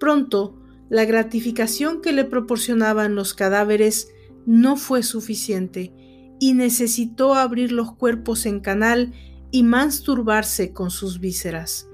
Pronto, 0.00 0.58
la 0.88 1.04
gratificación 1.04 2.00
que 2.00 2.10
le 2.10 2.24
proporcionaban 2.24 3.14
los 3.14 3.34
cadáveres 3.34 4.10
no 4.46 4.76
fue 4.76 5.04
suficiente 5.04 5.92
y 6.40 6.54
necesitó 6.54 7.36
abrir 7.36 7.70
los 7.70 7.92
cuerpos 7.92 8.46
en 8.46 8.58
canal 8.58 9.12
y 9.52 9.62
masturbarse 9.62 10.72
con 10.72 10.90
sus 10.90 11.20
vísceras. 11.20 11.88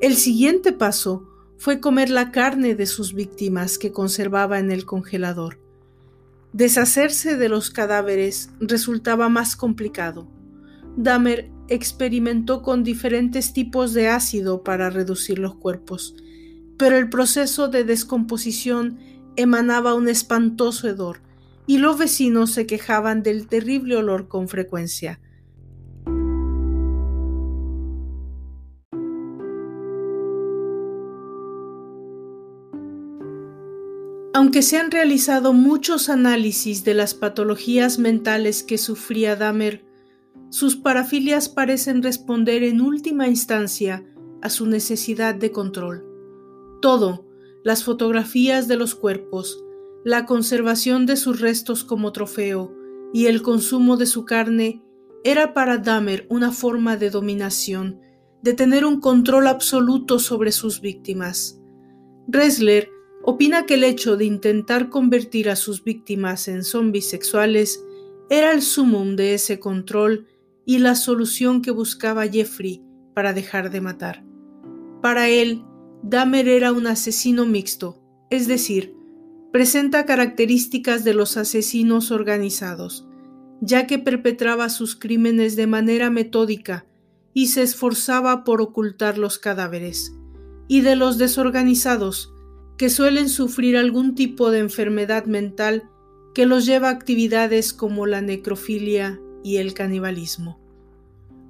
El 0.00 0.14
siguiente 0.14 0.72
paso 0.72 1.26
fue 1.58 1.80
comer 1.80 2.08
la 2.08 2.30
carne 2.30 2.76
de 2.76 2.86
sus 2.86 3.14
víctimas 3.14 3.78
que 3.78 3.90
conservaba 3.90 4.60
en 4.60 4.70
el 4.70 4.84
congelador. 4.84 5.58
Deshacerse 6.52 7.36
de 7.36 7.48
los 7.48 7.70
cadáveres 7.70 8.50
resultaba 8.60 9.28
más 9.28 9.56
complicado. 9.56 10.35
Dahmer 10.96 11.50
experimentó 11.68 12.62
con 12.62 12.82
diferentes 12.82 13.52
tipos 13.52 13.92
de 13.92 14.08
ácido 14.08 14.62
para 14.62 14.90
reducir 14.90 15.38
los 15.38 15.54
cuerpos, 15.54 16.14
pero 16.78 16.96
el 16.96 17.10
proceso 17.10 17.68
de 17.68 17.84
descomposición 17.84 18.98
emanaba 19.36 19.94
un 19.94 20.08
espantoso 20.08 20.88
hedor 20.88 21.20
y 21.66 21.78
los 21.78 21.98
vecinos 21.98 22.52
se 22.52 22.66
quejaban 22.66 23.22
del 23.22 23.46
terrible 23.46 23.96
olor 23.96 24.28
con 24.28 24.48
frecuencia. 24.48 25.20
Aunque 34.32 34.60
se 34.60 34.76
han 34.76 34.90
realizado 34.90 35.54
muchos 35.54 36.10
análisis 36.10 36.84
de 36.84 36.92
las 36.92 37.14
patologías 37.14 37.98
mentales 37.98 38.62
que 38.62 38.76
sufría 38.76 39.34
Dahmer, 39.34 39.85
sus 40.56 40.74
parafilias 40.74 41.50
parecen 41.50 42.02
responder 42.02 42.62
en 42.62 42.80
última 42.80 43.28
instancia 43.28 44.06
a 44.40 44.48
su 44.48 44.64
necesidad 44.64 45.34
de 45.34 45.52
control. 45.52 46.02
Todo, 46.80 47.26
las 47.62 47.84
fotografías 47.84 48.66
de 48.66 48.76
los 48.76 48.94
cuerpos, 48.94 49.62
la 50.02 50.24
conservación 50.24 51.04
de 51.04 51.16
sus 51.16 51.42
restos 51.42 51.84
como 51.84 52.10
trofeo 52.10 52.74
y 53.12 53.26
el 53.26 53.42
consumo 53.42 53.98
de 53.98 54.06
su 54.06 54.24
carne 54.24 54.82
era 55.24 55.52
para 55.52 55.76
Dahmer 55.76 56.26
una 56.30 56.52
forma 56.52 56.96
de 56.96 57.10
dominación, 57.10 58.00
de 58.40 58.54
tener 58.54 58.86
un 58.86 58.98
control 59.02 59.48
absoluto 59.48 60.18
sobre 60.18 60.52
sus 60.52 60.80
víctimas. 60.80 61.60
Ressler 62.28 62.88
opina 63.24 63.66
que 63.66 63.74
el 63.74 63.84
hecho 63.84 64.16
de 64.16 64.24
intentar 64.24 64.88
convertir 64.88 65.50
a 65.50 65.56
sus 65.56 65.84
víctimas 65.84 66.48
en 66.48 66.64
zombies 66.64 67.10
sexuales 67.10 67.84
era 68.30 68.52
el 68.52 68.62
sumum 68.62 69.16
de 69.16 69.34
ese 69.34 69.60
control 69.60 70.26
y 70.66 70.78
la 70.78 70.96
solución 70.96 71.62
que 71.62 71.70
buscaba 71.70 72.26
Jeffrey 72.26 72.82
para 73.14 73.32
dejar 73.32 73.70
de 73.70 73.80
matar. 73.80 74.24
Para 75.00 75.28
él, 75.28 75.62
Dahmer 76.02 76.48
era 76.48 76.72
un 76.72 76.88
asesino 76.88 77.46
mixto, 77.46 78.02
es 78.28 78.48
decir, 78.48 78.94
presenta 79.52 80.04
características 80.04 81.04
de 81.04 81.14
los 81.14 81.36
asesinos 81.36 82.10
organizados, 82.10 83.06
ya 83.60 83.86
que 83.86 83.98
perpetraba 83.98 84.68
sus 84.68 84.96
crímenes 84.96 85.54
de 85.54 85.68
manera 85.68 86.10
metódica 86.10 86.84
y 87.32 87.46
se 87.46 87.62
esforzaba 87.62 88.44
por 88.44 88.60
ocultar 88.60 89.18
los 89.18 89.38
cadáveres, 89.38 90.14
y 90.68 90.80
de 90.80 90.96
los 90.96 91.16
desorganizados, 91.16 92.34
que 92.76 92.90
suelen 92.90 93.28
sufrir 93.28 93.76
algún 93.76 94.14
tipo 94.14 94.50
de 94.50 94.58
enfermedad 94.58 95.26
mental 95.26 95.84
que 96.34 96.44
los 96.44 96.66
lleva 96.66 96.88
a 96.88 96.92
actividades 96.92 97.72
como 97.72 98.06
la 98.06 98.20
necrofilia 98.20 99.20
y 99.46 99.58
el 99.58 99.74
canibalismo. 99.74 100.58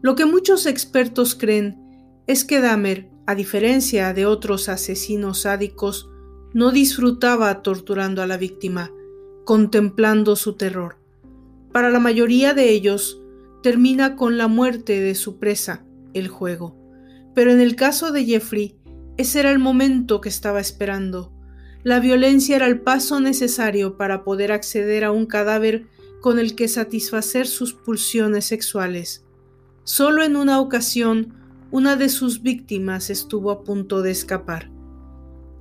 Lo 0.02 0.16
que 0.16 0.26
muchos 0.26 0.66
expertos 0.66 1.34
creen 1.34 1.78
es 2.26 2.44
que 2.44 2.60
Dahmer, 2.60 3.08
a 3.26 3.34
diferencia 3.34 4.12
de 4.12 4.26
otros 4.26 4.68
asesinos 4.68 5.40
sádicos, 5.40 6.10
no 6.52 6.72
disfrutaba 6.72 7.62
torturando 7.62 8.20
a 8.20 8.26
la 8.26 8.36
víctima, 8.36 8.92
contemplando 9.46 10.36
su 10.36 10.56
terror. 10.58 10.98
Para 11.72 11.88
la 11.88 11.98
mayoría 11.98 12.52
de 12.52 12.68
ellos, 12.68 13.22
termina 13.62 14.14
con 14.14 14.36
la 14.36 14.46
muerte 14.46 15.00
de 15.00 15.14
su 15.14 15.38
presa, 15.38 15.86
el 16.12 16.28
juego. 16.28 16.76
Pero 17.34 17.50
en 17.50 17.62
el 17.62 17.76
caso 17.76 18.12
de 18.12 18.26
Jeffrey, 18.26 18.76
ese 19.16 19.40
era 19.40 19.50
el 19.50 19.58
momento 19.58 20.20
que 20.20 20.28
estaba 20.28 20.60
esperando. 20.60 21.32
La 21.82 21.98
violencia 21.98 22.56
era 22.56 22.66
el 22.66 22.78
paso 22.78 23.20
necesario 23.20 23.96
para 23.96 24.22
poder 24.22 24.52
acceder 24.52 25.02
a 25.02 25.12
un 25.12 25.24
cadáver 25.24 25.86
con 26.26 26.40
el 26.40 26.56
que 26.56 26.66
satisfacer 26.66 27.46
sus 27.46 27.72
pulsiones 27.72 28.46
sexuales. 28.46 29.24
Solo 29.84 30.24
en 30.24 30.34
una 30.34 30.58
ocasión, 30.58 31.34
una 31.70 31.94
de 31.94 32.08
sus 32.08 32.42
víctimas 32.42 33.10
estuvo 33.10 33.52
a 33.52 33.62
punto 33.62 34.02
de 34.02 34.10
escapar. 34.10 34.68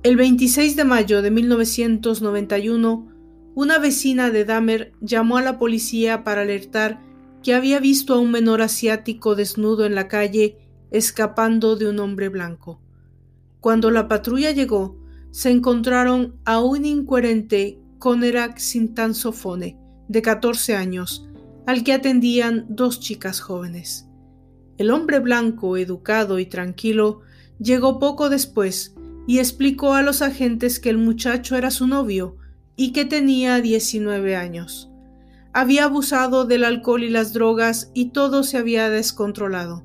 El 0.02 0.16
26 0.16 0.74
de 0.74 0.82
mayo 0.82 1.22
de 1.22 1.30
1991, 1.30 3.06
una 3.54 3.78
vecina 3.78 4.32
de 4.32 4.44
Dahmer 4.44 4.92
llamó 5.00 5.36
a 5.36 5.42
la 5.42 5.56
policía 5.56 6.24
para 6.24 6.42
alertar 6.42 7.00
que 7.44 7.54
había 7.54 7.78
visto 7.78 8.14
a 8.14 8.18
un 8.18 8.32
menor 8.32 8.60
asiático 8.60 9.36
desnudo 9.36 9.86
en 9.86 9.94
la 9.94 10.08
calle 10.08 10.58
escapando 10.90 11.76
de 11.76 11.88
un 11.88 12.00
hombre 12.00 12.28
blanco. 12.28 12.80
Cuando 13.60 13.92
la 13.92 14.08
patrulla 14.08 14.50
llegó, 14.50 14.98
se 15.30 15.52
encontraron 15.52 16.34
a 16.44 16.58
un 16.58 16.84
incoherente 16.84 17.78
Conerak 18.00 18.58
Sintansofone, 18.58 19.85
de 20.08 20.22
14 20.22 20.76
años, 20.76 21.28
al 21.66 21.84
que 21.84 21.92
atendían 21.92 22.66
dos 22.68 23.00
chicas 23.00 23.40
jóvenes. 23.40 24.08
El 24.78 24.90
hombre 24.90 25.18
blanco, 25.18 25.76
educado 25.76 26.38
y 26.38 26.46
tranquilo, 26.46 27.22
llegó 27.58 27.98
poco 27.98 28.28
después 28.28 28.94
y 29.26 29.38
explicó 29.38 29.94
a 29.94 30.02
los 30.02 30.22
agentes 30.22 30.78
que 30.78 30.90
el 30.90 30.98
muchacho 30.98 31.56
era 31.56 31.70
su 31.70 31.86
novio 31.86 32.36
y 32.76 32.92
que 32.92 33.04
tenía 33.04 33.60
19 33.60 34.36
años. 34.36 34.90
Había 35.52 35.84
abusado 35.84 36.44
del 36.44 36.64
alcohol 36.64 37.02
y 37.02 37.08
las 37.08 37.32
drogas 37.32 37.90
y 37.94 38.10
todo 38.10 38.42
se 38.42 38.58
había 38.58 38.90
descontrolado. 38.90 39.84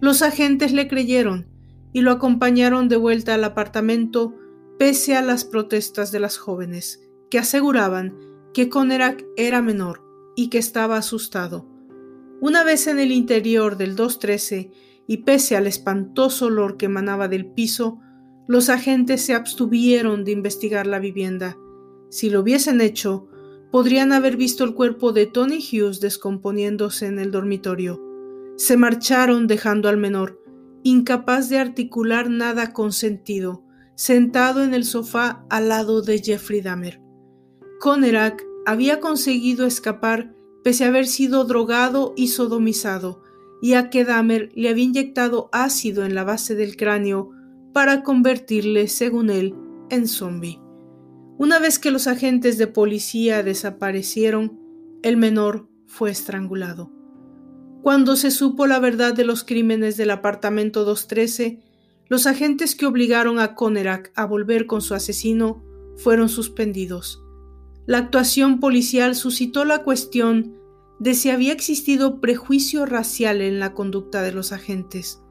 Los 0.00 0.20
agentes 0.20 0.72
le 0.72 0.88
creyeron 0.88 1.48
y 1.92 2.02
lo 2.02 2.12
acompañaron 2.12 2.88
de 2.88 2.96
vuelta 2.96 3.34
al 3.34 3.44
apartamento 3.44 4.34
pese 4.78 5.16
a 5.16 5.22
las 5.22 5.44
protestas 5.44 6.12
de 6.12 6.20
las 6.20 6.36
jóvenes, 6.36 7.00
que 7.30 7.38
aseguraban 7.38 8.14
que 8.56 8.70
Conerak 8.70 9.22
era 9.36 9.60
menor 9.60 10.02
y 10.34 10.48
que 10.48 10.56
estaba 10.56 10.96
asustado. 10.96 11.68
Una 12.40 12.64
vez 12.64 12.86
en 12.86 12.98
el 12.98 13.12
interior 13.12 13.76
del 13.76 13.96
213 13.96 14.70
y 15.06 15.18
pese 15.18 15.56
al 15.56 15.66
espantoso 15.66 16.46
olor 16.46 16.78
que 16.78 16.86
emanaba 16.86 17.28
del 17.28 17.44
piso, 17.44 18.00
los 18.48 18.70
agentes 18.70 19.20
se 19.20 19.34
abstuvieron 19.34 20.24
de 20.24 20.32
investigar 20.32 20.86
la 20.86 21.00
vivienda. 21.00 21.58
Si 22.08 22.30
lo 22.30 22.40
hubiesen 22.40 22.80
hecho, 22.80 23.28
podrían 23.70 24.10
haber 24.14 24.38
visto 24.38 24.64
el 24.64 24.72
cuerpo 24.72 25.12
de 25.12 25.26
Tony 25.26 25.58
Hughes 25.58 26.00
descomponiéndose 26.00 27.08
en 27.08 27.18
el 27.18 27.30
dormitorio. 27.30 28.02
Se 28.56 28.78
marcharon 28.78 29.48
dejando 29.48 29.90
al 29.90 29.98
menor, 29.98 30.42
incapaz 30.82 31.50
de 31.50 31.58
articular 31.58 32.30
nada 32.30 32.72
con 32.72 32.92
sentido, 32.92 33.66
sentado 33.96 34.64
en 34.64 34.72
el 34.72 34.84
sofá 34.84 35.44
al 35.50 35.68
lado 35.68 36.00
de 36.00 36.20
Jeffrey 36.20 36.62
Dahmer. 36.62 37.02
Conerak 37.78 38.45
había 38.66 39.00
conseguido 39.00 39.64
escapar 39.64 40.34
pese 40.62 40.84
a 40.84 40.88
haber 40.88 41.06
sido 41.06 41.44
drogado 41.44 42.12
y 42.16 42.26
sodomizado, 42.26 43.22
y 43.62 43.74
a 43.74 43.88
que 43.88 44.04
Dahmer 44.04 44.50
le 44.56 44.68
había 44.68 44.82
inyectado 44.82 45.48
ácido 45.52 46.04
en 46.04 46.16
la 46.16 46.24
base 46.24 46.56
del 46.56 46.76
cráneo 46.76 47.30
para 47.72 48.02
convertirle, 48.02 48.88
según 48.88 49.30
él, 49.30 49.54
en 49.90 50.08
zombie. 50.08 50.60
Una 51.38 51.60
vez 51.60 51.78
que 51.78 51.92
los 51.92 52.08
agentes 52.08 52.58
de 52.58 52.66
policía 52.66 53.44
desaparecieron, 53.44 54.58
el 55.02 55.16
menor 55.16 55.68
fue 55.86 56.10
estrangulado. 56.10 56.90
Cuando 57.82 58.16
se 58.16 58.32
supo 58.32 58.66
la 58.66 58.80
verdad 58.80 59.14
de 59.14 59.24
los 59.24 59.44
crímenes 59.44 59.96
del 59.96 60.10
apartamento 60.10 60.84
213, 60.84 61.62
los 62.08 62.26
agentes 62.26 62.74
que 62.74 62.86
obligaron 62.86 63.38
a 63.38 63.54
Conerak 63.54 64.10
a 64.16 64.26
volver 64.26 64.66
con 64.66 64.80
su 64.80 64.94
asesino 64.94 65.62
fueron 65.96 66.28
suspendidos. 66.28 67.22
La 67.86 67.98
actuación 67.98 68.58
policial 68.58 69.14
suscitó 69.14 69.64
la 69.64 69.84
cuestión 69.84 70.56
de 70.98 71.14
si 71.14 71.30
había 71.30 71.52
existido 71.52 72.20
prejuicio 72.20 72.84
racial 72.84 73.40
en 73.40 73.60
la 73.60 73.74
conducta 73.74 74.22
de 74.22 74.32
los 74.32 74.50
agentes, 74.50 75.22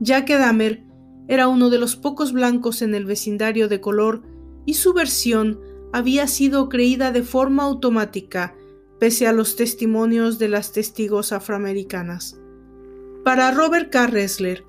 ya 0.00 0.24
que 0.24 0.36
Dahmer 0.36 0.84
era 1.28 1.46
uno 1.46 1.70
de 1.70 1.78
los 1.78 1.94
pocos 1.94 2.32
blancos 2.32 2.82
en 2.82 2.94
el 2.94 3.04
vecindario 3.04 3.68
de 3.68 3.80
color 3.80 4.22
y 4.66 4.74
su 4.74 4.92
versión 4.92 5.60
había 5.92 6.26
sido 6.26 6.68
creída 6.68 7.12
de 7.12 7.22
forma 7.22 7.64
automática 7.64 8.56
pese 8.98 9.26
a 9.26 9.32
los 9.32 9.56
testimonios 9.56 10.38
de 10.38 10.48
las 10.48 10.72
testigos 10.72 11.32
afroamericanas. 11.32 12.38
Para 13.24 13.50
Robert 13.50 13.90
K. 13.90 14.08
Ressler, 14.08 14.64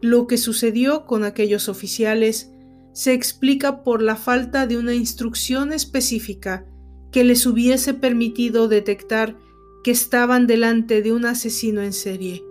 lo 0.00 0.26
que 0.26 0.38
sucedió 0.38 1.06
con 1.06 1.24
aquellos 1.24 1.68
oficiales 1.68 2.52
se 2.92 3.12
explica 3.12 3.82
por 3.82 4.00
la 4.00 4.16
falta 4.16 4.66
de 4.66 4.78
una 4.78 4.94
instrucción 4.94 5.72
específica 5.72 6.66
que 7.14 7.22
les 7.22 7.46
hubiese 7.46 7.94
permitido 7.94 8.66
detectar 8.66 9.38
que 9.84 9.92
estaban 9.92 10.48
delante 10.48 11.00
de 11.00 11.12
un 11.12 11.26
asesino 11.26 11.80
en 11.80 11.92
serie. 11.92 12.44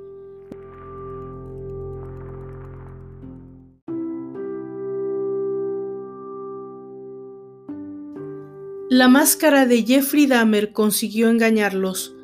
La 8.89 9.09
máscara 9.09 9.65
de 9.65 9.83
Jeffrey 9.83 10.27
Dahmer 10.27 10.71
consiguió 10.71 11.29
engañarlos, 11.29 12.15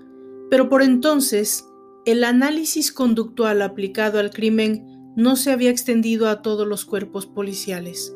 pero 0.49 0.69
por 0.69 0.81
entonces 0.81 1.65
el 2.05 2.23
análisis 2.23 2.93
conductual 2.93 3.61
aplicado 3.61 4.17
al 4.17 4.29
crimen 4.29 5.13
no 5.17 5.35
se 5.35 5.51
había 5.51 5.71
extendido 5.71 6.29
a 6.29 6.41
todos 6.41 6.65
los 6.65 6.85
cuerpos 6.85 7.25
policiales. 7.25 8.15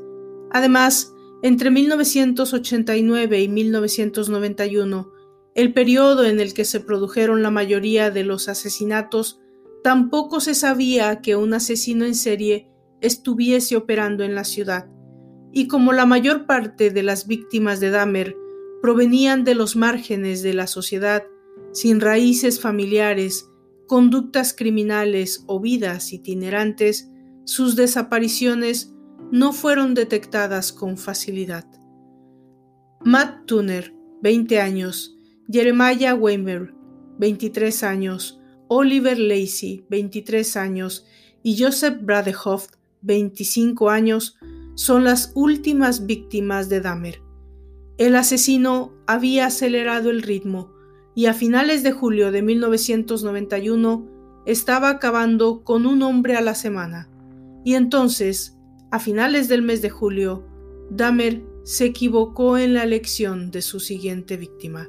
Además, 0.50 1.12
entre 1.44 1.72
1989 1.72 3.41
y 3.41 3.48
1991, 3.50 5.12
el 5.56 5.74
periodo 5.74 6.24
en 6.24 6.39
el 6.39 6.54
que 6.54 6.64
se 6.64 6.80
produjeron 6.80 7.44
la 7.44 7.52
mayoría 7.52 8.12
de 8.12 8.24
los 8.24 8.48
asesinatos, 8.48 9.41
tampoco 9.84 10.39
se 10.39 10.56
sabía 10.56 11.20
que 11.20 11.36
un 11.36 11.54
asesino 11.54 12.06
en 12.06 12.16
serie 12.16 12.72
estuviese 13.02 13.76
operando 13.76 14.24
en 14.24 14.36
la 14.36 14.46
ciudad, 14.46 14.88
y 15.52 15.68
como 15.68 15.91
la 15.91 16.06
mayor 16.06 16.46
parte 16.46 16.91
de 16.91 17.04
las 17.04 17.28
víctimas 17.28 17.82
de 17.82 17.89
Dahmer 17.89 18.38
provenían 18.82 19.44
de 19.44 19.56
los 19.56 19.76
márgenes 19.76 20.44
de 20.44 20.54
la 20.54 20.66
sociedad, 20.66 21.24
sin 21.74 22.00
raíces 22.00 22.62
familiares, 22.62 23.50
conductas 23.86 24.54
criminales 24.54 25.44
o 25.48 25.60
vidas 25.60 26.14
itinerantes, 26.14 27.10
sus 27.44 27.76
desapariciones 27.76 28.93
no 29.34 29.52
fueron 29.52 29.96
detectadas 29.96 30.72
con 30.72 30.96
facilidad. 30.96 31.66
Matt 33.04 33.48
Tuner, 33.48 33.92
20 34.22 34.62
años, 34.62 35.18
Jeremiah 35.52 36.14
Weimer, 36.14 36.72
23 37.18 37.82
años, 37.82 38.40
Oliver 38.68 39.18
Lacey, 39.18 39.88
23 39.90 40.56
años, 40.56 41.08
y 41.42 41.60
Joseph 41.60 41.98
Bradehoff, 42.04 42.68
25 43.02 43.90
años, 43.90 44.38
son 44.76 45.04
las 45.04 45.32
últimas 45.34 46.06
víctimas 46.06 46.70
de 46.70 46.82
Dahmer. 46.82 47.24
El 47.98 48.16
asesino 48.16 48.94
había 49.08 49.48
acelerado 49.48 50.12
el 50.12 50.22
ritmo 50.22 50.72
y 51.16 51.26
a 51.26 51.34
finales 51.34 51.82
de 51.82 51.92
julio 51.92 52.32
de 52.32 52.44
1991 52.44 54.08
estaba 54.46 54.90
acabando 54.90 55.64
con 55.64 55.88
un 55.88 56.04
hombre 56.04 56.36
a 56.36 56.42
la 56.42 56.54
semana. 56.54 57.10
Y 57.66 57.74
entonces, 57.74 58.53
a 58.94 59.00
finales 59.00 59.48
del 59.48 59.64
mes 59.64 59.82
de 59.82 59.89
julio, 59.89 60.44
Dahmer 60.91 61.41
se 61.64 61.86
equivocó 61.86 62.60
en 62.60 62.76
la 62.76 62.84
elección 62.84 63.50
de 63.50 63.64
su 63.64 63.80
siguiente 63.80 64.38
víctima. 64.38 64.88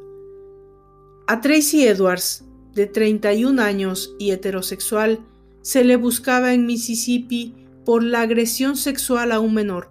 A 1.27 1.41
Tracy 1.41 1.87
Edwards, 1.87 2.45
de 2.75 2.85
31 2.85 3.63
años 3.63 4.15
y 4.19 4.33
heterosexual, 4.33 5.21
se 5.63 5.85
le 5.85 5.97
buscaba 5.97 6.53
en 6.53 6.67
Mississippi 6.67 7.55
por 7.87 8.03
la 8.03 8.21
agresión 8.21 8.77
sexual 8.77 9.33
a 9.33 9.41
un 9.41 9.55
menor. 9.55 9.91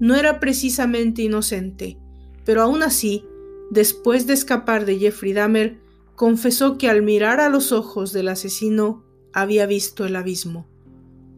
No 0.00 0.16
era 0.16 0.40
precisamente 0.40 1.22
inocente, 1.22 1.98
pero 2.44 2.62
aún 2.62 2.82
así, 2.82 3.26
después 3.70 4.26
de 4.26 4.32
escapar 4.32 4.86
de 4.86 4.98
Jeffrey 4.98 5.32
Dahmer, 5.32 5.78
confesó 6.16 6.78
que 6.78 6.90
al 6.90 7.02
mirar 7.02 7.38
a 7.38 7.48
los 7.48 7.70
ojos 7.70 8.12
del 8.12 8.26
asesino 8.26 9.04
había 9.32 9.66
visto 9.66 10.04
el 10.04 10.16
abismo. 10.16 10.66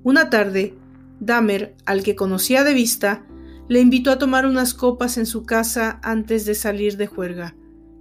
Una 0.05 0.31
tarde, 0.31 0.75
Dahmer, 1.21 1.75
al 1.85 2.03
que 2.03 2.15
conocía 2.17 2.65
de 2.65 2.75
vista, 2.75 3.25
le 3.69 3.81
invitó 3.81 4.11
a 4.11 4.19
tomar 4.19 4.47
unas 4.47 4.75
copas 4.75 5.19
en 5.19 5.27
su 5.27 5.45
casa 5.45 6.01
antes 6.03 6.47
de 6.47 6.55
salir 6.55 6.97
de 6.97 7.07
juerga. 7.07 7.55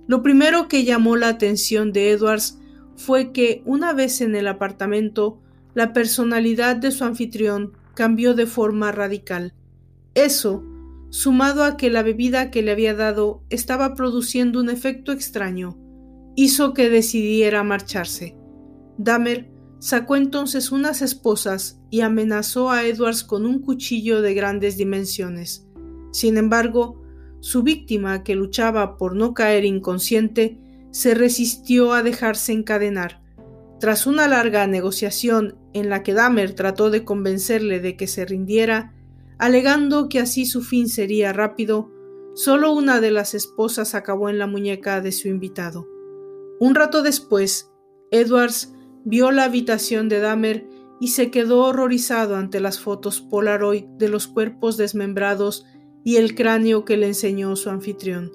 Lo 0.08 0.24
primero 0.24 0.68
que 0.68 0.86
llamó 0.86 1.18
la 1.18 1.28
atención 1.28 1.92
de 1.92 2.12
Edwards 2.12 2.60
fue 2.96 3.32
que 3.32 3.62
una 3.66 3.94
vez 3.94 4.22
en 4.22 4.36
el 4.36 4.48
apartamento, 4.48 5.40
la 5.74 5.94
personalidad 5.94 6.78
de 6.78 6.92
su 6.92 7.04
anfitrión 7.04 7.74
cambió 7.94 8.34
de 8.34 8.46
forma 8.46 8.92
radical. 8.92 9.54
Eso, 10.16 10.64
sumado 11.10 11.64
a 11.64 11.78
que 11.78 11.90
la 11.90 12.04
bebida 12.04 12.50
que 12.50 12.62
le 12.62 12.72
había 12.72 12.94
dado 12.94 13.44
estaba 13.50 13.94
produciendo 13.96 14.60
un 14.60 14.70
efecto 14.70 15.12
extraño, 15.12 15.78
hizo 16.36 16.74
que 16.74 16.90
decidiera 16.90 17.64
marcharse. 17.64 18.38
Dahmer 18.98 19.50
sacó 19.80 20.16
entonces 20.16 20.72
unas 20.72 21.02
esposas 21.02 21.82
y 21.90 22.02
amenazó 22.02 22.72
a 22.72 22.86
Edwards 22.86 23.24
con 23.24 23.46
un 23.46 23.62
cuchillo 23.62 24.22
de 24.22 24.34
grandes 24.34 24.78
dimensiones. 24.78 25.68
Sin 26.12 26.38
embargo, 26.38 27.02
su 27.40 27.64
víctima, 27.64 28.24
que 28.24 28.36
luchaba 28.36 28.98
por 28.98 29.16
no 29.16 29.34
caer 29.34 29.66
inconsciente, 29.66 30.60
se 30.92 31.14
resistió 31.14 31.94
a 31.94 32.02
dejarse 32.02 32.54
encadenar. 32.54 33.22
Tras 33.80 34.08
una 34.08 34.28
larga 34.28 34.66
negociación 34.66 35.56
en 35.74 35.90
la 35.90 36.02
que 36.02 36.14
Dahmer 36.14 36.54
trató 36.54 36.90
de 36.90 37.04
convencerle 37.04 37.80
de 37.80 37.96
que 37.96 38.08
se 38.08 38.26
rindiera, 38.26 38.94
alegando 39.38 40.10
que 40.10 40.20
así 40.20 40.46
su 40.46 40.64
fin 40.64 40.90
sería 40.90 41.32
rápido, 41.34 41.92
solo 42.34 42.74
una 42.74 43.00
de 43.00 43.12
las 43.12 43.36
esposas 43.36 43.94
acabó 43.94 44.30
en 44.30 44.40
la 44.40 44.48
muñeca 44.48 45.02
de 45.02 45.12
su 45.12 45.28
invitado. 45.28 45.88
Un 46.60 46.74
rato 46.74 47.04
después, 47.04 47.72
Edwards 48.10 48.74
vio 49.08 49.32
la 49.32 49.46
habitación 49.46 50.10
de 50.10 50.20
Dahmer 50.20 50.68
y 51.00 51.10
se 51.10 51.32
quedó 51.32 51.64
horrorizado 51.64 52.36
ante 52.36 52.60
las 52.60 52.80
fotos 52.82 53.22
Polaroid 53.22 53.86
de 53.98 54.10
los 54.10 54.28
cuerpos 54.28 54.76
desmembrados 54.76 55.66
y 56.04 56.18
el 56.18 56.36
cráneo 56.36 56.84
que 56.84 56.98
le 56.98 57.08
enseñó 57.08 57.56
su 57.56 57.70
anfitrión. 57.70 58.34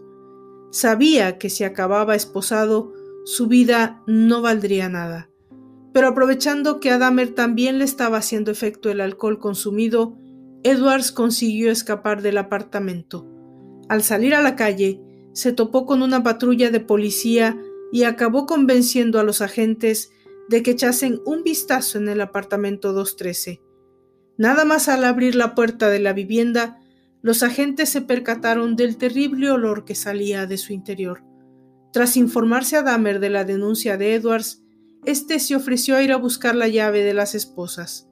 Sabía 0.70 1.36
que 1.36 1.50
si 1.50 1.64
acababa 1.64 2.14
esposado, 2.14 2.94
su 3.26 3.48
vida 3.48 4.02
no 4.06 4.40
valdría 4.40 4.88
nada. 4.88 5.28
Pero 5.92 6.08
aprovechando 6.08 6.80
que 6.80 6.90
a 6.90 6.96
Dahmer 6.96 7.34
también 7.34 7.78
le 7.78 7.84
estaba 7.84 8.16
haciendo 8.16 8.50
efecto 8.50 8.90
el 8.90 9.02
alcohol 9.02 9.38
consumido, 9.38 10.16
Edwards 10.62 11.12
consiguió 11.12 11.70
escapar 11.70 12.22
del 12.22 12.38
apartamento. 12.38 13.28
Al 13.90 14.02
salir 14.02 14.34
a 14.34 14.40
la 14.40 14.56
calle, 14.56 15.02
se 15.34 15.52
topó 15.52 15.84
con 15.84 16.00
una 16.00 16.22
patrulla 16.22 16.70
de 16.70 16.80
policía 16.80 17.60
y 17.92 18.04
acabó 18.04 18.46
convenciendo 18.46 19.20
a 19.20 19.22
los 19.22 19.42
agentes 19.42 20.10
de 20.52 20.62
que 20.62 20.72
echasen 20.72 21.22
un 21.24 21.42
vistazo 21.42 21.96
en 21.96 22.10
el 22.10 22.20
apartamento 22.20 22.92
213. 22.92 23.62
Nada 24.36 24.66
más 24.66 24.86
al 24.88 25.02
abrir 25.04 25.34
la 25.34 25.54
puerta 25.54 25.88
de 25.88 25.98
la 25.98 26.12
vivienda, 26.12 26.78
los 27.22 27.42
agentes 27.42 27.88
se 27.88 28.02
percataron 28.02 28.76
del 28.76 28.98
terrible 28.98 29.50
olor 29.50 29.86
que 29.86 29.94
salía 29.94 30.46
de 30.46 30.58
su 30.58 30.74
interior. 30.74 31.24
Tras 31.90 32.18
informarse 32.18 32.76
a 32.76 32.82
Dahmer 32.82 33.18
de 33.18 33.30
la 33.30 33.44
denuncia 33.44 33.96
de 33.96 34.14
Edwards, 34.14 34.62
éste 35.06 35.38
se 35.38 35.56
ofreció 35.56 35.96
a 35.96 36.02
ir 36.02 36.12
a 36.12 36.18
buscar 36.18 36.54
la 36.54 36.68
llave 36.68 37.02
de 37.02 37.14
las 37.14 37.34
esposas. 37.34 38.10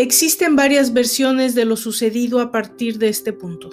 Existen 0.00 0.56
varias 0.56 0.94
versiones 0.94 1.54
de 1.54 1.66
lo 1.66 1.76
sucedido 1.76 2.40
a 2.40 2.50
partir 2.50 2.96
de 2.96 3.10
este 3.10 3.34
punto. 3.34 3.68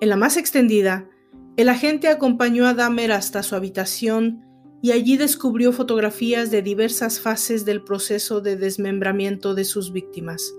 En 0.00 0.08
la 0.08 0.16
más 0.16 0.36
extendida, 0.36 1.08
el 1.56 1.68
agente 1.68 2.08
acompañó 2.08 2.66
a 2.66 2.74
Dahmer 2.74 3.12
hasta 3.12 3.44
su 3.44 3.54
habitación 3.54 4.44
y 4.82 4.90
allí 4.90 5.16
descubrió 5.16 5.70
fotografías 5.70 6.50
de 6.50 6.62
diversas 6.62 7.20
fases 7.20 7.64
del 7.64 7.84
proceso 7.84 8.40
de 8.40 8.56
desmembramiento 8.56 9.54
de 9.54 9.64
sus 9.64 9.92
víctimas. 9.92 10.52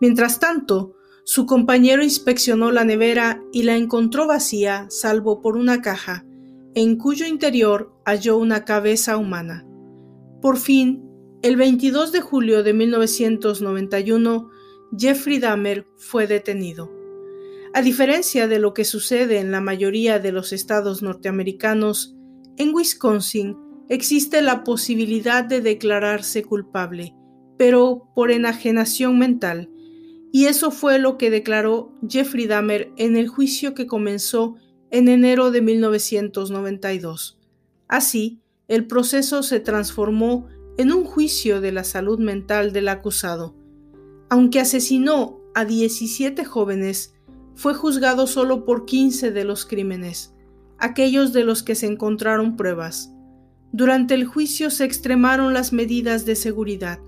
Mientras 0.00 0.40
tanto, 0.40 0.96
su 1.22 1.46
compañero 1.46 2.02
inspeccionó 2.02 2.72
la 2.72 2.84
nevera 2.84 3.40
y 3.52 3.62
la 3.62 3.76
encontró 3.76 4.26
vacía, 4.26 4.86
salvo 4.90 5.40
por 5.40 5.56
una 5.56 5.82
caja, 5.82 6.26
en 6.74 6.96
cuyo 6.96 7.26
interior 7.26 7.94
halló 8.04 8.38
una 8.38 8.64
cabeza 8.64 9.16
humana. 9.16 9.64
Por 10.42 10.56
fin, 10.56 11.09
el 11.42 11.56
22 11.56 12.12
de 12.12 12.20
julio 12.20 12.62
de 12.62 12.74
1991, 12.74 14.50
Jeffrey 14.98 15.38
Dahmer 15.38 15.86
fue 15.96 16.26
detenido. 16.26 16.90
A 17.72 17.80
diferencia 17.80 18.46
de 18.46 18.58
lo 18.58 18.74
que 18.74 18.84
sucede 18.84 19.38
en 19.38 19.50
la 19.50 19.60
mayoría 19.60 20.18
de 20.18 20.32
los 20.32 20.52
estados 20.52 21.02
norteamericanos, 21.02 22.14
en 22.58 22.74
Wisconsin 22.74 23.56
existe 23.88 24.42
la 24.42 24.64
posibilidad 24.64 25.42
de 25.42 25.62
declararse 25.62 26.42
culpable, 26.42 27.14
pero 27.56 28.10
por 28.14 28.30
enajenación 28.30 29.18
mental, 29.18 29.70
y 30.32 30.44
eso 30.44 30.70
fue 30.70 30.98
lo 30.98 31.16
que 31.16 31.30
declaró 31.30 31.92
Jeffrey 32.06 32.46
Dahmer 32.46 32.92
en 32.96 33.16
el 33.16 33.28
juicio 33.28 33.74
que 33.74 33.86
comenzó 33.86 34.56
en 34.90 35.08
enero 35.08 35.50
de 35.50 35.62
1992. 35.62 37.38
Así, 37.88 38.40
el 38.68 38.86
proceso 38.86 39.42
se 39.42 39.58
transformó 39.58 40.46
en 40.80 40.92
un 40.92 41.04
juicio 41.04 41.60
de 41.60 41.72
la 41.72 41.84
salud 41.84 42.18
mental 42.18 42.72
del 42.72 42.88
acusado. 42.88 43.54
Aunque 44.30 44.60
asesinó 44.60 45.38
a 45.54 45.66
17 45.66 46.42
jóvenes, 46.46 47.12
fue 47.54 47.74
juzgado 47.74 48.26
solo 48.26 48.64
por 48.64 48.86
15 48.86 49.30
de 49.30 49.44
los 49.44 49.66
crímenes, 49.66 50.34
aquellos 50.78 51.34
de 51.34 51.44
los 51.44 51.62
que 51.62 51.74
se 51.74 51.86
encontraron 51.86 52.56
pruebas. 52.56 53.12
Durante 53.72 54.14
el 54.14 54.24
juicio 54.24 54.70
se 54.70 54.84
extremaron 54.84 55.52
las 55.52 55.74
medidas 55.74 56.24
de 56.24 56.34
seguridad. 56.34 56.98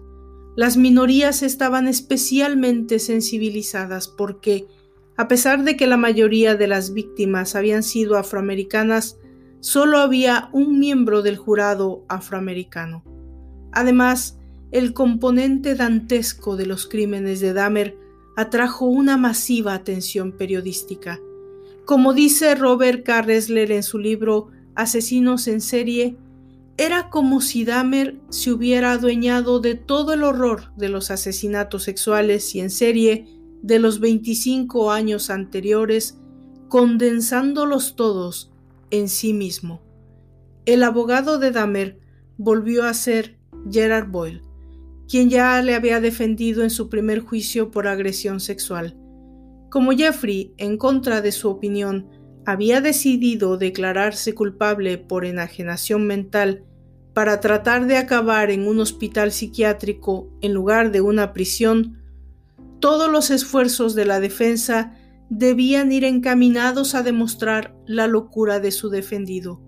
Las 0.54 0.76
minorías 0.76 1.42
estaban 1.42 1.88
especialmente 1.88 2.98
sensibilizadas 2.98 4.06
porque, 4.06 4.66
a 5.16 5.28
pesar 5.28 5.64
de 5.64 5.78
que 5.78 5.86
la 5.86 5.96
mayoría 5.96 6.56
de 6.56 6.68
las 6.68 6.92
víctimas 6.92 7.54
habían 7.54 7.82
sido 7.82 8.18
afroamericanas, 8.18 9.18
solo 9.60 9.96
había 9.96 10.50
un 10.52 10.78
miembro 10.78 11.22
del 11.22 11.38
jurado 11.38 12.04
afroamericano. 12.10 13.02
Además, 13.72 14.38
el 14.70 14.94
componente 14.94 15.74
dantesco 15.74 16.56
de 16.56 16.66
los 16.66 16.86
crímenes 16.86 17.40
de 17.40 17.52
Dahmer 17.52 17.98
atrajo 18.36 18.86
una 18.86 19.16
masiva 19.16 19.74
atención 19.74 20.32
periodística. 20.32 21.20
Como 21.84 22.14
dice 22.14 22.54
Robert 22.54 23.04
K. 23.04 23.22
Ressler 23.22 23.72
en 23.72 23.82
su 23.82 23.98
libro 23.98 24.48
Asesinos 24.74 25.48
en 25.48 25.60
serie, 25.60 26.16
era 26.78 27.10
como 27.10 27.40
si 27.40 27.64
Dahmer 27.64 28.18
se 28.30 28.50
hubiera 28.50 28.92
adueñado 28.92 29.60
de 29.60 29.74
todo 29.74 30.14
el 30.14 30.22
horror 30.22 30.72
de 30.76 30.88
los 30.88 31.10
asesinatos 31.10 31.82
sexuales 31.82 32.54
y 32.54 32.60
en 32.60 32.70
serie 32.70 33.26
de 33.62 33.78
los 33.78 34.00
25 34.00 34.90
años 34.90 35.28
anteriores, 35.28 36.18
condensándolos 36.68 37.94
todos 37.94 38.52
en 38.90 39.08
sí 39.08 39.34
mismo. 39.34 39.82
El 40.64 40.82
abogado 40.82 41.38
de 41.38 41.50
Dahmer 41.50 42.00
volvió 42.38 42.84
a 42.84 42.94
ser 42.94 43.38
Gerard 43.70 44.08
Boyle, 44.08 44.42
quien 45.08 45.30
ya 45.30 45.60
le 45.62 45.74
había 45.74 46.00
defendido 46.00 46.62
en 46.62 46.70
su 46.70 46.88
primer 46.88 47.20
juicio 47.20 47.70
por 47.70 47.86
agresión 47.86 48.40
sexual. 48.40 48.96
Como 49.70 49.92
Jeffrey, 49.92 50.54
en 50.58 50.76
contra 50.76 51.20
de 51.20 51.32
su 51.32 51.48
opinión, 51.48 52.08
había 52.44 52.80
decidido 52.80 53.56
declararse 53.56 54.34
culpable 54.34 54.98
por 54.98 55.24
enajenación 55.24 56.06
mental 56.06 56.64
para 57.14 57.40
tratar 57.40 57.86
de 57.86 57.98
acabar 57.98 58.50
en 58.50 58.66
un 58.66 58.80
hospital 58.80 59.32
psiquiátrico 59.32 60.30
en 60.40 60.54
lugar 60.54 60.92
de 60.92 61.02
una 61.02 61.32
prisión, 61.32 61.98
todos 62.80 63.10
los 63.10 63.30
esfuerzos 63.30 63.94
de 63.94 64.06
la 64.06 64.18
defensa 64.18 64.94
debían 65.28 65.92
ir 65.92 66.04
encaminados 66.04 66.94
a 66.94 67.02
demostrar 67.02 67.76
la 67.86 68.06
locura 68.06 68.60
de 68.60 68.72
su 68.72 68.88
defendido. 68.90 69.60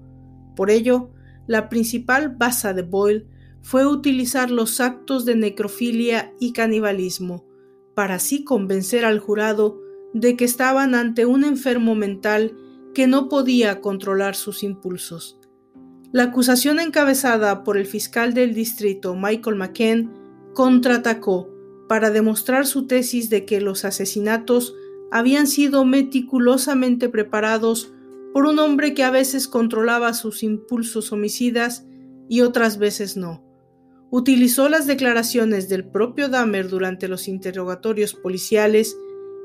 Por 0.56 0.70
ello, 0.70 1.10
la 1.46 1.68
principal 1.68 2.30
base 2.30 2.72
de 2.74 2.82
Boyle 2.82 3.28
fue 3.64 3.86
utilizar 3.86 4.50
los 4.50 4.78
actos 4.78 5.24
de 5.24 5.36
necrofilia 5.36 6.34
y 6.38 6.52
canibalismo, 6.52 7.46
para 7.94 8.16
así 8.16 8.44
convencer 8.44 9.06
al 9.06 9.20
jurado 9.20 9.80
de 10.12 10.36
que 10.36 10.44
estaban 10.44 10.94
ante 10.94 11.24
un 11.24 11.44
enfermo 11.44 11.94
mental 11.94 12.54
que 12.92 13.06
no 13.06 13.30
podía 13.30 13.80
controlar 13.80 14.36
sus 14.36 14.62
impulsos. 14.62 15.40
La 16.12 16.24
acusación 16.24 16.78
encabezada 16.78 17.64
por 17.64 17.78
el 17.78 17.86
fiscal 17.86 18.34
del 18.34 18.52
distrito 18.52 19.16
Michael 19.16 19.56
McKen 19.56 20.12
contraatacó 20.52 21.48
para 21.88 22.10
demostrar 22.10 22.66
su 22.66 22.86
tesis 22.86 23.30
de 23.30 23.46
que 23.46 23.62
los 23.62 23.86
asesinatos 23.86 24.74
habían 25.10 25.46
sido 25.46 25.86
meticulosamente 25.86 27.08
preparados 27.08 27.94
por 28.34 28.44
un 28.44 28.58
hombre 28.58 28.92
que 28.92 29.04
a 29.04 29.10
veces 29.10 29.48
controlaba 29.48 30.12
sus 30.12 30.42
impulsos 30.42 31.12
homicidas 31.12 31.86
y 32.28 32.42
otras 32.42 32.78
veces 32.78 33.16
no 33.16 33.43
utilizó 34.16 34.68
las 34.68 34.86
declaraciones 34.86 35.68
del 35.68 35.84
propio 35.84 36.28
Dahmer 36.28 36.68
durante 36.68 37.08
los 37.08 37.26
interrogatorios 37.26 38.14
policiales 38.14 38.96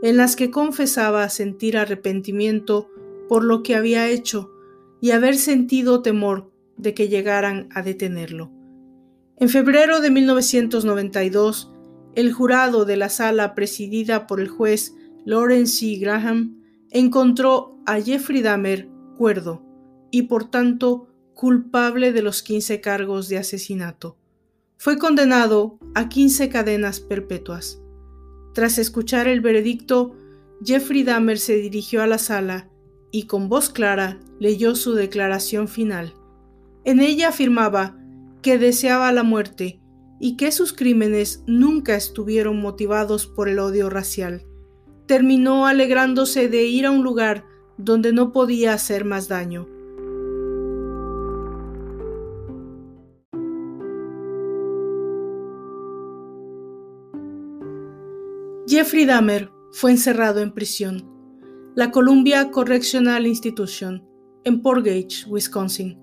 en 0.03 0.15
las 0.15 0.35
que 0.35 0.51
confesaba 0.51 1.27
sentir 1.29 1.75
arrepentimiento 1.75 2.87
por 3.27 3.43
lo 3.43 3.63
que 3.63 3.73
había 3.73 4.07
hecho 4.09 4.51
y 5.01 5.09
haber 5.09 5.37
sentido 5.37 6.03
temor 6.03 6.51
de 6.77 6.93
que 6.93 7.09
llegaran 7.09 7.67
a 7.73 7.81
detenerlo. 7.81 8.51
En 9.37 9.49
febrero 9.49 10.01
de 10.01 10.11
1992, 10.11 11.73
el 12.13 12.31
jurado 12.31 12.85
de 12.85 12.95
la 12.95 13.09
sala 13.09 13.55
presidida 13.55 14.27
por 14.27 14.39
el 14.39 14.49
juez 14.49 14.93
Lawrence 15.25 15.79
C. 15.79 15.95
Graham, 15.99 16.61
encontró 16.91 17.81
a 17.87 17.99
Jeffrey 17.99 18.43
Dahmer 18.43 18.87
cuerdo 19.17 19.65
y 20.11 20.23
por 20.23 20.51
tanto 20.51 21.07
culpable 21.33 22.13
de 22.13 22.21
los 22.21 22.43
15 22.43 22.81
cargos 22.81 23.29
de 23.29 23.39
asesinato. 23.39 24.19
Fue 24.81 24.97
condenado 24.97 25.77
a 25.93 26.07
15 26.07 26.47
cadenas 26.47 27.01
perpetuas. 27.01 27.81
Tras 28.53 28.77
escuchar 28.77 29.27
el 29.27 29.41
veredicto, 29.41 30.15
Jeffrey 30.63 31.03
Dahmer 31.03 31.37
se 31.37 31.55
dirigió 31.55 32.01
a 32.01 32.07
la 32.07 32.17
sala 32.17 32.69
y 33.11 33.23
con 33.23 33.49
voz 33.49 33.69
clara 33.69 34.21
leyó 34.39 34.75
su 34.75 34.93
declaración 34.93 35.67
final. 35.67 36.13
En 36.85 37.01
ella 37.01 37.27
afirmaba 37.27 37.97
que 38.41 38.57
deseaba 38.57 39.11
la 39.11 39.23
muerte 39.23 39.81
y 40.17 40.37
que 40.37 40.53
sus 40.53 40.71
crímenes 40.71 41.43
nunca 41.45 41.97
estuvieron 41.97 42.61
motivados 42.61 43.27
por 43.27 43.49
el 43.49 43.59
odio 43.59 43.89
racial. 43.89 44.45
Terminó 45.07 45.67
alegrándose 45.67 46.47
de 46.47 46.63
ir 46.63 46.85
a 46.85 46.91
un 46.91 47.03
lugar 47.03 47.43
donde 47.77 48.13
no 48.13 48.31
podía 48.31 48.75
hacer 48.75 49.03
más 49.03 49.27
daño. 49.27 49.67
Jeffrey 58.79 59.03
Dahmer 59.03 59.51
fue 59.73 59.91
encerrado 59.91 60.39
en 60.39 60.53
prisión, 60.53 61.03
la 61.75 61.91
Columbia 61.91 62.49
Correctional 62.49 63.27
Institution, 63.27 64.01
en 64.45 64.61
Portage, 64.61 65.25
Wisconsin. 65.27 65.99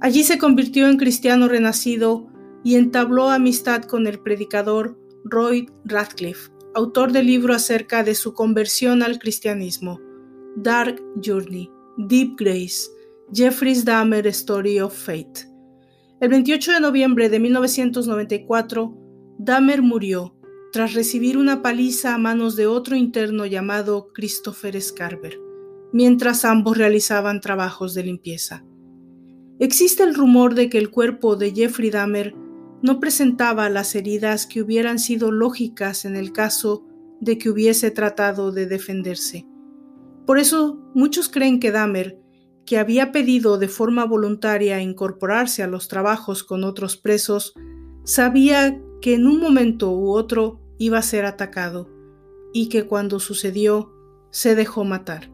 Allí 0.00 0.24
se 0.24 0.38
convirtió 0.38 0.88
en 0.88 0.96
cristiano 0.96 1.48
renacido 1.48 2.26
y 2.64 2.76
entabló 2.76 3.28
amistad 3.28 3.82
con 3.82 4.06
el 4.06 4.20
predicador 4.20 4.98
Roy 5.24 5.68
Radcliffe, 5.84 6.50
autor 6.74 7.12
del 7.12 7.26
libro 7.26 7.52
acerca 7.52 8.02
de 8.02 8.14
su 8.14 8.32
conversión 8.32 9.02
al 9.02 9.18
cristianismo, 9.18 10.00
Dark 10.56 11.02
Journey, 11.22 11.70
Deep 11.98 12.36
Grace, 12.38 12.88
Jeffrey 13.34 13.74
Dahmer 13.82 14.26
Story 14.28 14.80
of 14.80 14.96
Fate. 14.96 15.46
El 16.20 16.30
28 16.30 16.72
de 16.72 16.80
noviembre 16.80 17.28
de 17.28 17.38
1994, 17.38 18.96
Dahmer 19.40 19.82
murió 19.82 20.37
tras 20.78 20.94
recibir 20.94 21.36
una 21.36 21.60
paliza 21.60 22.14
a 22.14 22.18
manos 22.18 22.54
de 22.54 22.68
otro 22.68 22.94
interno 22.94 23.46
llamado 23.46 24.12
Christopher 24.14 24.80
Scarver, 24.80 25.40
mientras 25.92 26.44
ambos 26.44 26.78
realizaban 26.78 27.40
trabajos 27.40 27.94
de 27.94 28.04
limpieza. 28.04 28.64
Existe 29.58 30.04
el 30.04 30.14
rumor 30.14 30.54
de 30.54 30.70
que 30.70 30.78
el 30.78 30.90
cuerpo 30.90 31.34
de 31.34 31.50
Jeffrey 31.50 31.90
Dahmer 31.90 32.32
no 32.80 33.00
presentaba 33.00 33.68
las 33.70 33.96
heridas 33.96 34.46
que 34.46 34.62
hubieran 34.62 35.00
sido 35.00 35.32
lógicas 35.32 36.04
en 36.04 36.14
el 36.14 36.30
caso 36.30 36.86
de 37.20 37.38
que 37.38 37.50
hubiese 37.50 37.90
tratado 37.90 38.52
de 38.52 38.66
defenderse. 38.66 39.48
Por 40.26 40.38
eso 40.38 40.78
muchos 40.94 41.28
creen 41.28 41.58
que 41.58 41.72
Dahmer, 41.72 42.20
que 42.64 42.78
había 42.78 43.10
pedido 43.10 43.58
de 43.58 43.66
forma 43.66 44.04
voluntaria 44.04 44.80
incorporarse 44.80 45.64
a 45.64 45.66
los 45.66 45.88
trabajos 45.88 46.44
con 46.44 46.62
otros 46.62 46.96
presos, 46.96 47.52
sabía 48.04 48.80
que 49.00 49.14
en 49.14 49.26
un 49.26 49.40
momento 49.40 49.90
u 49.90 50.10
otro 50.10 50.60
iba 50.78 50.98
a 50.98 51.02
ser 51.02 51.24
atacado 51.24 51.90
y 52.52 52.68
que 52.68 52.86
cuando 52.86 53.20
sucedió 53.20 53.92
se 54.30 54.54
dejó 54.54 54.84
matar. 54.84 55.30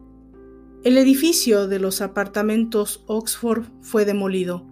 El 0.83 0.97
edificio 0.97 1.67
de 1.67 1.79
los 1.79 2.01
apartamentos 2.01 3.03
Oxford 3.07 3.63
fue 3.81 4.05
demolido. 4.05 4.65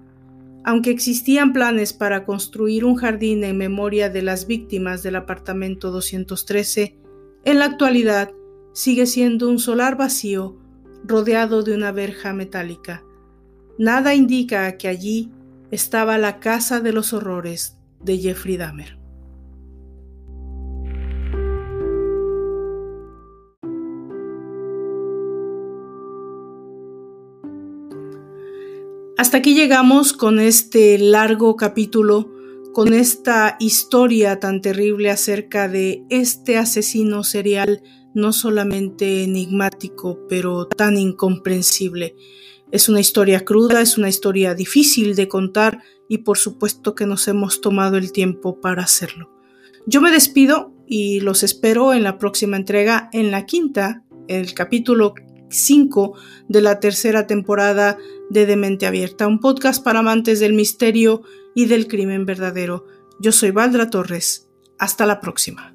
Aunque 0.64 0.92
existían 0.92 1.54
planes 1.54 1.92
para 1.92 2.26
construir 2.26 2.86
un 2.86 2.96
jardín 2.96 3.44
en 3.44 3.58
memoria 3.58 4.10
de 4.10 4.22
las 4.22 4.48
víctimas 4.48 5.04
del 5.04 5.16
apartamento 5.16 5.92
213, 5.92 6.98
en 7.46 7.60
la 7.60 7.66
actualidad 7.66 8.32
sigue 8.74 9.06
siendo 9.06 9.50
un 9.50 9.60
solar 9.60 9.98
vacío 9.98 10.58
rodeado 11.04 11.64
de 11.64 11.74
una 11.76 11.92
verja 11.92 12.34
metálica. 12.34 13.04
Nada 13.78 14.14
indica 14.16 14.78
que 14.78 14.88
allí 14.88 15.32
estaba 15.72 16.18
la 16.18 16.40
casa 16.40 16.80
de 16.80 16.94
los 16.94 17.12
horrores 17.12 17.78
de 18.00 18.20
Jeffrey 18.20 18.56
Dahmer. 18.56 19.03
Hasta 29.16 29.38
aquí 29.38 29.54
llegamos 29.54 30.12
con 30.12 30.40
este 30.40 30.98
largo 30.98 31.56
capítulo, 31.56 32.32
con 32.74 32.96
esta 32.96 33.58
historia 33.60 34.40
tan 34.40 34.60
terrible 34.60 35.12
acerca 35.12 35.68
de 35.68 36.04
este 36.10 36.58
asesino 36.58 37.24
serial, 37.24 37.84
no 38.16 38.34
solamente 38.34 39.24
enigmático, 39.24 40.26
pero 40.28 40.66
tan 40.66 40.98
incomprensible. 40.98 42.16
Es 42.72 42.90
una 42.90 43.02
historia 43.02 43.46
cruda, 43.46 43.82
es 43.82 44.00
una 44.00 44.10
historia 44.10 44.56
difícil 44.56 45.16
de 45.16 45.28
contar 45.28 45.84
y 46.10 46.20
por 46.20 46.40
supuesto 46.40 46.96
que 46.96 47.06
nos 47.06 47.28
hemos 47.28 47.62
tomado 47.62 47.98
el 47.98 48.12
tiempo 48.12 48.62
para 48.62 48.82
hacerlo. 48.82 49.30
Yo 49.86 50.02
me 50.02 50.10
despido 50.10 50.74
y 50.88 51.20
los 51.20 51.44
espero 51.44 51.94
en 51.94 52.02
la 52.02 52.18
próxima 52.18 52.58
entrega, 52.58 53.10
en 53.14 53.30
la 53.30 53.46
quinta, 53.46 54.04
el 54.28 54.56
capítulo 54.56 55.14
5 55.54 56.14
de 56.48 56.62
la 56.62 56.80
tercera 56.80 57.28
temporada 57.28 57.98
de 58.34 58.46
Demente 58.46 58.88
Abierta, 58.88 59.28
un 59.28 59.40
podcast 59.40 59.84
para 59.84 60.00
amantes 60.00 60.40
del 60.40 60.54
misterio 60.54 61.22
y 61.56 61.68
del 61.68 61.88
crimen 61.88 62.26
verdadero. 62.26 62.86
Yo 63.20 63.32
soy 63.32 63.52
Valdra 63.52 63.90
Torres. 63.90 64.50
Hasta 64.80 65.06
la 65.06 65.22
próxima. 65.22 65.73